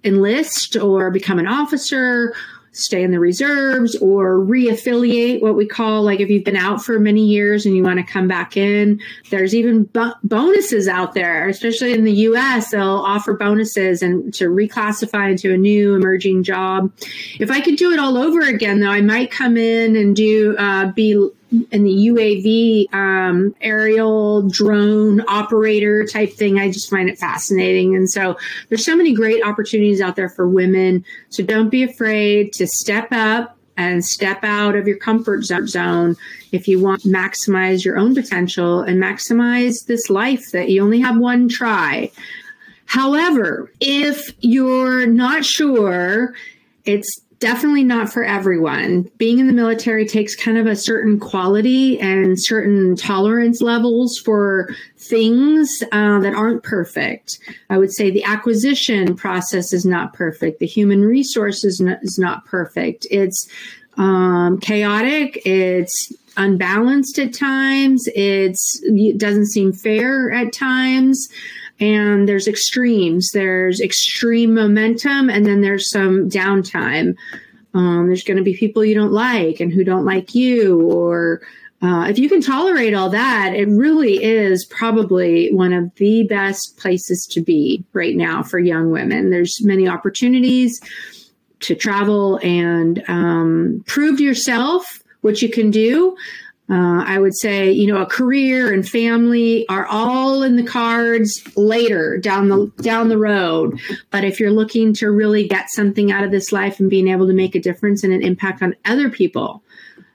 enlist 0.03 0.75
or 0.75 1.11
become 1.11 1.37
an 1.37 1.47
officer 1.47 2.33
stay 2.77 3.03
in 3.03 3.11
the 3.11 3.19
reserves 3.19 3.95
or 3.95 4.37
reaffiliate, 4.37 5.41
what 5.41 5.55
we 5.55 5.65
call 5.65 6.03
like 6.03 6.19
if 6.19 6.29
you've 6.29 6.43
been 6.43 6.55
out 6.55 6.83
for 6.83 6.99
many 6.99 7.25
years 7.25 7.65
and 7.65 7.75
you 7.75 7.83
want 7.83 7.99
to 7.99 8.05
come 8.05 8.27
back 8.27 8.55
in. 8.55 9.01
There's 9.29 9.55
even 9.55 9.83
bo- 9.85 10.13
bonuses 10.23 10.87
out 10.87 11.13
there, 11.13 11.49
especially 11.49 11.93
in 11.93 12.03
the 12.03 12.13
US. 12.13 12.71
They'll 12.71 12.83
offer 12.83 13.33
bonuses 13.33 14.01
and 14.01 14.33
to 14.35 14.45
reclassify 14.45 15.31
into 15.31 15.53
a 15.53 15.57
new 15.57 15.95
emerging 15.95 16.43
job. 16.43 16.91
If 17.39 17.49
I 17.49 17.61
could 17.61 17.77
do 17.77 17.91
it 17.91 17.99
all 17.99 18.17
over 18.17 18.41
again, 18.41 18.79
though, 18.79 18.91
I 18.91 19.01
might 19.01 19.31
come 19.31 19.57
in 19.57 19.95
and 19.95 20.15
do 20.15 20.55
uh, 20.57 20.91
be 20.91 21.29
in 21.51 21.83
the 21.83 22.07
UAV 22.07 22.93
um, 22.93 23.55
aerial 23.61 24.47
drone 24.49 25.21
operator 25.27 26.05
type 26.05 26.33
thing. 26.33 26.59
I 26.59 26.69
just 26.69 26.89
find 26.89 27.09
it 27.09 27.17
fascinating. 27.17 27.95
And 27.95 28.09
so 28.09 28.37
there's 28.69 28.85
so 28.85 28.95
many 28.95 29.13
great 29.13 29.43
opportunities 29.43 30.01
out 30.01 30.15
there 30.15 30.29
for 30.29 30.47
women. 30.47 31.05
So 31.29 31.43
don't 31.43 31.69
be 31.69 31.83
afraid 31.83 32.53
to 32.53 32.67
step 32.67 33.07
up 33.11 33.57
and 33.77 34.03
step 34.03 34.43
out 34.43 34.75
of 34.75 34.87
your 34.87 34.97
comfort 34.97 35.43
zone 35.43 36.15
if 36.51 36.67
you 36.67 36.81
want 36.81 37.01
to 37.01 37.09
maximize 37.09 37.85
your 37.85 37.97
own 37.97 38.15
potential 38.15 38.81
and 38.81 39.01
maximize 39.01 39.85
this 39.85 40.09
life 40.09 40.51
that 40.51 40.69
you 40.69 40.83
only 40.83 40.99
have 40.99 41.17
one 41.17 41.47
try. 41.47 42.11
However, 42.85 43.71
if 43.79 44.33
you're 44.39 45.05
not 45.05 45.45
sure, 45.45 46.33
it's 46.85 47.21
definitely 47.39 47.83
not 47.83 48.11
for 48.11 48.23
everyone. 48.23 49.09
Being 49.17 49.39
in 49.39 49.47
the 49.47 49.53
military 49.53 50.05
takes 50.05 50.35
kind 50.35 50.57
of 50.57 50.65
a 50.65 50.75
certain 50.75 51.19
quality 51.19 51.99
and 51.99 52.35
certain 52.37 52.95
tolerance 52.95 53.61
levels 53.61 54.17
for 54.17 54.73
things 54.97 55.83
uh, 55.91 56.19
that 56.19 56.33
aren't 56.33 56.63
perfect. 56.63 57.39
I 57.69 57.77
would 57.77 57.93
say 57.93 58.09
the 58.09 58.23
acquisition 58.23 59.15
process 59.15 59.71
is 59.71 59.85
not 59.85 60.13
perfect. 60.13 60.59
The 60.59 60.65
human 60.65 61.03
resources 61.03 61.79
is 62.01 62.17
not 62.17 62.45
perfect. 62.45 63.05
It's 63.11 63.47
um, 63.97 64.59
chaotic. 64.59 65.41
It's 65.45 66.13
unbalanced 66.37 67.19
at 67.19 67.33
times. 67.33 68.07
It's 68.15 68.79
it 68.83 69.17
doesn't 69.17 69.47
seem 69.47 69.73
fair 69.73 70.31
at 70.31 70.53
times 70.53 71.29
and 71.79 72.27
there's 72.27 72.47
extremes. 72.47 73.29
There's 73.33 73.79
extreme 73.79 74.53
momentum, 74.53 75.29
and 75.29 75.45
then 75.45 75.61
there's 75.61 75.89
some 75.89 76.29
downtime. 76.29 77.15
Um, 77.73 78.07
there's 78.07 78.23
going 78.23 78.37
to 78.37 78.43
be 78.43 78.55
people 78.55 78.83
you 78.83 78.95
don't 78.95 79.11
like 79.11 79.59
and 79.59 79.71
who 79.71 79.83
don't 79.83 80.05
like 80.05 80.33
you, 80.33 80.89
or 80.89 81.41
uh, 81.81 82.07
if 82.09 82.17
you 82.17 82.27
can 82.27 82.41
tolerate 82.41 82.95
all 82.95 83.09
that, 83.09 83.53
it 83.53 83.67
really 83.67 84.23
is 84.23 84.65
probably 84.65 85.53
one 85.53 85.73
of 85.73 85.93
the 85.95 86.23
best 86.23 86.75
places 86.77 87.27
to 87.31 87.41
be 87.41 87.85
right 87.93 88.15
now 88.15 88.41
for 88.41 88.57
young 88.57 88.89
women. 88.89 89.29
There's 89.29 89.63
many 89.63 89.87
opportunities 89.87 90.81
to 91.59 91.75
travel 91.75 92.39
and 92.41 93.03
um, 93.07 93.83
prove 93.85 94.19
yourself 94.19 95.03
what 95.21 95.41
you 95.41 95.49
can 95.49 95.69
do. 95.69 96.15
Uh, 96.69 97.01
I 97.05 97.17
would 97.17 97.37
say, 97.37 97.71
you 97.71 97.87
know, 97.87 98.01
a 98.01 98.05
career 98.05 98.73
and 98.73 98.87
family 98.87 99.65
are 99.69 99.85
all 99.85 100.43
in 100.43 100.57
the 100.57 100.63
cards 100.63 101.41
later 101.55 102.17
down 102.17 102.49
the 102.49 102.67
down 102.81 103.07
the 103.07 103.17
road. 103.17 103.79
But 104.11 104.25
if 104.25 104.39
you're 104.39 104.51
looking 104.51 104.93
to 104.95 105.09
really 105.09 105.47
get 105.47 105.69
something 105.69 106.11
out 106.11 106.25
of 106.25 106.31
this 106.31 106.51
life 106.51 106.81
and 106.81 106.89
being 106.89 107.07
able 107.07 107.27
to 107.27 107.33
make 107.33 107.55
a 107.55 107.61
difference 107.61 108.03
and 108.03 108.11
an 108.11 108.21
impact 108.21 108.61
on 108.61 108.75
other 108.83 109.09
people, 109.09 109.63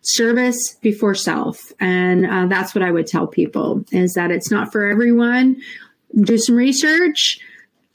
service 0.03 0.77
before 0.83 1.15
self, 1.15 1.73
and 1.81 2.27
uh, 2.27 2.47
that's 2.47 2.75
what 2.75 2.83
I 2.83 2.91
would 2.91 3.07
tell 3.07 3.27
people 3.27 3.85
is 3.91 4.13
that 4.15 4.31
it's 4.31 4.51
not 4.51 4.73
for 4.73 4.87
everyone. 4.87 5.57
Do 6.15 6.37
some 6.37 6.57
research 6.57 7.41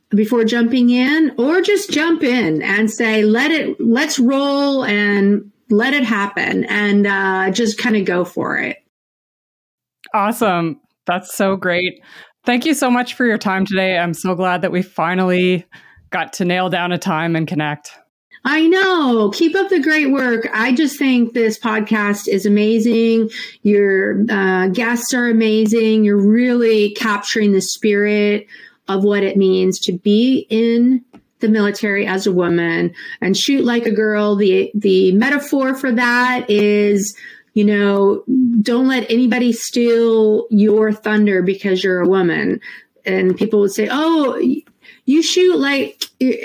before 0.10 0.46
jumping 0.46 0.90
in, 0.90 1.36
or 1.38 1.62
just 1.62 1.92
jump 1.92 2.24
in 2.24 2.62
and 2.62 2.90
say, 2.90 3.24
let 3.24 3.52
it, 3.52 3.80
let's 3.80 4.18
roll 4.18 4.86
and 4.86 5.52
let 5.70 5.94
it 5.94 6.04
happen 6.04 6.64
and 6.66 7.08
uh, 7.08 7.52
just 7.52 7.78
kind 7.78 7.96
of 7.96 8.06
go 8.06 8.24
for 8.26 8.58
it. 8.58 8.78
Awesome. 10.14 10.80
That's 11.06 11.36
so 11.36 11.56
great. 11.56 12.02
Thank 12.46 12.66
you 12.66 12.74
so 12.74 12.90
much 12.90 13.14
for 13.14 13.26
your 13.26 13.38
time 13.38 13.66
today. 13.66 13.98
I'm 13.98 14.14
so 14.14 14.36
glad 14.36 14.62
that 14.62 14.72
we 14.72 14.82
finally 14.82 15.66
got 16.10 16.34
to 16.34 16.46
nail 16.46 16.70
down 16.70 16.92
a 16.92 16.98
time 16.98 17.36
and 17.36 17.48
connect. 17.48 17.92
I 18.46 18.66
know. 18.68 19.30
Keep 19.32 19.56
up 19.56 19.70
the 19.70 19.82
great 19.82 20.12
work. 20.12 20.48
I 20.54 20.74
just 20.74 20.98
think 20.98 21.34
this 21.34 21.60
podcast 21.60 22.30
is 22.30 22.46
amazing. 22.46 23.30
Your 23.64 24.24
uh, 24.30 24.70
guests 24.70 25.14
are 25.14 25.28
amazing. 25.28 26.06
You're 26.06 26.16
really 26.16 26.94
capturing 26.94 27.52
the 27.52 27.62
spirit 27.62 28.48
of 28.88 29.04
what 29.04 29.24
it 29.24 29.36
means 29.36 29.80
to 29.82 29.92
be 29.92 30.48
in 30.50 31.04
the 31.40 31.50
military 31.50 32.06
as 32.06 32.26
a 32.26 32.32
woman 32.32 32.94
and 33.22 33.38
shoot 33.38 33.64
like 33.64 33.86
a 33.86 33.92
girl. 33.92 34.36
The 34.36 34.72
the 34.74 35.12
metaphor 35.14 35.76
for 35.76 35.92
that 35.92 36.50
is, 36.50 37.16
you 37.54 37.64
know, 37.64 38.24
don't 38.62 38.88
let 38.88 39.10
anybody 39.10 39.52
steal 39.52 40.48
your 40.50 40.92
thunder 40.92 41.42
because 41.42 41.84
you're 41.84 42.02
a 42.02 42.08
woman. 42.08 42.60
And 43.06 43.38
people 43.38 43.60
would 43.62 43.72
say, 43.72 43.88
"Oh, 43.90 44.38
you 45.08 45.24
shoot 45.24 45.58
like 45.58 46.04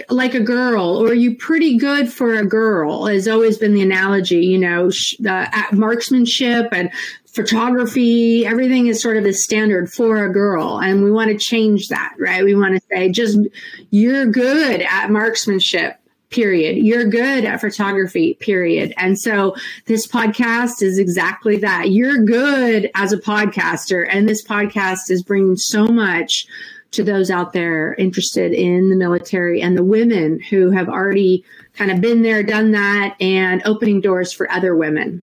like 0.08 0.34
a 0.34 0.40
girl 0.40 0.96
or 0.96 1.12
you 1.12 1.36
pretty 1.36 1.76
good 1.76 2.10
for 2.10 2.34
a 2.34 2.46
girl 2.46 3.06
has 3.06 3.26
always 3.26 3.58
been 3.58 3.74
the 3.74 3.82
analogy 3.82 4.46
you 4.46 4.58
know 4.58 4.90
uh, 5.28 5.46
marksmanship 5.72 6.68
and 6.72 6.90
photography, 7.32 8.46
everything 8.46 8.86
is 8.86 9.02
sort 9.02 9.16
of 9.16 9.24
a 9.24 9.32
standard 9.32 9.90
for 9.90 10.24
a 10.24 10.32
girl. 10.32 10.80
And 10.80 11.02
we 11.02 11.10
want 11.10 11.30
to 11.30 11.38
change 11.38 11.88
that, 11.88 12.14
right? 12.18 12.44
We 12.44 12.54
want 12.54 12.74
to 12.74 12.80
say, 12.90 13.10
just 13.10 13.38
you're 13.90 14.26
good 14.26 14.82
at 14.82 15.10
marksmanship. 15.10 15.96
Period. 16.30 16.78
You're 16.78 17.04
good 17.04 17.44
at 17.44 17.60
photography, 17.60 18.38
period. 18.40 18.94
And 18.96 19.20
so 19.20 19.54
this 19.84 20.06
podcast 20.06 20.80
is 20.80 20.98
exactly 20.98 21.58
that. 21.58 21.90
You're 21.90 22.24
good 22.24 22.90
as 22.94 23.12
a 23.12 23.18
podcaster, 23.18 24.08
and 24.08 24.26
this 24.26 24.42
podcast 24.42 25.10
is 25.10 25.22
bringing 25.22 25.56
so 25.56 25.84
much 25.88 26.46
to 26.92 27.04
those 27.04 27.30
out 27.30 27.52
there 27.52 27.92
interested 27.94 28.54
in 28.54 28.88
the 28.88 28.96
military 28.96 29.60
and 29.60 29.76
the 29.76 29.84
women 29.84 30.40
who 30.48 30.70
have 30.70 30.88
already 30.88 31.44
kind 31.74 31.90
of 31.90 32.00
been 32.00 32.22
there, 32.22 32.42
done 32.42 32.70
that, 32.70 33.14
and 33.20 33.60
opening 33.66 34.00
doors 34.00 34.32
for 34.32 34.50
other 34.50 34.74
women. 34.74 35.20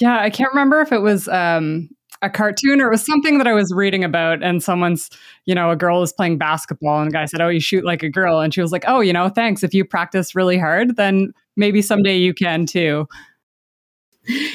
Yeah, 0.00 0.18
I 0.20 0.30
can't 0.30 0.52
remember 0.52 0.80
if 0.80 0.92
it 0.92 1.00
was 1.00 1.26
um, 1.28 1.88
a 2.22 2.30
cartoon 2.30 2.80
or 2.80 2.88
it 2.88 2.90
was 2.90 3.04
something 3.04 3.38
that 3.38 3.46
I 3.46 3.52
was 3.54 3.72
reading 3.74 4.04
about, 4.04 4.42
and 4.42 4.62
someone's, 4.62 5.10
you 5.46 5.54
know, 5.54 5.70
a 5.70 5.76
girl 5.76 6.02
is 6.02 6.12
playing 6.12 6.38
basketball, 6.38 7.00
and 7.00 7.08
a 7.08 7.12
guy 7.12 7.24
said, 7.24 7.40
"Oh, 7.40 7.48
you 7.48 7.60
shoot 7.60 7.84
like 7.84 8.02
a 8.02 8.10
girl," 8.10 8.40
and 8.40 8.52
she 8.52 8.60
was 8.60 8.72
like, 8.72 8.84
"Oh, 8.86 9.00
you 9.00 9.12
know, 9.12 9.28
thanks. 9.28 9.62
If 9.62 9.74
you 9.74 9.84
practice 9.84 10.34
really 10.34 10.58
hard, 10.58 10.96
then 10.96 11.32
maybe 11.56 11.82
someday 11.82 12.16
you 12.16 12.34
can 12.34 12.66
too." 12.66 13.06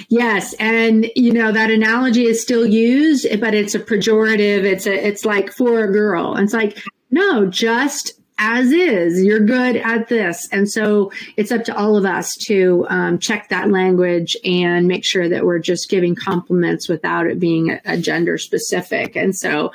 Yes, 0.10 0.54
and 0.60 1.10
you 1.16 1.32
know 1.32 1.52
that 1.52 1.72
analogy 1.72 2.26
is 2.26 2.42
still 2.42 2.66
used, 2.66 3.26
but 3.40 3.54
it's 3.54 3.74
a 3.74 3.80
pejorative. 3.80 4.64
It's 4.64 4.86
a, 4.86 5.08
it's 5.08 5.24
like 5.24 5.52
for 5.52 5.84
a 5.84 5.92
girl. 5.92 6.34
And 6.34 6.44
it's 6.44 6.54
like 6.54 6.78
no, 7.10 7.46
just 7.46 8.21
as 8.42 8.72
is. 8.72 9.24
You're 9.24 9.40
good 9.40 9.76
at 9.78 10.08
this. 10.08 10.50
And 10.52 10.70
so 10.70 11.12
it's 11.38 11.52
up 11.52 11.64
to 11.66 11.78
all 11.78 11.96
of 11.96 12.06
us 12.06 12.36
to 12.48 12.88
um, 12.90 13.20
check 13.20 13.50
that 13.50 13.70
language 13.70 14.36
and 14.44 14.88
make 14.88 15.06
sure 15.06 15.30
that 15.30 15.46
we're 15.46 15.60
just 15.60 15.90
giving 15.90 16.16
compliments 16.16 16.90
without 16.90 17.28
it 17.28 17.40
being 17.40 17.70
a, 17.70 17.82
a 17.86 17.98
gender 17.98 18.40
specific. 18.40 19.16
And 19.16 19.36
so 19.36 19.72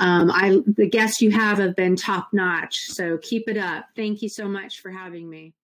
um, 0.00 0.32
I, 0.32 0.60
the 0.66 0.88
guests 0.88 1.22
you 1.22 1.30
have 1.30 1.58
have 1.58 1.76
been 1.76 1.94
top 1.94 2.28
notch. 2.32 2.76
So 2.88 3.18
keep 3.18 3.48
it 3.48 3.56
up. 3.56 3.86
Thank 3.94 4.20
you 4.20 4.28
so 4.28 4.48
much 4.48 4.80
for 4.80 4.90
having 4.90 5.30
me. 5.30 5.54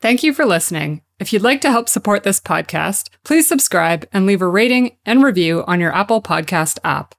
Thank 0.00 0.24
you 0.24 0.34
for 0.34 0.44
listening. 0.44 1.02
If 1.20 1.32
you'd 1.32 1.42
like 1.42 1.60
to 1.60 1.70
help 1.70 1.88
support 1.88 2.24
this 2.24 2.40
podcast, 2.40 3.08
please 3.22 3.46
subscribe 3.46 4.08
and 4.12 4.26
leave 4.26 4.42
a 4.42 4.48
rating 4.48 4.96
and 5.06 5.22
review 5.22 5.62
on 5.68 5.78
your 5.78 5.94
Apple 5.94 6.20
Podcast 6.20 6.80
app. 6.82 7.14